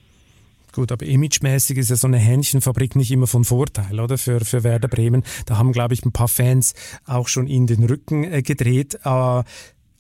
Gut, 0.74 0.92
aber 0.92 1.06
imagemäßig 1.06 1.78
ist 1.78 1.90
ja 1.90 1.96
so 1.96 2.08
eine 2.08 2.18
Hähnchenfabrik 2.18 2.96
nicht 2.96 3.12
immer 3.12 3.28
von 3.28 3.44
Vorteil, 3.44 4.00
oder? 4.00 4.18
Für, 4.18 4.40
für 4.40 4.64
Werder 4.64 4.88
Bremen. 4.88 5.24
Da 5.46 5.58
haben, 5.58 5.74
glaube 5.74 5.94
ich, 5.94 6.06
ein 6.06 6.14
paar 6.14 6.30
Fans 6.30 6.74
auch 7.06 7.28
schon 7.28 7.48
in 7.48 7.68
den 7.68 7.84
Rücken 7.84 8.24
äh, 8.24 8.42
gedreht. 8.42 8.96
Äh, 9.04 9.44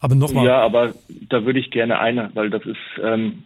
aber 0.01 0.15
nochmal. 0.15 0.45
Ja, 0.45 0.61
aber 0.61 0.93
da 1.29 1.45
würde 1.45 1.59
ich 1.59 1.69
gerne 1.71 1.99
eine, 1.99 2.31
weil 2.33 2.49
das 2.49 2.65
ist 2.65 2.77
ähm, 3.03 3.43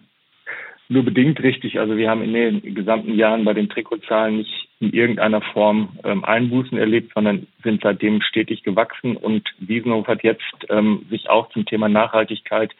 nur 0.87 1.03
bedingt 1.03 1.41
richtig. 1.41 1.79
Also 1.79 1.97
wir 1.97 2.09
haben 2.09 2.21
in 2.21 2.33
den 2.33 2.75
gesamten 2.75 3.15
Jahren 3.15 3.43
bei 3.43 3.53
den 3.53 3.69
Trikotzahlen 3.69 4.37
nicht 4.37 4.69
in 4.79 4.93
irgendeiner 4.93 5.41
Form 5.41 5.97
ähm, 6.03 6.23
Einbußen 6.23 6.77
erlebt, 6.77 7.11
sondern 7.13 7.47
sind 7.63 7.81
seitdem 7.81 8.21
stetig 8.21 8.63
gewachsen. 8.63 9.17
Und 9.17 9.43
Wiesenhof 9.59 10.07
hat 10.07 10.23
jetzt 10.23 10.43
ähm, 10.69 11.05
sich 11.09 11.29
auch 11.29 11.49
zum 11.49 11.65
Thema 11.65 11.89
Nachhaltigkeit 11.89 12.71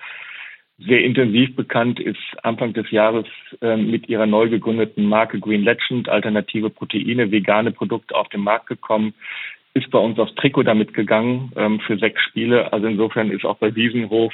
sehr 0.78 1.04
intensiv 1.04 1.56
bekannt, 1.56 2.00
ist 2.00 2.20
Anfang 2.44 2.74
des 2.74 2.92
Jahres 2.92 3.26
ähm, 3.62 3.90
mit 3.90 4.10
ihrer 4.10 4.26
neu 4.26 4.50
gegründeten 4.50 5.06
Marke 5.06 5.40
Green 5.40 5.64
Legend, 5.64 6.10
alternative 6.10 6.70
Proteine, 6.70 7.32
vegane 7.32 7.72
Produkte 7.72 8.16
auf 8.16 8.28
den 8.30 8.42
Markt 8.42 8.68
gekommen 8.68 9.14
ist 9.76 9.92
bei 9.92 10.00
uns 10.00 10.18
aufs 10.18 10.34
Trikot 10.36 10.64
damit 10.64 10.94
gegangen 10.94 11.52
ähm, 11.56 11.80
für 11.82 11.98
sechs 11.98 12.22
Spiele. 12.22 12.72
Also 12.74 12.88
insofern 12.88 13.30
ist 13.30 13.46
auch 13.46 13.58
bei 13.58 13.76
Wiesenhof 13.76 14.34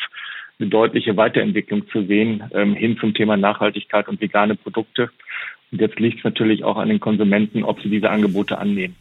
eine 0.59 0.69
deutliche 0.69 1.17
Weiterentwicklung 1.17 1.89
zu 1.89 2.03
sehen 2.05 2.43
ähm, 2.53 2.75
hin 2.75 2.97
zum 2.99 3.15
Thema 3.15 3.35
Nachhaltigkeit 3.37 4.07
und 4.07 4.21
vegane 4.21 4.55
Produkte. 4.55 5.09
Und 5.71 5.79
jetzt 5.79 5.99
liegt 5.99 6.19
es 6.19 6.23
natürlich 6.23 6.63
auch 6.63 6.77
an 6.77 6.89
den 6.89 6.99
Konsumenten, 6.99 7.63
ob 7.63 7.81
sie 7.81 7.89
diese 7.89 8.09
Angebote 8.09 8.57
annehmen. 8.57 8.95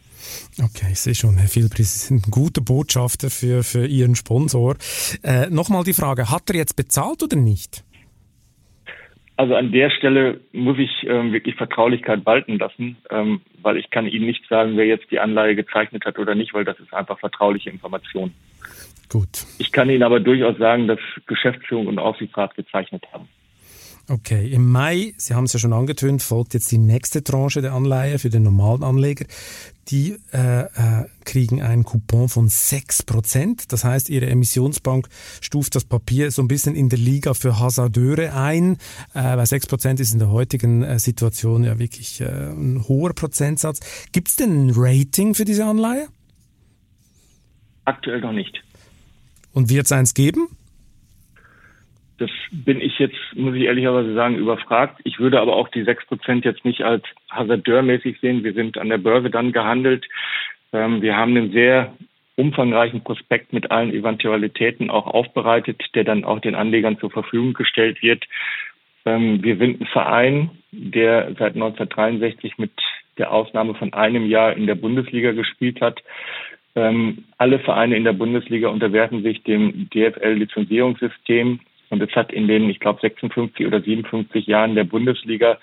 Okay, 0.59 0.91
ich 0.91 0.99
sehe 0.99 1.15
schon, 1.15 1.37
Herr 1.37 1.47
Filbris, 1.47 1.93
Sie 1.93 2.07
sind 2.07 2.27
ein 2.27 2.31
guter 2.31 2.61
Botschafter 2.61 3.29
für, 3.29 3.63
für 3.63 3.85
Ihren 3.85 4.15
Sponsor. 4.15 4.75
Äh, 5.23 5.49
Nochmal 5.49 5.83
die 5.83 5.93
Frage, 5.93 6.29
hat 6.29 6.49
er 6.49 6.55
jetzt 6.55 6.75
bezahlt 6.75 7.23
oder 7.23 7.35
nicht? 7.37 7.83
Also 9.37 9.55
an 9.55 9.71
der 9.71 9.89
Stelle 9.89 10.39
muss 10.51 10.77
ich 10.77 10.91
ähm, 11.07 11.33
wirklich 11.33 11.55
Vertraulichkeit 11.55 12.25
walten 12.27 12.59
lassen, 12.59 12.97
ähm, 13.09 13.41
weil 13.61 13.77
ich 13.77 13.89
kann 13.89 14.05
Ihnen 14.05 14.27
nicht 14.27 14.47
sagen, 14.47 14.77
wer 14.77 14.85
jetzt 14.85 15.09
die 15.09 15.19
Anleihe 15.19 15.55
gezeichnet 15.55 16.05
hat 16.05 16.19
oder 16.19 16.35
nicht, 16.35 16.53
weil 16.53 16.63
das 16.63 16.79
ist 16.79 16.93
einfach 16.93 17.17
vertrauliche 17.17 17.71
Information. 17.71 18.33
Gut. 19.09 19.45
Ich 19.57 19.71
kann 19.71 19.89
Ihnen 19.89 20.03
aber 20.03 20.19
durchaus 20.19 20.57
sagen, 20.57 20.87
dass 20.87 20.99
Geschäftsführung 21.25 21.87
und 21.87 21.97
Aufsichtsrat 21.97 22.55
gezeichnet 22.55 23.03
haben. 23.11 23.27
Okay, 24.07 24.51
im 24.51 24.69
Mai, 24.69 25.13
Sie 25.17 25.33
haben 25.33 25.45
es 25.45 25.53
ja 25.53 25.59
schon 25.59 25.73
angetönt, 25.73 26.21
folgt 26.21 26.53
jetzt 26.53 26.71
die 26.71 26.77
nächste 26.77 27.23
Tranche 27.23 27.61
der 27.61 27.73
Anleihe 27.73 28.19
für 28.19 28.29
den 28.29 28.43
normalen 28.43 28.83
Anleger. 28.83 29.25
Die 29.87 30.17
äh, 30.33 30.63
äh, 30.63 31.05
kriegen 31.23 31.61
einen 31.61 31.83
Coupon 31.83 32.27
von 32.27 32.49
6%. 32.49 33.65
Das 33.69 33.83
heißt, 33.83 34.09
Ihre 34.09 34.27
Emissionsbank 34.27 35.07
stuft 35.39 35.75
das 35.75 35.85
Papier 35.85 36.31
so 36.31 36.41
ein 36.41 36.47
bisschen 36.47 36.75
in 36.75 36.89
der 36.89 36.99
Liga 36.99 37.33
für 37.33 37.59
Hasardeure 37.59 38.33
ein, 38.33 38.73
äh, 39.13 39.21
weil 39.37 39.45
6% 39.45 39.99
ist 39.99 40.13
in 40.13 40.19
der 40.19 40.29
heutigen 40.29 40.83
äh, 40.83 40.99
Situation 40.99 41.63
ja 41.63 41.79
wirklich 41.79 42.21
äh, 42.21 42.25
ein 42.25 42.83
hoher 42.87 43.13
Prozentsatz. 43.13 43.79
Gibt 44.11 44.29
es 44.29 44.35
denn 44.35 44.67
ein 44.67 44.73
Rating 44.75 45.35
für 45.35 45.45
diese 45.45 45.65
Anleihe? 45.65 46.07
Aktuell 47.85 48.21
noch 48.21 48.33
nicht. 48.33 48.63
Und 49.53 49.69
wird 49.69 49.85
es 49.85 49.91
eins 49.91 50.13
geben? 50.13 50.47
Das 52.21 52.29
bin 52.51 52.81
ich 52.81 52.99
jetzt, 52.99 53.17
muss 53.33 53.55
ich 53.55 53.63
ehrlicherweise 53.63 54.13
sagen, 54.13 54.35
überfragt. 54.35 55.01
Ich 55.05 55.17
würde 55.17 55.41
aber 55.41 55.55
auch 55.55 55.69
die 55.69 55.81
sechs 55.81 56.05
Prozent 56.05 56.45
jetzt 56.45 56.63
nicht 56.63 56.83
als 56.83 57.03
hasardeurmäßig 57.31 58.19
sehen. 58.19 58.43
Wir 58.43 58.53
sind 58.53 58.77
an 58.77 58.89
der 58.89 58.99
Börse 58.99 59.31
dann 59.31 59.51
gehandelt. 59.51 60.07
Ähm, 60.71 61.01
wir 61.01 61.17
haben 61.17 61.35
einen 61.35 61.51
sehr 61.51 61.93
umfangreichen 62.35 63.03
Prospekt 63.03 63.53
mit 63.53 63.71
allen 63.71 63.91
Eventualitäten 63.91 64.91
auch 64.91 65.07
aufbereitet, 65.07 65.81
der 65.95 66.03
dann 66.03 66.23
auch 66.23 66.39
den 66.39 66.53
Anlegern 66.53 66.99
zur 66.99 67.09
Verfügung 67.09 67.53
gestellt 67.53 68.03
wird. 68.03 68.23
Ähm, 69.07 69.41
wir 69.41 69.57
sind 69.57 69.81
ein 69.81 69.87
Verein, 69.87 70.51
der 70.71 71.29
seit 71.39 71.55
1963 71.55 72.59
mit 72.59 72.71
der 73.17 73.31
Ausnahme 73.31 73.73
von 73.73 73.93
einem 73.93 74.27
Jahr 74.27 74.55
in 74.55 74.67
der 74.67 74.75
Bundesliga 74.75 75.31
gespielt 75.31 75.81
hat. 75.81 76.03
Ähm, 76.75 77.23
alle 77.39 77.57
Vereine 77.57 77.97
in 77.97 78.03
der 78.03 78.13
Bundesliga 78.13 78.69
unterwerfen 78.69 79.23
sich 79.23 79.41
dem 79.41 79.89
DFL-Lizenzierungssystem. 79.89 81.61
Und 81.91 82.01
es 82.01 82.15
hat 82.15 82.31
in 82.31 82.47
den, 82.47 82.69
ich 82.69 82.79
glaube, 82.79 83.01
56 83.01 83.67
oder 83.67 83.81
57 83.81 84.47
Jahren 84.47 84.75
der 84.75 84.85
Bundesliga 84.85 85.59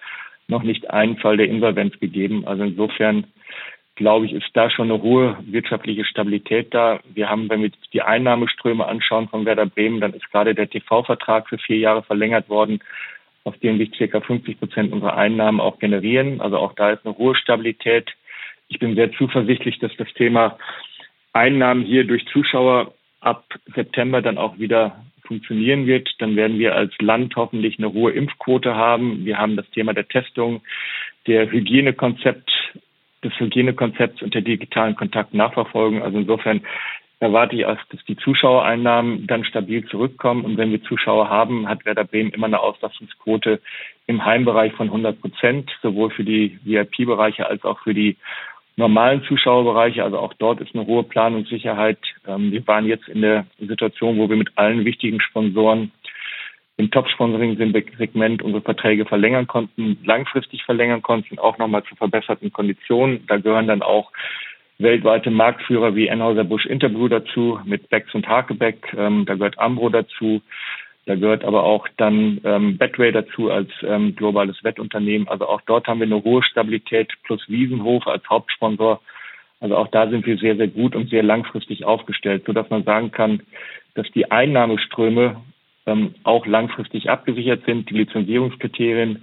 noch 0.47 0.63
nicht 0.63 0.91
einen 0.91 1.17
Fall 1.17 1.39
der 1.39 1.49
Insolvenz 1.49 1.99
gegeben. 1.99 2.47
Also 2.47 2.63
insofern 2.65 3.27
glaube 3.97 4.27
ich, 4.27 4.33
ist 4.33 4.51
da 4.53 4.71
schon 4.71 4.91
eine 4.91 5.03
hohe 5.03 5.37
wirtschaftliche 5.41 6.05
Stabilität 6.05 6.73
da. 6.73 7.01
Wir 7.13 7.29
haben, 7.29 7.51
wenn 7.51 7.63
wir 7.63 7.71
die 7.93 8.03
Einnahmeströme 8.03 8.87
anschauen 8.87 9.29
von 9.29 9.45
Werder 9.45 9.67
Bremen, 9.67 10.01
dann 10.01 10.15
ist 10.15 10.31
gerade 10.31 10.55
der 10.55 10.71
TV-Vertrag 10.71 11.49
für 11.49 11.59
vier 11.59 11.79
Jahre 11.79 12.03
verlängert 12.03 12.49
worden, 12.49 12.79
auf 13.45 13.59
dem 13.59 13.79
sich 13.79 13.91
circa 13.97 14.21
50 14.21 14.61
Prozent 14.61 14.93
unserer 14.93 15.17
Einnahmen 15.17 15.61
auch 15.61 15.79
generieren. 15.79 16.41
Also 16.41 16.59
auch 16.59 16.75
da 16.75 16.91
ist 16.91 17.05
eine 17.05 17.17
hohe 17.17 17.35
Stabilität. 17.35 18.11
Ich 18.69 18.79
bin 18.79 18.95
sehr 18.95 19.11
zuversichtlich, 19.13 19.79
dass 19.79 19.97
das 19.97 20.13
Thema 20.15 20.59
Einnahmen 21.33 21.83
hier 21.83 22.05
durch 22.05 22.25
Zuschauer 22.27 22.93
ab 23.21 23.47
September 23.75 24.23
dann 24.23 24.39
auch 24.39 24.59
wieder 24.59 25.03
funktionieren 25.29 25.87
wird, 25.87 26.09
dann 26.19 26.35
werden 26.35 26.59
wir 26.59 26.75
als 26.75 26.93
Land 27.01 27.37
hoffentlich 27.37 27.79
eine 27.79 27.93
hohe 27.93 28.11
Impfquote 28.13 28.75
haben. 28.75 29.25
Wir 29.25 29.39
haben 29.39 29.55
das 29.55 29.71
Thema 29.71 29.95
der 29.95 30.09
Testung, 30.09 30.63
der 31.27 31.51
Hygienekonzept, 31.51 32.51
des 33.23 33.33
Hygienekonzepts 33.39 34.23
und 34.23 34.35
der 34.35 34.43
digitalen 34.43 34.97
Kontaktnachverfolgung. 34.97 36.03
Also 36.03 36.19
insofern 36.19 36.63
erwarte 37.21 37.57
ich, 37.57 37.67
auch, 37.67 37.77
dass 37.91 38.05
die 38.05 38.17
Zuschauereinnahmen 38.17 39.27
dann 39.27 39.45
stabil 39.45 39.85
zurückkommen. 39.87 40.45
Und 40.45 40.57
wenn 40.57 40.71
wir 40.71 40.83
Zuschauer 40.83 41.29
haben, 41.29 41.69
hat 41.69 41.85
Werder 41.85 42.05
Bremen 42.05 42.31
immer 42.31 42.47
eine 42.47 42.61
Auslastungsquote 42.61 43.61
im 44.07 44.25
Heimbereich 44.25 44.73
von 44.75 44.87
100 44.87 45.21
Prozent, 45.21 45.71
sowohl 45.83 46.11
für 46.11 46.25
die 46.25 46.59
VIP-Bereiche 46.65 47.47
als 47.47 47.65
auch 47.65 47.81
für 47.81 47.95
die 47.95 48.17
normalen 48.79 49.23
Zuschauerbereiche. 49.25 50.03
Also 50.05 50.19
auch 50.19 50.33
dort 50.35 50.61
ist 50.61 50.75
eine 50.75 50.87
hohe 50.87 51.03
Planungssicherheit. 51.03 51.99
Ähm, 52.27 52.53
wir 52.53 52.67
waren 52.67 52.87
jetzt 52.87 53.09
in 53.09 53.21
der 53.21 53.47
Situation, 53.59 54.19
wo 54.19 54.31
wir 54.31 54.37
mit 54.37 54.53
allen 54.57 54.85
wichtigen 54.85 55.21
Sponsoren 55.21 55.93
im 56.77 56.93
Top-Sponsoring-Segment 56.93 58.41
unsere 58.41 58.63
Verträge 58.63 59.05
verlängern 59.05 59.49
konnten, 59.49 59.99
langfristig 60.05 60.63
verlängern 60.63 61.03
konnten, 61.03 61.41
auch 61.41 61.59
nochmal 61.59 61.83
zu 61.83 61.97
verbesserten 61.97 62.53
Konditionen. 62.53 63.27
Da 63.27 63.39
gehören 63.39 63.67
dann 63.67 63.83
auch 63.83 64.13
weltweite 64.79 65.33
Marktführer 65.33 65.97
wie 65.97 66.07
Enhauser 66.07 66.45
Busch 66.45 66.65
Interbrew 66.65 67.09
dazu, 67.09 67.59
mit 67.65 67.89
Becks 67.89 68.15
und 68.15 68.29
Hakebeck. 68.29 68.95
Ähm, 68.97 69.25
da 69.27 69.35
gehört 69.35 69.59
Ambro 69.59 69.89
dazu. 69.89 70.41
Da 71.09 71.15
gehört 71.15 71.43
aber 71.43 71.63
auch 71.63 71.89
dann 71.97 72.39
ähm, 72.45 72.77
Betway 72.77 73.13
dazu 73.13 73.51
als 73.51 73.71
ähm, 73.83 74.15
globales 74.15 74.63
Wettunternehmen. 74.63 75.27
Also 75.27 75.49
auch 75.49 75.63
dort 75.63 75.87
haben 75.87 76.01
wir 76.01 76.07
eine 76.07 76.23
hohe 76.23 76.43
Stabilität 76.43 77.11
plus 77.23 77.43
Wiesenhof 77.49 78.07
als 78.07 78.29
Hauptsponsor. 78.29 79.01
Also 79.59 79.75
auch 79.75 79.89
da 79.89 80.11
sind 80.11 80.27
wir 80.27 80.37
sehr, 80.37 80.57
sehr 80.57 80.69
gut 80.69 80.95
und 80.95 81.09
sehr 81.09 81.23
langfristig 81.23 81.87
aufgestellt, 81.87 82.43
sodass 82.45 82.69
man 82.69 82.85
sagen 82.85 83.11
kann, 83.11 83.41
dass 83.95 84.07
die 84.11 84.31
Einnahmeströme 84.31 85.41
ähm, 85.87 86.15
auch 86.25 86.45
langfristig 86.45 87.09
abgesichert 87.09 87.65
sind. 87.65 87.89
Die 87.89 87.95
Lizenzierungskriterien 87.95 89.23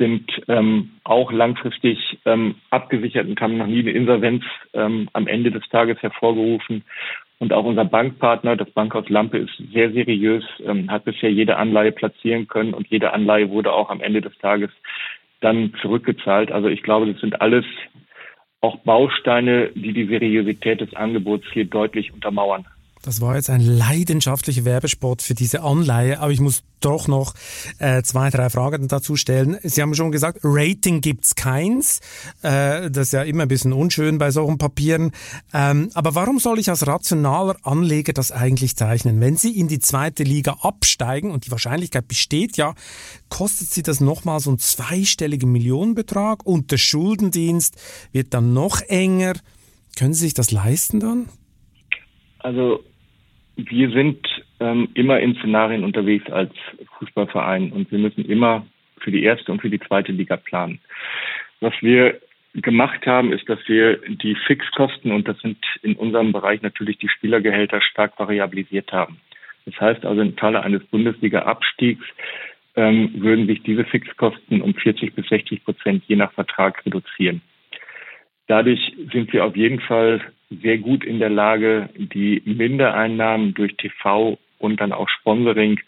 sind 0.00 0.30
ähm, 0.48 0.92
auch 1.04 1.30
langfristig 1.30 2.18
ähm, 2.24 2.54
abgesichert 2.70 3.28
und 3.28 3.40
haben 3.40 3.58
noch 3.58 3.66
nie 3.66 3.80
eine 3.80 3.90
Insolvenz 3.90 4.42
ähm, 4.72 5.10
am 5.12 5.26
Ende 5.26 5.50
des 5.50 5.68
Tages 5.68 6.00
hervorgerufen. 6.00 6.82
Und 7.38 7.52
auch 7.52 7.64
unser 7.64 7.84
Bankpartner, 7.84 8.56
das 8.56 8.70
Bankhaus 8.70 9.08
Lampe, 9.10 9.38
ist 9.38 9.52
sehr 9.72 9.92
seriös, 9.92 10.44
ähm, 10.64 10.90
hat 10.90 11.04
bisher 11.04 11.30
jede 11.30 11.58
Anleihe 11.58 11.92
platzieren 11.92 12.48
können 12.48 12.72
und 12.72 12.88
jede 12.88 13.12
Anleihe 13.12 13.50
wurde 13.50 13.72
auch 13.72 13.90
am 13.90 14.00
Ende 14.00 14.22
des 14.22 14.36
Tages 14.38 14.70
dann 15.40 15.74
zurückgezahlt. 15.82 16.50
Also 16.50 16.68
ich 16.68 16.82
glaube, 16.82 17.12
das 17.12 17.20
sind 17.20 17.42
alles 17.42 17.66
auch 18.62 18.76
Bausteine, 18.78 19.70
die 19.74 19.92
die 19.92 20.06
Seriosität 20.06 20.80
des 20.80 20.94
Angebots 20.94 21.46
hier 21.52 21.66
deutlich 21.66 22.12
untermauern. 22.12 22.66
Das 23.02 23.22
war 23.22 23.36
jetzt 23.36 23.48
ein 23.48 23.62
leidenschaftlicher 23.62 24.66
Werbespot 24.66 25.22
für 25.22 25.34
diese 25.34 25.62
Anleihe, 25.62 26.20
aber 26.20 26.32
ich 26.32 26.40
muss 26.40 26.62
doch 26.80 27.08
noch 27.08 27.34
äh, 27.78 28.02
zwei, 28.02 28.28
drei 28.28 28.50
Fragen 28.50 28.88
dazu 28.88 29.16
stellen. 29.16 29.56
Sie 29.62 29.80
haben 29.80 29.94
schon 29.94 30.12
gesagt, 30.12 30.40
Rating 30.42 31.00
gibt's 31.00 31.34
keins. 31.34 32.00
Äh, 32.42 32.90
das 32.90 33.06
ist 33.06 33.12
ja 33.12 33.22
immer 33.22 33.44
ein 33.44 33.48
bisschen 33.48 33.72
unschön 33.72 34.18
bei 34.18 34.30
solchen 34.30 34.58
Papieren. 34.58 35.12
Ähm, 35.54 35.90
aber 35.94 36.14
warum 36.14 36.38
soll 36.38 36.58
ich 36.58 36.68
als 36.68 36.86
rationaler 36.86 37.56
Anleger 37.62 38.12
das 38.12 38.32
eigentlich 38.32 38.76
zeichnen? 38.76 39.20
Wenn 39.20 39.36
Sie 39.36 39.58
in 39.58 39.68
die 39.68 39.78
zweite 39.78 40.22
Liga 40.22 40.58
absteigen, 40.60 41.30
und 41.30 41.46
die 41.46 41.50
Wahrscheinlichkeit 41.50 42.06
besteht 42.06 42.58
ja, 42.58 42.74
kostet 43.30 43.70
Sie 43.70 43.82
das 43.82 44.00
nochmal 44.00 44.40
so 44.40 44.50
einen 44.50 44.58
zweistelligen 44.58 45.50
Millionenbetrag 45.50 46.44
und 46.44 46.70
der 46.70 46.78
Schuldendienst 46.78 47.76
wird 48.12 48.34
dann 48.34 48.52
noch 48.52 48.82
enger. 48.82 49.34
Können 49.96 50.12
Sie 50.12 50.20
sich 50.20 50.34
das 50.34 50.50
leisten 50.50 51.00
dann? 51.00 51.28
Also 52.38 52.80
wir 53.68 53.90
sind 53.90 54.26
ähm, 54.60 54.88
immer 54.94 55.20
in 55.20 55.34
Szenarien 55.36 55.84
unterwegs 55.84 56.30
als 56.30 56.52
Fußballverein 56.98 57.72
und 57.72 57.90
wir 57.90 57.98
müssen 57.98 58.24
immer 58.24 58.66
für 58.98 59.10
die 59.10 59.22
erste 59.22 59.52
und 59.52 59.60
für 59.60 59.70
die 59.70 59.80
zweite 59.80 60.12
Liga 60.12 60.36
planen. 60.36 60.80
Was 61.60 61.74
wir 61.80 62.20
gemacht 62.54 63.06
haben, 63.06 63.32
ist, 63.32 63.48
dass 63.48 63.60
wir 63.66 63.98
die 64.08 64.34
Fixkosten, 64.34 65.12
und 65.12 65.28
das 65.28 65.38
sind 65.40 65.58
in 65.82 65.94
unserem 65.94 66.32
Bereich 66.32 66.62
natürlich 66.62 66.98
die 66.98 67.08
Spielergehälter, 67.08 67.80
stark 67.80 68.18
variabilisiert 68.18 68.92
haben. 68.92 69.20
Das 69.66 69.80
heißt 69.80 70.04
also, 70.04 70.20
im 70.20 70.36
Falle 70.36 70.62
eines 70.62 70.84
Bundesliga-Abstiegs 70.86 72.04
ähm, 72.76 73.12
würden 73.14 73.46
sich 73.46 73.62
diese 73.62 73.84
Fixkosten 73.84 74.62
um 74.62 74.74
40 74.74 75.14
bis 75.14 75.26
60 75.28 75.64
Prozent 75.64 76.04
je 76.06 76.16
nach 76.16 76.32
Vertrag 76.32 76.84
reduzieren. 76.84 77.40
Dadurch 78.50 78.80
sind 79.12 79.32
wir 79.32 79.44
auf 79.44 79.54
jeden 79.54 79.78
Fall 79.78 80.20
sehr 80.50 80.78
gut 80.78 81.04
in 81.04 81.20
der 81.20 81.30
Lage, 81.30 81.88
die 81.94 82.42
Mindereinnahmen 82.44 83.54
durch 83.54 83.76
TV 83.76 84.40
und 84.58 84.80
dann 84.80 84.92
auch 84.92 85.08
Sponsoring 85.08 85.78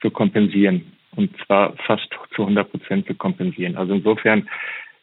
zu 0.00 0.12
kompensieren. 0.12 0.92
Und 1.16 1.36
zwar 1.44 1.74
fast 1.78 2.08
zu 2.36 2.42
100 2.42 2.70
Prozent 2.70 3.06
zu 3.08 3.14
kompensieren. 3.16 3.76
Also 3.76 3.94
insofern 3.94 4.48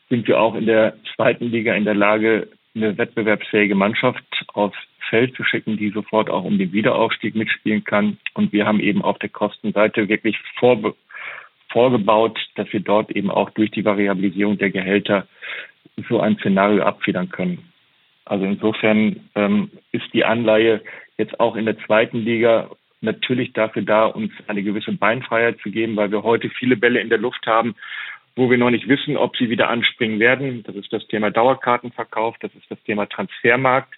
sind 0.10 0.30
wir 0.30 0.40
auch 0.40 0.56
in 0.56 0.66
der 0.66 0.96
zweiten 1.14 1.52
Liga 1.52 1.74
in 1.74 1.84
der 1.84 1.94
Lage, 1.94 2.48
eine 2.74 2.98
wettbewerbsfähige 2.98 3.76
Mannschaft 3.76 4.24
aufs 4.54 4.78
Feld 5.10 5.36
zu 5.36 5.44
schicken, 5.44 5.76
die 5.76 5.90
sofort 5.90 6.30
auch 6.30 6.46
um 6.46 6.58
den 6.58 6.72
Wiederaufstieg 6.72 7.36
mitspielen 7.36 7.84
kann. 7.84 8.18
Und 8.34 8.54
wir 8.54 8.66
haben 8.66 8.80
eben 8.80 9.02
auf 9.02 9.20
der 9.20 9.28
Kostenseite 9.28 10.08
wirklich 10.08 10.38
vorbe 10.58 10.96
vorgebaut, 11.68 12.40
dass 12.56 12.72
wir 12.72 12.80
dort 12.80 13.12
eben 13.12 13.30
auch 13.32 13.50
durch 13.50 13.72
die 13.72 13.84
Variabilisierung 13.84 14.58
der 14.58 14.70
Gehälter 14.70 15.28
so 16.10 16.20
ein 16.20 16.38
Szenario 16.38 16.84
abfedern 16.84 17.30
können. 17.30 17.72
Also 18.26 18.46
insofern 18.46 19.30
ähm, 19.36 19.70
ist 19.92 20.06
die 20.14 20.26
Anleihe 20.26 20.82
jetzt 21.18 21.40
auch 21.40 21.56
in 21.56 21.66
der 21.66 21.78
zweiten 21.80 22.20
Liga 22.20 22.70
natürlich 23.02 23.54
dafür 23.54 23.82
da, 23.82 24.06
uns 24.06 24.32
eine 24.48 24.64
gewisse 24.64 24.94
Beinfreiheit 24.94 25.60
zu 25.60 25.70
geben, 25.70 25.96
weil 25.96 26.12
wir 26.12 26.24
heute 26.24 26.50
viele 26.50 26.78
Bälle 26.78 27.02
in 27.02 27.10
der 27.10 27.18
Luft 27.18 27.46
haben, 27.46 27.76
wo 28.36 28.50
wir 28.50 28.58
noch 28.58 28.72
nicht 28.72 28.88
wissen, 28.88 29.18
ob 29.18 29.36
sie 29.38 29.50
wieder 29.50 29.70
anspringen 29.70 30.20
werden. 30.20 30.64
Das 30.64 30.76
ist 30.76 30.92
das 30.92 31.06
Thema 31.08 31.30
Dauerkartenverkauf, 31.30 32.38
das 32.40 32.54
ist 32.56 32.70
das 32.70 32.82
Thema 32.84 33.06
Transfermarkt, 33.06 33.94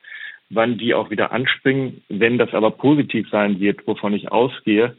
wann 0.49 0.77
die 0.77 0.93
auch 0.93 1.11
wieder 1.11 1.31
anspringen. 1.31 2.03
Wenn 2.09 2.37
das 2.37 2.53
aber 2.53 2.71
positiv 2.71 3.29
sein 3.29 3.59
wird, 3.59 3.87
wovon 3.87 4.13
ich 4.13 4.31
ausgehe, 4.31 4.97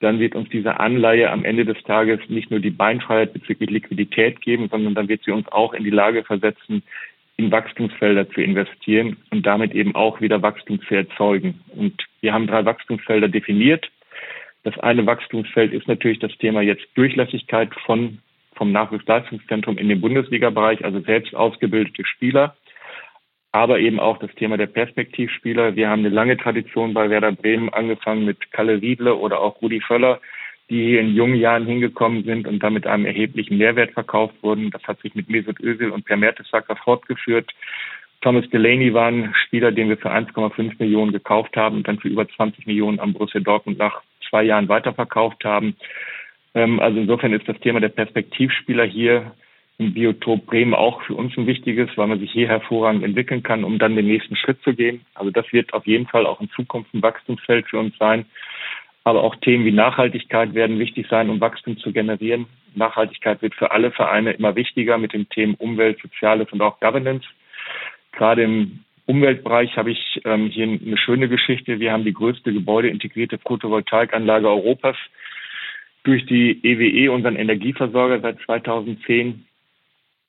dann 0.00 0.20
wird 0.20 0.34
uns 0.34 0.48
diese 0.50 0.78
Anleihe 0.78 1.30
am 1.30 1.44
Ende 1.44 1.64
des 1.64 1.82
Tages 1.82 2.20
nicht 2.28 2.50
nur 2.50 2.60
die 2.60 2.70
Beinfreiheit 2.70 3.32
bezüglich 3.32 3.70
Liquidität 3.70 4.40
geben, 4.40 4.68
sondern 4.68 4.94
dann 4.94 5.08
wird 5.08 5.24
sie 5.24 5.32
uns 5.32 5.48
auch 5.48 5.74
in 5.74 5.84
die 5.84 5.90
Lage 5.90 6.22
versetzen, 6.24 6.82
in 7.36 7.50
Wachstumsfelder 7.52 8.28
zu 8.30 8.40
investieren 8.40 9.16
und 9.30 9.46
damit 9.46 9.74
eben 9.74 9.94
auch 9.94 10.20
wieder 10.20 10.42
Wachstum 10.42 10.80
zu 10.82 10.94
erzeugen. 10.94 11.60
Und 11.68 11.94
wir 12.20 12.32
haben 12.32 12.46
drei 12.46 12.64
Wachstumsfelder 12.64 13.28
definiert. 13.28 13.90
Das 14.64 14.78
eine 14.80 15.06
Wachstumsfeld 15.06 15.72
ist 15.72 15.86
natürlich 15.86 16.18
das 16.18 16.36
Thema 16.38 16.62
jetzt 16.62 16.86
Durchlässigkeit 16.94 17.70
von, 17.86 18.18
vom 18.54 18.72
Nachwuchsleistungszentrum 18.72 19.78
in 19.78 19.88
den 19.88 20.00
Bundesliga-Bereich, 20.00 20.84
also 20.84 21.00
selbst 21.00 21.34
ausgebildete 21.34 22.04
Spieler, 22.04 22.56
aber 23.52 23.78
eben 23.80 23.98
auch 23.98 24.18
das 24.18 24.34
Thema 24.34 24.56
der 24.56 24.66
Perspektivspieler. 24.66 25.74
Wir 25.74 25.88
haben 25.88 26.00
eine 26.00 26.14
lange 26.14 26.36
Tradition 26.36 26.94
bei 26.94 27.08
Werder 27.08 27.32
Bremen, 27.32 27.70
angefangen 27.70 28.24
mit 28.24 28.52
Kalle 28.52 28.80
Riedle 28.80 29.14
oder 29.14 29.40
auch 29.40 29.62
Rudi 29.62 29.80
Völler, 29.80 30.20
die 30.68 30.84
hier 30.84 31.00
in 31.00 31.14
jungen 31.14 31.36
Jahren 31.36 31.66
hingekommen 31.66 32.24
sind 32.24 32.46
und 32.46 32.62
damit 32.62 32.86
einem 32.86 33.06
erheblichen 33.06 33.56
Mehrwert 33.56 33.92
verkauft 33.92 34.34
wurden. 34.42 34.70
Das 34.70 34.82
hat 34.84 35.00
sich 35.00 35.14
mit 35.14 35.30
Mesut 35.30 35.60
Özil 35.60 35.90
und 35.90 36.04
Per 36.04 36.16
Mertesacker 36.16 36.76
fortgeführt. 36.76 37.50
Thomas 38.20 38.48
Delaney 38.50 38.92
war 38.92 39.08
ein 39.08 39.32
Spieler, 39.46 39.72
den 39.72 39.88
wir 39.88 39.96
für 39.96 40.10
1,5 40.10 40.74
Millionen 40.78 41.12
gekauft 41.12 41.56
haben 41.56 41.76
und 41.76 41.88
dann 41.88 42.00
für 42.00 42.08
über 42.08 42.28
20 42.28 42.66
Millionen 42.66 42.98
am 42.98 43.12
Borussia 43.12 43.40
Dortmund 43.40 43.78
nach 43.78 44.02
zwei 44.28 44.42
Jahren 44.42 44.68
weiterverkauft 44.68 45.44
haben. 45.44 45.76
Ähm, 46.54 46.80
also 46.80 46.98
insofern 46.98 47.32
ist 47.32 47.48
das 47.48 47.58
Thema 47.60 47.80
der 47.80 47.90
Perspektivspieler 47.90 48.84
hier 48.84 49.32
im 49.78 49.94
Biotop 49.94 50.44
Bremen 50.46 50.74
auch 50.74 51.02
für 51.02 51.14
uns 51.14 51.36
ein 51.38 51.46
wichtiges, 51.46 51.88
weil 51.96 52.08
man 52.08 52.18
sich 52.18 52.32
hier 52.32 52.48
hervorragend 52.48 53.04
entwickeln 53.04 53.44
kann, 53.44 53.62
um 53.62 53.78
dann 53.78 53.94
den 53.94 54.06
nächsten 54.06 54.34
Schritt 54.34 54.60
zu 54.62 54.74
gehen. 54.74 55.06
Also 55.14 55.30
das 55.30 55.50
wird 55.52 55.72
auf 55.72 55.86
jeden 55.86 56.06
Fall 56.06 56.26
auch 56.26 56.40
in 56.40 56.50
Zukunft 56.50 56.92
ein 56.92 57.02
Wachstumsfeld 57.02 57.68
für 57.68 57.78
uns 57.78 57.96
sein. 57.96 58.26
Aber 59.04 59.22
auch 59.22 59.36
Themen 59.36 59.64
wie 59.64 59.72
Nachhaltigkeit 59.72 60.52
werden 60.54 60.80
wichtig 60.80 61.06
sein, 61.08 61.30
um 61.30 61.40
Wachstum 61.40 61.78
zu 61.78 61.92
generieren. 61.92 62.46
Nachhaltigkeit 62.74 63.40
wird 63.40 63.54
für 63.54 63.70
alle 63.70 63.92
Vereine 63.92 64.32
immer 64.32 64.56
wichtiger 64.56 64.98
mit 64.98 65.12
den 65.12 65.28
Themen 65.28 65.54
Umwelt, 65.54 66.00
Soziales 66.02 66.50
und 66.52 66.60
auch 66.60 66.80
Governance. 66.80 67.26
Gerade 68.12 68.42
im 68.42 68.80
Umweltbereich 69.06 69.76
habe 69.76 69.92
ich 69.92 70.20
ähm, 70.24 70.48
hier 70.48 70.64
eine 70.64 70.98
schöne 70.98 71.28
Geschichte. 71.28 71.78
Wir 71.78 71.92
haben 71.92 72.04
die 72.04 72.12
größte 72.12 72.52
gebäudeintegrierte 72.52 73.38
Photovoltaikanlage 73.38 74.48
Europas 74.48 74.96
durch 76.02 76.26
die 76.26 76.58
EWE, 76.62 76.88
e, 76.88 77.08
unseren 77.08 77.36
Energieversorger, 77.36 78.20
seit 78.20 78.40
2010. 78.40 79.46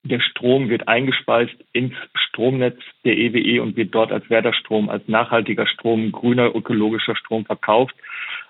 Der 0.04 0.22
Strom 0.22 0.70
wird 0.70 0.88
eingespeist 0.88 1.56
ins 1.74 1.94
Stromnetz 2.16 2.80
der 3.04 3.18
EWE 3.18 3.40
e 3.40 3.60
und 3.60 3.76
wird 3.76 3.94
dort 3.94 4.12
als 4.12 4.30
Werderstrom, 4.30 4.90
als 4.90 5.08
nachhaltiger 5.08 5.68
Strom, 5.68 6.12
grüner 6.12 6.56
ökologischer 6.56 7.16
Strom 7.16 7.46
verkauft. 7.46 7.96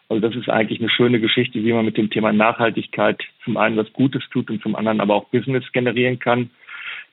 Also 0.09 0.27
das 0.27 0.35
ist 0.35 0.49
eigentlich 0.49 0.79
eine 0.79 0.89
schöne 0.89 1.19
Geschichte, 1.19 1.63
wie 1.63 1.73
man 1.73 1.85
mit 1.85 1.97
dem 1.97 2.09
Thema 2.09 2.31
Nachhaltigkeit 2.33 3.23
zum 3.43 3.57
einen 3.57 3.77
was 3.77 3.91
Gutes 3.93 4.23
tut 4.31 4.49
und 4.49 4.61
zum 4.61 4.75
anderen 4.75 5.01
aber 5.01 5.15
auch 5.15 5.29
Business 5.29 5.63
generieren 5.71 6.19
kann. 6.19 6.51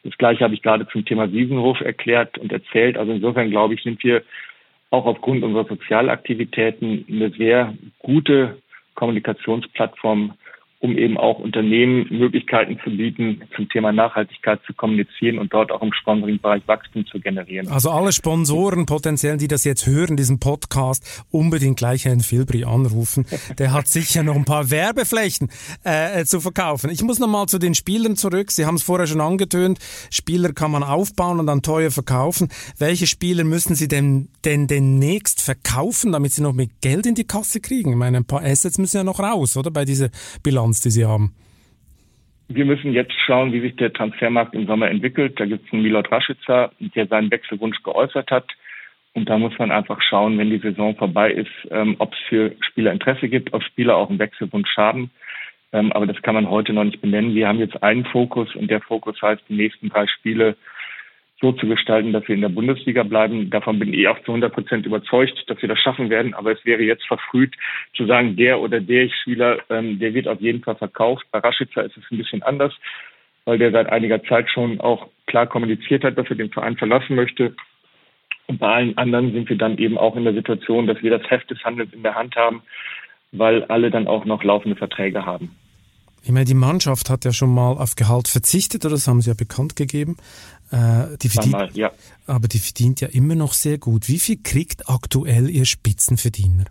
Das 0.05 0.17
gleiche 0.19 0.45
habe 0.45 0.55
ich 0.55 0.63
gerade 0.63 0.87
zum 0.89 1.05
Thema 1.05 1.33
Wiesenhof 1.33 1.81
erklärt 1.81 2.39
und 2.39 2.53
erzählt. 2.53 2.97
Also 2.97 3.13
insofern 3.13 3.51
glaube 3.51 3.75
ich, 3.75 3.83
sind 3.83 4.03
wir 4.05 4.23
auch 4.91 5.07
aufgrund 5.07 5.43
unserer 5.45 5.65
Sozialaktivitäten 5.65 7.05
eine 7.11 7.31
sehr 7.31 7.75
gute 7.99 8.59
Kommunikationsplattform 8.95 10.35
um 10.87 10.97
eben 10.97 11.19
auch 11.19 11.41
Unternehmen 11.41 12.07
Möglichkeiten 12.11 12.79
zu 12.85 12.91
bieten, 12.91 13.43
zum 13.57 13.69
Thema 13.69 13.93
Nachhaltigkeit 13.93 14.61
zu 14.67 14.73
kommunizieren 14.73 15.39
und 15.39 15.53
dort 15.53 15.73
auch 15.73 15.83
im 15.83 15.93
Sponsoring-Bereich 15.93 16.63
Wachstum 16.67 17.05
zu 17.07 17.19
generieren. 17.19 17.67
Also 17.69 17.91
alle 17.91 18.13
Sponsoren 18.13 18.87
potenziell, 18.87 19.37
die 19.37 19.49
das 19.49 19.65
jetzt 19.65 19.87
hören, 19.87 20.17
diesen 20.17 20.39
Podcast, 20.39 21.25
unbedingt 21.33 21.77
gleich 21.77 22.05
Herrn 22.05 22.21
Filbri 22.21 22.65
anrufen. 22.65 23.27
Der 23.59 23.73
hat 23.73 23.89
sicher 23.89 24.23
noch 24.23 24.37
ein 24.37 24.45
paar 24.45 24.71
Werbeflächen 24.71 25.49
äh, 25.83 26.25
zu 26.25 26.41
verkaufen. 26.41 26.91
Ich 26.91 27.03
muss 27.03 27.19
nochmal 27.19 27.47
zu 27.47 27.59
den 27.59 27.75
Spielern 27.75 28.15
zurück. 28.15 28.53
Sie 28.53 28.65
haben 28.65 28.77
es 28.77 28.85
vorher 28.85 29.09
schon 29.09 29.21
angetönt. 29.21 29.81
Spieler 30.11 30.53
kann 30.53 30.71
man 30.71 30.85
aufbauen 30.85 31.41
und 31.41 31.49
dann 31.49 31.63
teuer 31.63 31.91
verkaufen. 31.91 32.49
Welche 32.79 33.09
Spieler 33.09 33.43
müssen 33.43 33.75
Sie 33.75 33.89
denn, 33.89 34.29
denn 34.45 34.69
demnächst 34.69 35.43
verkaufen, 35.43 36.13
damit 36.13 36.33
Sie 36.33 36.43
noch 36.43 36.53
mehr 36.53 36.69
Geld 36.81 37.07
in 37.07 37.17
die 37.17 37.25
Kasse 37.25 37.61
kriegen? 37.61 37.91
Ich 37.91 37.97
meine, 37.97 38.19
ein 38.19 38.25
paar 38.25 38.45
Assets 38.45 38.79
müssen 38.79 38.99
ja 38.99 39.05
noch 39.05 39.19
raus, 39.19 39.57
oder? 39.57 39.73
Bei 39.73 39.85
dieser 39.85 40.11
Bilanz. 40.45 40.76
Bilanz, 40.77 40.81
die 40.81 40.91
Sie 40.91 41.05
haben? 41.05 41.35
Wir 42.49 42.65
müssen 42.65 42.93
jetzt 42.93 43.15
schauen, 43.27 43.53
wie 43.53 43.61
sich 43.61 43.77
der 43.77 43.93
Transfermarkt 43.93 44.55
im 44.55 44.67
Sommer 44.67 44.89
entwickelt. 44.89 45.41
Da 45.41 45.47
gibt 45.47 45.67
es 45.67 45.73
einen 45.73 45.83
Milot 45.83 46.13
Rashica, 46.13 46.71
der 46.79 47.07
seinen 47.07 47.31
Wechselwunsch 47.31 47.83
geäußert 47.83 48.31
hat. 48.31 48.47
Und 49.15 49.29
da 49.29 49.39
muss 49.39 49.59
man 49.59 49.73
einfach 49.73 50.01
schauen, 50.03 50.39
wenn 50.39 50.51
die 50.51 50.59
Saison 50.59 50.95
vorbei 50.95 51.33
ist, 51.33 51.51
ähm, 51.71 51.97
ob 51.99 52.13
es 52.13 52.19
für 52.29 52.53
Spieler 52.61 52.93
Interesse 52.93 53.29
gibt, 53.29 53.53
ob 53.55 53.63
Spieler 53.63 53.97
auch 53.97 54.11
einen 54.11 54.19
Wechselwunsch 54.19 54.77
haben. 54.77 55.11
Ähm, 55.73 55.91
aber 55.93 56.07
das 56.07 56.21
kann 56.23 56.35
man 56.35 56.51
heute 56.51 56.73
noch 56.73 56.85
nicht 56.85 57.01
benennen. 57.01 57.35
Wir 57.35 57.49
haben 57.49 57.59
jetzt 57.59 57.83
einen 57.83 58.05
Fokus 58.05 58.55
und 58.55 58.71
der 58.71 58.83
Fokus 58.83 59.21
heißt, 59.21 59.43
die 59.49 59.57
nächsten 59.57 59.89
drei 59.89 60.07
Spiele 60.07 60.57
so 61.41 61.53
zu 61.53 61.67
gestalten, 61.67 62.13
dass 62.13 62.27
wir 62.29 62.35
in 62.35 62.41
der 62.41 62.49
Bundesliga 62.49 63.03
bleiben. 63.03 63.51
Davon 63.51 63.79
bin 63.79 63.93
ich 63.93 64.09
auch 64.09 64.19
zu 64.21 64.33
100 64.33 64.53
Prozent 64.53 64.87
überzeugt, 64.87 65.45
dass 65.49 65.61
wir 65.61 65.69
das 65.69 65.79
schaffen 65.79 66.09
werden. 66.09 66.33
Aber 66.35 66.53
es 66.53 66.65
wäre 66.65 66.83
jetzt 66.83 67.07
verfrüht 67.07 67.55
zu 67.95 68.07
sagen, 68.07 68.37
der 68.37 68.61
oder 68.61 68.81
der 68.81 69.09
Spieler, 69.11 69.59
ähm, 69.69 69.99
der 69.99 70.15
wird 70.15 70.29
auf 70.29 70.41
jeden 70.41 70.63
Fall 70.63 70.77
verkauft. 70.77 71.27
Bei 71.31 71.41
Raschitzer 71.41 71.85
ist 71.85 71.97
es 71.97 72.05
ein 72.11 72.19
bisschen 72.19 72.43
anders, 72.43 72.73
weil 73.45 73.59
der 73.59 73.71
seit 73.71 73.89
einiger 73.91 74.23
Zeit 74.25 74.51
schon 74.51 74.81
auch 74.81 75.09
klar 75.27 75.47
kommuniziert 75.47 76.05
hat, 76.05 76.17
dass 76.17 76.29
er 76.31 76.37
den 76.37 76.51
Verein 76.51 76.77
verlassen 76.77 77.17
möchte. 77.17 77.55
Und 78.47 78.59
bei 78.59 78.69
allen 78.69 78.97
anderen 78.97 79.33
sind 79.33 79.49
wir 79.51 79.59
dann 79.59 79.77
eben 79.77 79.99
auch 79.99 80.17
in 80.17 80.25
der 80.25 80.33
Situation, 80.33 80.87
dass 80.87 81.03
wir 81.03 81.11
das 81.11 81.29
Heft 81.31 81.51
des 81.51 81.63
Handels 81.65 81.93
in 81.93 82.03
der 82.03 82.15
Hand 82.15 82.37
haben, 82.37 82.63
weil 83.33 83.65
alle 83.65 83.91
dann 83.91 84.07
auch 84.07 84.25
noch 84.25 84.43
laufende 84.43 84.77
Verträge 84.77 85.27
haben. 85.27 85.51
Ich 86.27 86.33
meine, 86.33 86.45
die 86.45 86.55
Mannschaft 86.55 87.09
hat 87.09 87.25
ja 87.25 87.33
schon 87.33 87.55
mal 87.55 87.75
auf 87.75 87.95
Gehalt 87.95 88.27
verzichtet, 88.27 88.85
oder 88.85 88.95
das 88.95 89.07
haben 89.07 89.21
sie 89.21 89.31
ja 89.31 89.37
bekannt 89.39 89.77
gegeben. 89.77 90.17
Äh, 90.73 91.17
die 91.23 91.29
verdient, 91.29 91.53
mal, 91.53 91.71
ja. 91.73 91.93
Aber 92.27 92.49
die 92.49 92.59
verdient 92.59 93.01
ja 93.01 93.07
immer 93.07 93.37
noch 93.37 93.53
sehr 93.53 93.79
gut. 93.79 94.09
Wie 94.09 94.19
viel 94.19 94.39
kriegt 94.43 94.91
aktuell 94.91 95.49
Ihr 95.49 95.65
Spitzenverdiener? 95.67 96.65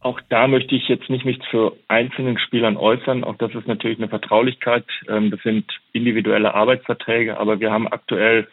Auch 0.00 0.18
da 0.30 0.48
möchte 0.48 0.74
ich 0.74 0.88
jetzt 0.88 1.10
nicht 1.10 1.26
mich 1.26 1.38
zu 1.50 1.76
einzelnen 1.88 2.38
Spielern 2.38 2.78
äußern. 2.78 3.24
Auch 3.24 3.36
das 3.36 3.54
ist 3.54 3.68
natürlich 3.68 3.98
eine 3.98 4.08
Vertraulichkeit. 4.08 4.86
Ähm, 5.06 5.30
das 5.30 5.42
sind 5.42 5.66
individuelle 5.92 6.54
Arbeitsverträge, 6.54 7.36
aber 7.36 7.60
wir 7.60 7.70
haben 7.70 7.86
aktuell 7.86 8.48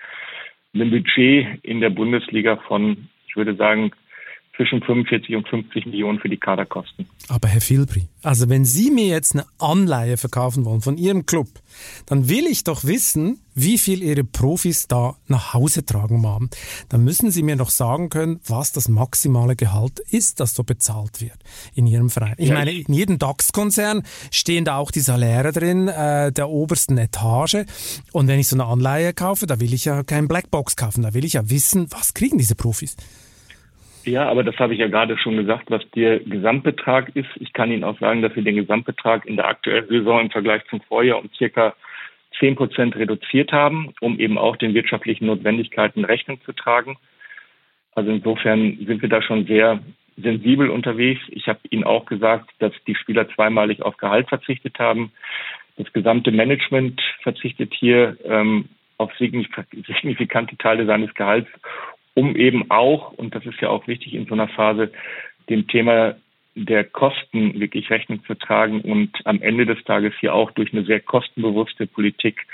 ein 0.75 0.89
Budget 0.89 1.63
in 1.63 1.79
der 1.79 1.91
Bundesliga 1.91 2.57
von, 2.67 3.07
ich 3.25 3.37
würde 3.37 3.55
sagen, 3.55 3.91
zwischen 4.59 4.81
45 4.81 5.37
und 5.37 5.47
50 5.47 5.85
Millionen 5.85 6.19
für 6.19 6.27
die 6.27 6.35
Kaderkosten. 6.35 7.07
Aber 7.29 7.47
Herr 7.47 7.61
Filbri, 7.61 8.09
also 8.23 8.49
wenn 8.49 8.65
Sie 8.65 8.91
mir 8.91 9.05
jetzt 9.05 9.33
eine 9.33 9.45
Anleihe 9.57 10.17
verkaufen 10.17 10.65
wollen 10.65 10.81
von 10.81 10.97
Ihrem 10.97 11.25
Club, 11.25 11.47
dann 12.07 12.27
will 12.27 12.45
ich 12.45 12.65
doch 12.65 12.83
wissen, 12.83 13.39
wie 13.55 13.77
viel 13.77 14.03
Ihre 14.03 14.25
Profis 14.25 14.89
da 14.89 15.15
nach 15.27 15.53
Hause 15.53 15.85
tragen 15.85 16.27
haben. 16.27 16.49
Dann 16.89 17.05
müssen 17.05 17.31
Sie 17.31 17.41
mir 17.41 17.55
doch 17.55 17.69
sagen 17.69 18.09
können, 18.09 18.41
was 18.47 18.73
das 18.73 18.89
maximale 18.89 19.55
Gehalt 19.55 19.99
ist, 20.11 20.41
das 20.41 20.53
so 20.53 20.65
bezahlt 20.65 21.21
wird 21.21 21.37
in 21.73 21.87
Ihrem 21.87 22.09
Verein. 22.09 22.35
Ich 22.37 22.49
ja, 22.49 22.55
meine, 22.55 22.73
in 22.73 22.93
jedem 22.93 23.17
DAX-Konzern 23.17 24.03
stehen 24.29 24.65
da 24.65 24.75
auch 24.75 24.91
die 24.91 24.99
Saläre 24.99 25.53
drin 25.53 25.87
äh, 25.87 26.33
der 26.33 26.49
obersten 26.49 26.97
Etage. 26.97 27.63
Und 28.11 28.27
wenn 28.27 28.41
ich 28.41 28.49
so 28.49 28.57
eine 28.57 28.65
Anleihe 28.65 29.13
kaufe, 29.13 29.47
da 29.47 29.61
will 29.61 29.73
ich 29.73 29.85
ja 29.85 30.03
kein 30.03 30.27
Blackbox 30.27 30.75
kaufen, 30.75 31.03
da 31.03 31.13
will 31.13 31.23
ich 31.23 31.33
ja 31.33 31.49
wissen, 31.49 31.87
was 31.91 32.13
kriegen 32.13 32.37
diese 32.37 32.55
Profis. 32.55 32.97
Ja, 34.09 34.27
aber 34.27 34.43
das 34.43 34.57
habe 34.57 34.73
ich 34.73 34.79
ja 34.79 34.87
gerade 34.87 35.17
schon 35.19 35.37
gesagt, 35.37 35.69
was 35.69 35.87
der 35.91 36.19
Gesamtbetrag 36.19 37.15
ist. 37.15 37.29
Ich 37.35 37.53
kann 37.53 37.71
Ihnen 37.71 37.83
auch 37.83 37.99
sagen, 37.99 38.23
dass 38.23 38.35
wir 38.35 38.43
den 38.43 38.55
Gesamtbetrag 38.55 39.25
in 39.27 39.35
der 39.35 39.47
aktuellen 39.47 39.87
Saison 39.87 40.21
im 40.21 40.31
Vergleich 40.31 40.63
zum 40.67 40.81
Vorjahr 40.81 41.19
um 41.19 41.29
circa 41.37 41.75
10 42.39 42.55
Prozent 42.55 42.95
reduziert 42.95 43.51
haben, 43.51 43.93
um 44.01 44.19
eben 44.19 44.39
auch 44.39 44.55
den 44.55 44.73
wirtschaftlichen 44.73 45.27
Notwendigkeiten 45.27 46.05
Rechnung 46.05 46.41
zu 46.41 46.53
tragen. 46.53 46.97
Also 47.93 48.09
insofern 48.09 48.79
sind 48.83 49.01
wir 49.03 49.09
da 49.09 49.21
schon 49.21 49.45
sehr 49.45 49.79
sensibel 50.17 50.71
unterwegs. 50.71 51.21
Ich 51.29 51.47
habe 51.47 51.59
Ihnen 51.69 51.83
auch 51.83 52.05
gesagt, 52.05 52.49
dass 52.57 52.73
die 52.87 52.95
Spieler 52.95 53.29
zweimalig 53.29 53.83
auf 53.83 53.97
Gehalt 53.97 54.27
verzichtet 54.27 54.79
haben. 54.79 55.11
Das 55.77 55.91
gesamte 55.93 56.31
Management 56.31 56.99
verzichtet 57.21 57.73
hier 57.75 58.17
ähm, 58.23 58.69
auf 58.97 59.11
signifikante 59.19 60.57
Teile 60.57 60.87
seines 60.87 61.13
Gehalts, 61.13 61.49
um 62.19 62.35
eben 62.35 62.69
auch, 62.69 63.13
und 63.13 63.33
das 63.33 63.45
ist 63.45 63.61
ja 63.61 63.69
auch 63.69 63.87
wichtig 63.87 64.13
in 64.13 64.25
so 64.25 64.33
einer 64.33 64.49
Phase, 64.49 64.91
dem 65.49 65.67
Thema 65.67 66.15
der 66.55 66.83
Kosten 66.83 67.57
wirklich 67.57 67.89
Rechnung 67.89 68.21
zu 68.25 68.35
tragen 68.35 68.81
und 68.81 69.11
am 69.23 69.41
Ende 69.41 69.65
des 69.65 69.81
Tages 69.85 70.13
hier 70.19 70.33
auch 70.33 70.51
durch 70.51 70.73
eine 70.73 70.83
sehr 70.83 70.99
kostenbewusste 70.99 71.87
Politik 71.87 72.45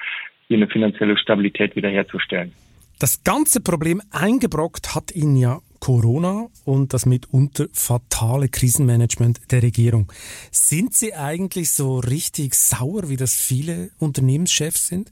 hier 0.47 0.57
eine 0.57 0.67
finanzielle 0.67 1.17
Stabilität 1.17 1.75
wiederherzustellen. 1.75 2.53
Das 2.99 3.23
ganze 3.23 3.61
Problem 3.61 4.01
eingebrockt 4.11 4.93
hat 4.93 5.11
Ihnen 5.15 5.35
ja 5.35 5.57
Corona 5.79 6.45
und 6.65 6.93
das 6.93 7.07
mitunter 7.07 7.65
fatale 7.73 8.47
Krisenmanagement 8.47 9.51
der 9.51 9.63
Regierung. 9.63 10.11
Sind 10.51 10.93
Sie 10.93 11.13
eigentlich 11.15 11.71
so 11.71 11.97
richtig 11.97 12.53
sauer, 12.53 13.09
wie 13.09 13.17
das 13.17 13.35
viele 13.35 13.89
Unternehmenschefs 13.99 14.87
sind? 14.87 15.09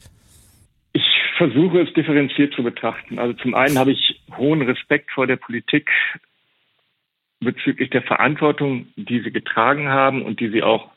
versuche 1.38 1.82
es 1.82 1.94
differenziert 1.94 2.54
zu 2.54 2.64
betrachten. 2.64 3.20
Also 3.20 3.34
zum 3.34 3.54
einen 3.56 3.78
habe 3.78 3.92
ich 3.92 4.22
hohen 4.38 4.62
Respekt 4.62 5.12
vor 5.12 5.28
der 5.28 5.38
Politik 5.38 5.90
bezüglich 7.40 7.90
der 7.90 8.04
Verantwortung, 8.04 8.88
die 8.96 9.20
sie 9.20 9.32
getragen 9.32 9.90
haben 9.90 10.24
und 10.24 10.40
die 10.40 10.50
sie 10.50 10.64
auch, 10.64 10.92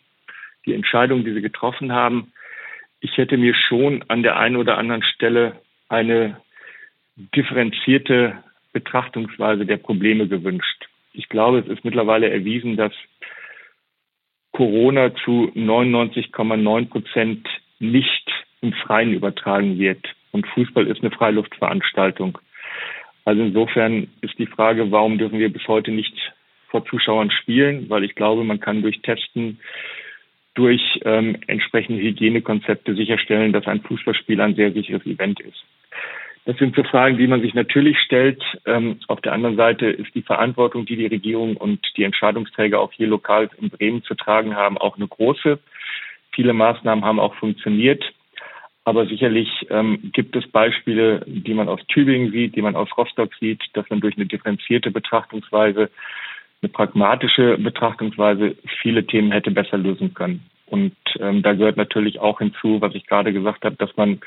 die 0.64 0.74
Entscheidungen, 0.74 1.24
die 1.24 1.32
sie 1.32 1.42
getroffen 1.42 1.92
haben. 1.92 2.32
Ich 3.00 3.16
hätte 3.16 3.36
mir 3.36 3.54
schon 3.54 4.04
an 4.08 4.22
der 4.22 4.36
einen 4.36 4.56
oder 4.56 4.78
anderen 4.78 5.02
Stelle 5.02 5.60
eine 5.88 6.40
differenzierte 7.16 8.42
Betrachtungsweise 8.72 9.64
der 9.64 9.76
Probleme 9.76 10.28
gewünscht. 10.28 10.88
Ich 11.12 11.28
glaube, 11.28 11.60
es 11.60 11.66
ist 11.66 11.84
mittlerweile 11.84 12.28
erwiesen, 12.30 12.76
dass 12.76 12.92
Corona 14.52 15.14
zu 15.14 15.52
99,9 15.54 16.88
Prozent 16.88 17.48
nicht 17.78 18.30
im 18.60 18.72
Freien 18.72 19.12
übertragen 19.12 19.78
wird. 19.78 20.04
Und 20.32 20.46
Fußball 20.48 20.86
ist 20.86 21.02
eine 21.02 21.10
Freiluftveranstaltung. 21.10 22.38
Also 23.26 23.42
insofern 23.42 24.06
ist 24.20 24.38
die 24.38 24.46
Frage, 24.46 24.92
warum 24.92 25.18
dürfen 25.18 25.40
wir 25.40 25.52
bis 25.52 25.66
heute 25.66 25.90
nicht 25.90 26.14
vor 26.68 26.86
Zuschauern 26.86 27.32
spielen? 27.32 27.90
Weil 27.90 28.04
ich 28.04 28.14
glaube, 28.14 28.44
man 28.44 28.60
kann 28.60 28.82
durch 28.82 29.02
Testen, 29.02 29.58
durch 30.54 30.80
ähm, 31.04 31.36
entsprechende 31.48 32.00
Hygienekonzepte 32.00 32.94
sicherstellen, 32.94 33.52
dass 33.52 33.66
ein 33.66 33.82
Fußballspiel 33.82 34.40
ein 34.40 34.54
sehr 34.54 34.72
sicheres 34.72 35.04
Event 35.04 35.40
ist. 35.40 35.64
Das 36.44 36.56
sind 36.58 36.76
so 36.76 36.84
Fragen, 36.84 37.18
die 37.18 37.26
man 37.26 37.42
sich 37.42 37.52
natürlich 37.54 37.98
stellt. 37.98 38.40
Ähm, 38.64 39.00
auf 39.08 39.20
der 39.22 39.32
anderen 39.32 39.56
Seite 39.56 39.86
ist 39.86 40.14
die 40.14 40.22
Verantwortung, 40.22 40.86
die 40.86 40.94
die 40.94 41.06
Regierung 41.06 41.56
und 41.56 41.80
die 41.96 42.04
Entscheidungsträger 42.04 42.80
auch 42.80 42.92
hier 42.92 43.08
lokal 43.08 43.50
in 43.60 43.70
Bremen 43.70 44.04
zu 44.04 44.14
tragen 44.14 44.54
haben, 44.54 44.78
auch 44.78 44.96
eine 44.96 45.08
große. 45.08 45.58
Viele 46.32 46.52
Maßnahmen 46.52 47.04
haben 47.04 47.18
auch 47.18 47.34
funktioniert. 47.34 48.04
Aber 48.86 49.04
sicherlich 49.06 49.48
ähm, 49.68 49.98
gibt 50.12 50.36
es 50.36 50.46
Beispiele, 50.46 51.24
die 51.26 51.54
man 51.54 51.68
aus 51.68 51.80
Tübingen 51.88 52.30
sieht, 52.30 52.54
die 52.54 52.62
man 52.62 52.76
aus 52.76 52.88
Rostock 52.96 53.34
sieht, 53.34 53.60
dass 53.72 53.90
man 53.90 54.00
durch 54.00 54.16
eine 54.16 54.26
differenzierte 54.26 54.92
Betrachtungsweise, 54.92 55.90
eine 56.62 56.68
pragmatische 56.70 57.58
Betrachtungsweise 57.58 58.54
viele 58.80 59.04
Themen 59.04 59.32
hätte 59.32 59.50
besser 59.50 59.76
lösen 59.76 60.14
können. 60.14 60.46
Und 60.66 60.94
ähm, 61.18 61.42
da 61.42 61.54
gehört 61.54 61.76
natürlich 61.76 62.20
auch 62.20 62.38
hinzu, 62.38 62.80
was 62.80 62.94
ich 62.94 63.06
gerade 63.06 63.32
gesagt 63.32 63.64
habe, 63.64 63.74
dass 63.74 63.96
man 63.96 64.20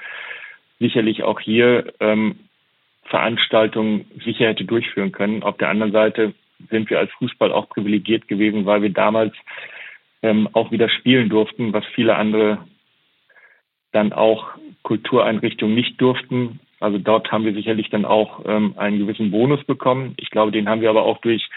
sicherlich 0.77 1.23
auch 1.23 1.39
hier 1.39 1.93
ähm, 2.01 2.35
Veranstaltungen 3.05 4.11
sicher 4.25 4.47
hätte 4.49 4.65
durchführen 4.65 5.13
können. 5.13 5.41
Auf 5.41 5.55
der 5.55 5.69
anderen 5.69 5.93
Seite 5.93 6.33
sind 6.69 6.89
wir 6.89 6.99
als 6.99 7.11
Fußball 7.13 7.53
auch 7.53 7.69
privilegiert 7.69 8.27
gewesen, 8.27 8.65
weil 8.65 8.81
wir 8.81 8.89
damals 8.89 9.33
ähm, 10.21 10.49
auch 10.51 10.69
wieder 10.71 10.89
spielen 10.89 11.29
durften, 11.29 11.71
was 11.71 11.85
viele 11.95 12.17
andere 12.17 12.57
dann 13.91 14.13
auch 14.13 14.49
Kultureinrichtungen 14.83 15.75
nicht 15.75 15.99
durften. 15.99 16.59
Also 16.79 16.97
dort 16.97 17.31
haben 17.31 17.45
wir 17.45 17.53
sicherlich 17.53 17.89
dann 17.89 18.05
auch 18.05 18.45
ähm, 18.45 18.73
einen 18.77 18.99
gewissen 18.99 19.31
Bonus 19.31 19.63
bekommen. 19.65 20.13
Ich 20.17 20.29
glaube, 20.29 20.51
den 20.51 20.69
haben 20.69 20.81
wir 20.81 20.89
aber 20.89 21.03
auch 21.03 21.19
durch 21.19 21.47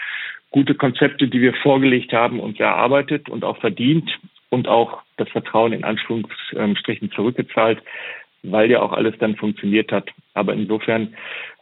gute 0.51 0.75
Konzepte, 0.75 1.27
die 1.27 1.41
wir 1.41 1.53
vorgelegt 1.55 2.13
haben, 2.13 2.39
uns 2.39 2.59
erarbeitet 2.59 3.29
und 3.29 3.43
auch 3.43 3.57
verdient 3.57 4.09
und 4.49 4.67
auch 4.67 5.01
das 5.17 5.29
Vertrauen 5.29 5.73
in 5.73 5.83
Anführungsstrichen 5.83 7.11
zurückgezahlt 7.11 7.81
weil 8.43 8.69
ja 8.69 8.81
auch 8.81 8.91
alles 8.91 9.15
dann 9.19 9.35
funktioniert 9.35 9.91
hat. 9.91 10.09
Aber 10.33 10.53
insofern 10.53 11.15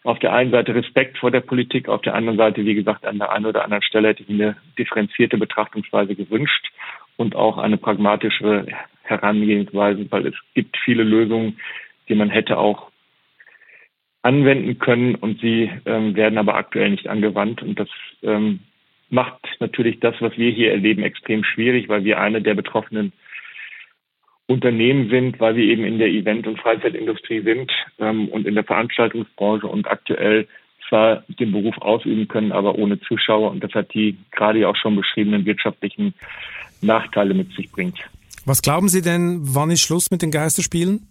auf 0.04 0.18
der 0.20 0.34
einen 0.34 0.52
Seite 0.52 0.74
Respekt 0.74 1.18
vor 1.20 1.32
der 1.32 1.42
Politik, 1.42 1.88
auf 1.88 2.02
der 2.02 2.16
anderen 2.16 2.38
Seite, 2.38 2.66
wie 2.66 2.74
gesagt, 2.74 3.06
an 3.06 3.20
der 3.20 3.32
einen 3.32 3.46
oder 3.46 3.64
anderen 3.64 3.84
Stelle 3.84 4.10
hätte 4.10 4.24
ich 4.24 4.30
eine 4.30 4.58
differenzierte 4.78 5.38
Betrachtungsweise 5.38 6.16
gewünscht 6.16 6.72
und 7.18 7.36
auch 7.36 7.60
eine 7.60 7.78
pragmatische 7.78 8.66
Herangehensweise, 9.12 10.08
weil 10.10 10.28
es 10.28 10.36
gibt 10.56 10.78
viele 10.84 11.04
Lösungen, 11.04 11.60
die 12.10 12.16
man 12.16 12.30
hätte 12.30 12.58
auch 12.58 12.90
anwenden 14.24 14.80
können 14.80 15.16
und 15.16 15.42
sie 15.42 15.70
ähm, 15.86 16.16
werden 16.16 16.38
aber 16.38 16.56
aktuell 16.56 16.92
nicht 16.92 17.08
angewandt 17.08 17.62
und 17.62 17.80
das 17.80 17.90
ähm, 18.24 18.60
macht 19.10 19.42
natürlich 19.60 20.00
das, 20.00 20.16
was 20.20 20.38
wir 20.38 20.52
hier 20.52 20.72
erleben, 20.72 21.04
extrem 21.04 21.44
schwierig, 21.44 21.90
weil 21.90 22.04
wir 22.04 22.20
eine 22.20 22.42
der 22.42 22.54
betroffenen 22.54 23.12
Unternehmen 24.48 25.10
sind, 25.10 25.40
weil 25.40 25.56
wir 25.56 25.64
eben 25.64 25.84
in 25.84 25.98
der 25.98 26.10
Event- 26.10 26.48
und 26.48 26.60
Freizeitindustrie 26.60 27.42
sind 27.42 27.72
ähm, 28.00 28.28
und 28.30 28.48
in 28.48 28.56
der 28.56 28.64
Veranstaltungsbranche 28.64 29.68
und 29.68 29.88
aktuell 29.88 30.48
zwar 30.88 31.24
den 31.28 31.52
Beruf 31.52 31.78
ausüben 31.80 32.28
können, 32.28 32.52
aber 32.52 32.76
ohne 32.76 33.00
Zuschauer 33.00 33.52
und 33.52 33.64
das 33.64 33.74
hat 33.74 33.94
die 33.94 34.18
gerade 34.32 34.60
ja 34.60 34.68
auch 34.68 34.76
schon 34.76 34.96
beschriebenen 34.96 35.46
wirtschaftlichen 35.46 36.14
Nachteile 36.82 37.34
mit 37.34 37.52
sich 37.54 37.72
bringt. 37.72 38.00
Was 38.46 38.62
glauben 38.62 38.90
Sie 38.90 39.02
denn, 39.02 39.40
wann 39.42 39.70
ist 39.72 39.82
Schluss 39.82 40.12
mit 40.12 40.22
den 40.22 40.32
Geisterspielen? 40.32 41.08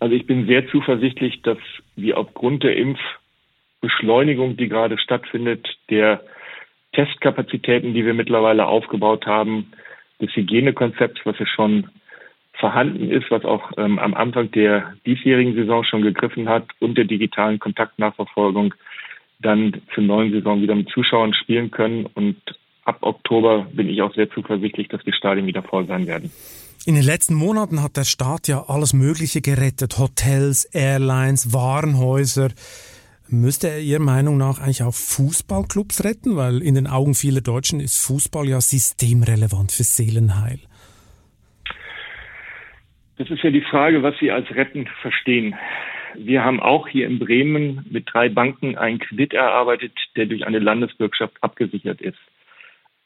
Also 0.00 0.14
ich 0.14 0.26
bin 0.26 0.46
sehr 0.46 0.66
zuversichtlich, 0.68 1.42
dass 1.42 1.58
wir 1.94 2.18
aufgrund 2.18 2.64
der 2.64 2.76
Impfbeschleunigung, 2.76 4.56
die 4.56 4.68
gerade 4.68 4.98
stattfindet, 4.98 5.66
der 5.90 6.22
Testkapazitäten, 6.92 7.94
die 7.94 8.04
wir 8.04 8.14
mittlerweile 8.14 8.66
aufgebaut 8.66 9.26
haben, 9.26 9.72
des 10.20 10.34
Hygienekonzepts, 10.34 11.20
was 11.24 11.38
ja 11.38 11.46
schon 11.46 11.88
vorhanden 12.54 13.10
ist, 13.10 13.30
was 13.30 13.44
auch 13.44 13.72
ähm, 13.76 13.98
am 13.98 14.14
Anfang 14.14 14.50
der 14.50 14.94
diesjährigen 15.06 15.54
Saison 15.54 15.84
schon 15.84 16.02
gegriffen 16.02 16.48
hat 16.48 16.66
und 16.80 16.96
der 16.96 17.04
digitalen 17.04 17.58
Kontaktnachverfolgung 17.58 18.74
dann 19.40 19.82
zur 19.94 20.04
neuen 20.04 20.32
Saison 20.32 20.62
wieder 20.62 20.74
mit 20.74 20.88
Zuschauern 20.90 21.34
spielen 21.34 21.70
können. 21.70 22.06
Und 22.14 22.36
ab 22.84 22.98
Oktober 23.02 23.66
bin 23.72 23.88
ich 23.88 24.02
auch 24.02 24.14
sehr 24.14 24.30
zuversichtlich, 24.30 24.88
dass 24.88 25.02
die 25.04 25.12
Stadien 25.12 25.46
wieder 25.46 25.62
voll 25.62 25.86
sein 25.86 26.06
werden. 26.06 26.30
In 26.84 26.96
den 26.96 27.04
letzten 27.04 27.34
Monaten 27.34 27.82
hat 27.82 27.96
der 27.96 28.04
Staat 28.04 28.48
ja 28.48 28.64
alles 28.66 28.92
Mögliche 28.92 29.40
gerettet. 29.40 29.98
Hotels, 29.98 30.64
Airlines, 30.64 31.52
Warenhäuser. 31.52 32.48
Müsste 33.28 33.68
er 33.68 33.80
Ihrer 33.80 34.00
Meinung 34.00 34.36
nach 34.36 34.58
eigentlich 34.58 34.82
auch 34.82 34.92
Fußballclubs 34.92 36.04
retten? 36.04 36.36
Weil 36.36 36.60
in 36.60 36.74
den 36.74 36.88
Augen 36.88 37.14
vieler 37.14 37.40
Deutschen 37.40 37.78
ist 37.78 38.04
Fußball 38.04 38.48
ja 38.48 38.60
systemrelevant 38.60 39.70
für 39.70 39.84
Seelenheil. 39.84 40.58
Das 43.16 43.30
ist 43.30 43.42
ja 43.44 43.50
die 43.50 43.62
Frage, 43.62 44.02
was 44.02 44.18
Sie 44.18 44.32
als 44.32 44.50
retten 44.50 44.88
verstehen. 45.00 45.54
Wir 46.16 46.44
haben 46.44 46.60
auch 46.60 46.88
hier 46.88 47.06
in 47.06 47.20
Bremen 47.20 47.86
mit 47.88 48.08
drei 48.12 48.28
Banken 48.28 48.76
einen 48.76 48.98
Kredit 48.98 49.34
erarbeitet, 49.34 49.92
der 50.16 50.26
durch 50.26 50.46
eine 50.46 50.58
Landesbürgschaft 50.58 51.36
abgesichert 51.40 52.00
ist. 52.00 52.18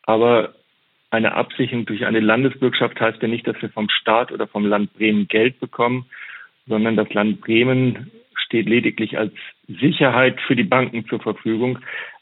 Aber 0.06 0.54
eine 1.10 1.34
Absicherung 1.34 1.86
durch 1.86 2.04
eine 2.04 2.20
Landesbürgschaft 2.20 3.00
heißt 3.00 3.22
ja 3.22 3.28
nicht, 3.28 3.46
dass 3.46 3.60
wir 3.60 3.70
vom 3.70 3.88
Staat 3.90 4.32
oder 4.32 4.46
vom 4.46 4.64
Land 4.66 4.92
Bremen 4.94 5.28
Geld 5.28 5.60
bekommen, 5.60 6.06
sondern 6.66 6.96
das 6.96 7.12
Land 7.12 7.40
Bremen 7.40 8.10
steht 8.34 8.68
lediglich 8.68 9.18
als 9.18 9.32
Sicherheit 9.68 10.40
für 10.40 10.56
die 10.56 10.64
Banken 10.64 11.06
zur 11.06 11.20
Verfügung. 11.20 11.78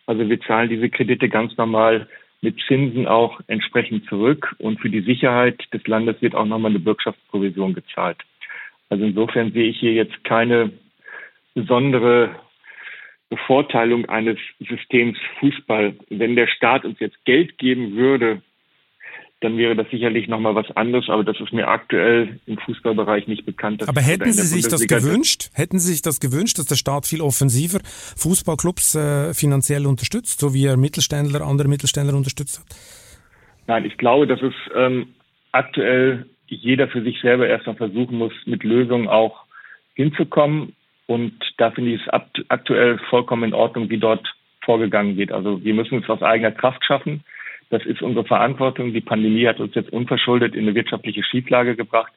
Also 0.07 0.29
wir 0.29 0.41
zahlen 0.41 0.69
diese 0.69 0.91
Kredite 0.91 1.29
ganz 1.29 1.57
normal 1.57 2.09
mit 2.41 2.61
Zinsen 2.69 3.07
auch 3.07 3.41
entsprechend 3.47 4.07
zurück 4.07 4.55
und 4.59 4.81
für 4.81 4.91
die 4.91 5.01
Sicherheit 5.01 5.63
des 5.73 5.87
Landes 5.87 6.21
wird 6.21 6.35
auch 6.35 6.45
nochmal 6.45 6.71
eine 6.71 6.81
Bürgschaftsprovision 6.81 7.73
gezahlt. 7.73 8.19
Also 8.91 9.05
insofern 9.05 9.53
sehe 9.53 9.71
ich 9.71 9.81
hier 9.81 9.95
jetzt 9.95 10.23
keine 10.25 10.71
besondere 11.55 12.37
Bevorteilung 13.35 14.07
eines 14.07 14.39
Systems 14.61 15.19
Fußball. 15.41 15.97
Wenn 16.11 16.37
der 16.37 16.47
Staat 16.47 16.85
uns 16.85 17.01
jetzt 17.01 17.25
Geld 17.25 17.59
geben 17.59 17.97
würde, 17.97 18.43
dann 19.41 19.59
wäre 19.59 19.75
das 19.75 19.91
sicherlich 19.91 20.29
nochmal 20.29 20.55
was 20.55 20.71
anderes, 20.75 21.09
aber 21.09 21.25
das 21.25 21.39
ist 21.41 21.53
mir 21.53 21.69
aktuell 21.69 22.41
im 22.47 22.57
Fußballbereich 22.59 23.27
nicht 23.27 23.45
bekannt. 23.45 23.87
Aber 23.87 24.01
hätten 24.01 24.33
Sie 24.33 24.47
sich 24.47 24.67
das 24.69 24.87
gewünscht? 24.87 25.51
Hätten 25.53 25.79
Sie 25.79 25.93
sich 25.93 26.03
das 26.03 26.21
gewünscht, 26.21 26.59
dass 26.59 26.67
der 26.67 26.77
Staat 26.77 27.07
viel 27.07 27.21
offensiver 27.21 27.81
Fußballclubs 27.85 28.95
äh, 28.95 29.35
finanziell 29.35 29.87
unterstützt, 29.87 30.41
so 30.41 30.55
wie 30.55 30.67
er 30.67 30.77
Mittelständler, 30.77 31.43
andere 31.43 31.69
Mittelständler 31.69 32.17
unterstützt 32.17 32.61
hat? 32.61 32.67
Nein, 33.67 33.85
ich 33.85 33.99
glaube, 33.99 34.27
dass 34.27 34.41
es 34.41 34.55
ähm, 34.75 35.09
aktuell 35.53 36.27
jeder 36.47 36.89
für 36.89 37.03
sich 37.03 37.21
selber 37.21 37.49
erstmal 37.49 37.77
versuchen 37.77 38.17
muss, 38.17 38.33
mit 38.47 38.63
Lösungen 38.65 39.09
auch 39.09 39.45
hinzukommen. 39.95 40.75
Und 41.07 41.35
da 41.59 41.71
finde 41.71 41.93
ich 41.93 42.01
es 42.07 42.09
aktuell 42.49 42.99
vollkommen 43.11 43.45
in 43.45 43.55
Ordnung, 43.55 43.91
wie 43.91 43.99
dort 43.99 44.27
vorgegangen 44.65 45.17
wird. 45.17 45.33
Also 45.33 45.63
wir 45.63 45.75
müssen 45.75 46.03
es 46.03 46.09
aus 46.09 46.23
eigener 46.23 46.53
Kraft 46.53 46.85
schaffen. 46.85 47.23
Das 47.71 47.85
ist 47.85 48.03
unsere 48.03 48.25
Verantwortung. 48.25 48.93
Die 48.93 49.01
Pandemie 49.01 49.47
hat 49.47 49.61
uns 49.61 49.75
jetzt 49.75 49.93
unverschuldet 49.93 50.55
in 50.55 50.63
eine 50.63 50.75
wirtschaftliche 50.75 51.23
Schieflage 51.23 51.77
gebracht. 51.77 52.13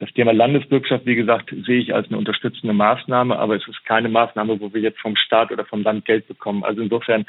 Das 0.00 0.12
Thema 0.12 0.32
Landesbürgschaft, 0.32 1.06
wie 1.06 1.14
gesagt, 1.14 1.54
sehe 1.64 1.80
ich 1.80 1.94
als 1.94 2.08
eine 2.08 2.18
unterstützende 2.18 2.74
Maßnahme, 2.74 3.38
aber 3.38 3.54
es 3.54 3.66
ist 3.68 3.84
keine 3.84 4.08
Maßnahme, 4.08 4.60
wo 4.60 4.74
wir 4.74 4.80
jetzt 4.80 5.00
vom 5.00 5.14
Staat 5.14 5.52
oder 5.52 5.64
vom 5.64 5.82
Land 5.82 6.04
Geld 6.04 6.26
bekommen. 6.26 6.64
Also 6.64 6.82
insofern 6.82 7.26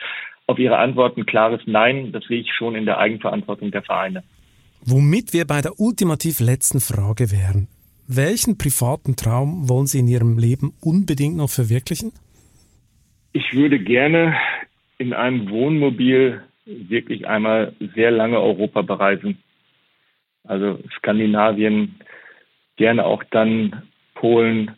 auf 0.48 0.58
Ihre 0.58 0.78
Antwort 0.78 1.18
ein 1.18 1.26
klares 1.26 1.62
Nein. 1.66 2.12
Das 2.12 2.24
sehe 2.26 2.42
ich 2.42 2.52
schon 2.54 2.76
in 2.76 2.86
der 2.86 2.98
Eigenverantwortung 2.98 3.72
der 3.72 3.84
Vereine. 3.84 4.24
Womit 4.82 5.34
wir 5.34 5.46
bei 5.46 5.62
der 5.62 5.80
ultimativ 5.80 6.40
letzten 6.40 6.80
Frage 6.80 7.32
wären. 7.32 7.68
Welchen 8.08 8.58
privaten 8.58 9.16
Traum 9.16 9.68
wollen 9.68 9.88
Sie 9.88 10.00
in 10.00 10.08
Ihrem 10.08 10.38
Leben 10.38 10.74
unbedingt 10.82 11.38
noch 11.38 11.50
verwirklichen? 11.50 12.12
Ich 13.34 13.54
würde 13.54 13.80
gerne 13.80 14.36
in 14.98 15.14
einem 15.14 15.50
Wohnmobil 15.50 16.42
wirklich 16.66 17.28
einmal 17.28 17.74
sehr 17.96 18.12
lange 18.12 18.40
Europa 18.40 18.82
bereisen. 18.82 19.38
Also 20.44 20.80
Skandinavien, 20.98 21.96
gerne 22.76 23.06
auch 23.06 23.24
dann 23.32 23.84
Polen 24.14 24.72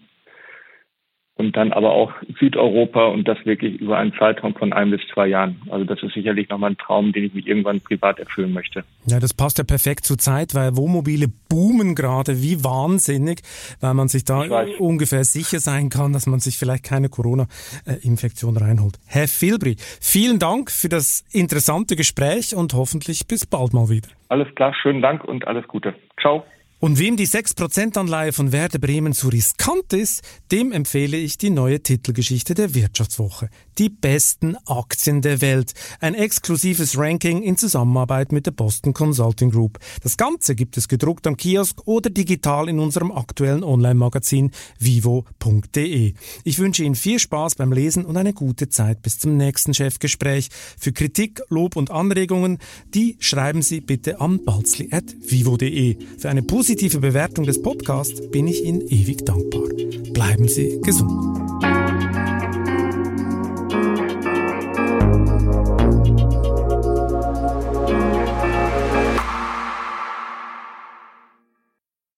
und 1.37 1.55
dann 1.55 1.71
aber 1.71 1.91
auch 1.91 2.11
Südeuropa 2.39 3.05
und 3.05 3.27
das 3.27 3.37
wirklich 3.45 3.79
über 3.79 3.97
einen 3.97 4.13
Zeitraum 4.13 4.55
von 4.55 4.73
ein 4.73 4.89
bis 4.91 5.01
zwei 5.13 5.27
Jahren. 5.27 5.61
Also 5.69 5.85
das 5.85 6.01
ist 6.01 6.13
sicherlich 6.13 6.49
nochmal 6.49 6.71
ein 6.71 6.77
Traum, 6.77 7.13
den 7.13 7.25
ich 7.25 7.33
mich 7.33 7.47
irgendwann 7.47 7.79
privat 7.79 8.19
erfüllen 8.19 8.53
möchte. 8.53 8.83
Ja, 9.05 9.19
das 9.19 9.33
passt 9.33 9.57
ja 9.59 9.63
perfekt 9.63 10.05
zur 10.05 10.17
Zeit, 10.17 10.55
weil 10.55 10.75
Wohnmobile 10.75 11.27
boomen 11.49 11.95
gerade 11.95 12.41
wie 12.41 12.63
wahnsinnig, 12.63 13.41
weil 13.81 13.93
man 13.93 14.07
sich 14.07 14.25
da 14.25 14.43
ungefähr 14.79 15.23
sicher 15.23 15.59
sein 15.59 15.89
kann, 15.89 16.13
dass 16.13 16.27
man 16.27 16.39
sich 16.39 16.57
vielleicht 16.57 16.83
keine 16.83 17.09
Corona-Infektion 17.09 18.57
reinholt. 18.57 18.97
Herr 19.05 19.27
Filbri, 19.27 19.75
vielen 20.01 20.39
Dank 20.39 20.71
für 20.71 20.89
das 20.89 21.23
interessante 21.31 21.95
Gespräch 21.95 22.55
und 22.55 22.73
hoffentlich 22.73 23.27
bis 23.27 23.45
bald 23.45 23.73
mal 23.73 23.89
wieder. 23.89 24.09
Alles 24.29 24.53
klar, 24.55 24.73
schönen 24.73 25.01
Dank 25.01 25.23
und 25.23 25.47
alles 25.47 25.67
Gute. 25.67 25.93
Ciao. 26.19 26.43
Und 26.79 26.99
wem 26.99 27.17
die 27.17 27.27
6%-Anleihe 27.27 28.33
von 28.33 28.51
Werder 28.51 28.77
Bremen 28.77 29.13
zu 29.13 29.29
riskant 29.29 29.93
ist, 29.93 30.21
dem 30.51 30.71
empfehle 30.71 31.17
ich 31.17 31.37
die 31.39 31.49
neue 31.49 31.81
Titelgeschichte 31.81 32.53
der 32.53 32.75
Wirtschaftswoche. 32.75 33.49
Die 33.77 33.89
besten 33.89 34.57
Aktien 34.65 35.21
der 35.21 35.41
Welt. 35.41 35.73
Ein 35.99 36.15
exklusives 36.15 36.97
Ranking 36.97 37.43
in 37.43 37.57
Zusammenarbeit 37.57 38.31
mit 38.31 38.47
der 38.47 38.51
Boston 38.51 38.93
Consulting 38.93 39.51
Group. 39.51 39.77
Das 40.01 40.17
Ganze 40.17 40.55
gibt 40.55 40.77
es 40.77 40.87
gedruckt 40.87 41.27
am 41.27 41.37
Kiosk 41.37 41.85
oder 41.85 42.09
digital 42.09 42.69
in 42.69 42.79
unserem 42.79 43.11
aktuellen 43.11 43.63
Online-Magazin 43.63 44.51
vivo.de. 44.79 46.13
Ich 46.43 46.59
wünsche 46.59 46.83
Ihnen 46.83 46.95
viel 46.95 47.19
Spaß 47.19 47.55
beim 47.55 47.71
Lesen 47.71 48.03
und 48.05 48.17
eine 48.17 48.33
gute 48.33 48.67
Zeit 48.69 49.03
bis 49.03 49.19
zum 49.19 49.37
nächsten 49.37 49.75
Chefgespräch. 49.75 50.49
Für 50.79 50.91
Kritik, 50.91 51.41
Lob 51.49 51.75
und 51.75 51.91
Anregungen, 51.91 52.57
die 52.95 53.15
schreiben 53.19 53.61
Sie 53.61 53.81
bitte 53.81 54.19
an 54.21 54.43
balzli.vivo.de. 54.43 55.97
Für 56.17 56.29
eine 56.29 56.41
positive 56.41 56.99
Bewertung 56.99 57.45
des 57.45 57.61
Podcasts 57.61 58.21
bin 58.31 58.47
ich 58.47 58.63
Ihnen 58.63 58.81
ewig 58.87 59.23
dankbar. 59.23 59.69
Bleiben 60.13 60.47
Sie 60.47 60.79
gesund. 60.81 61.76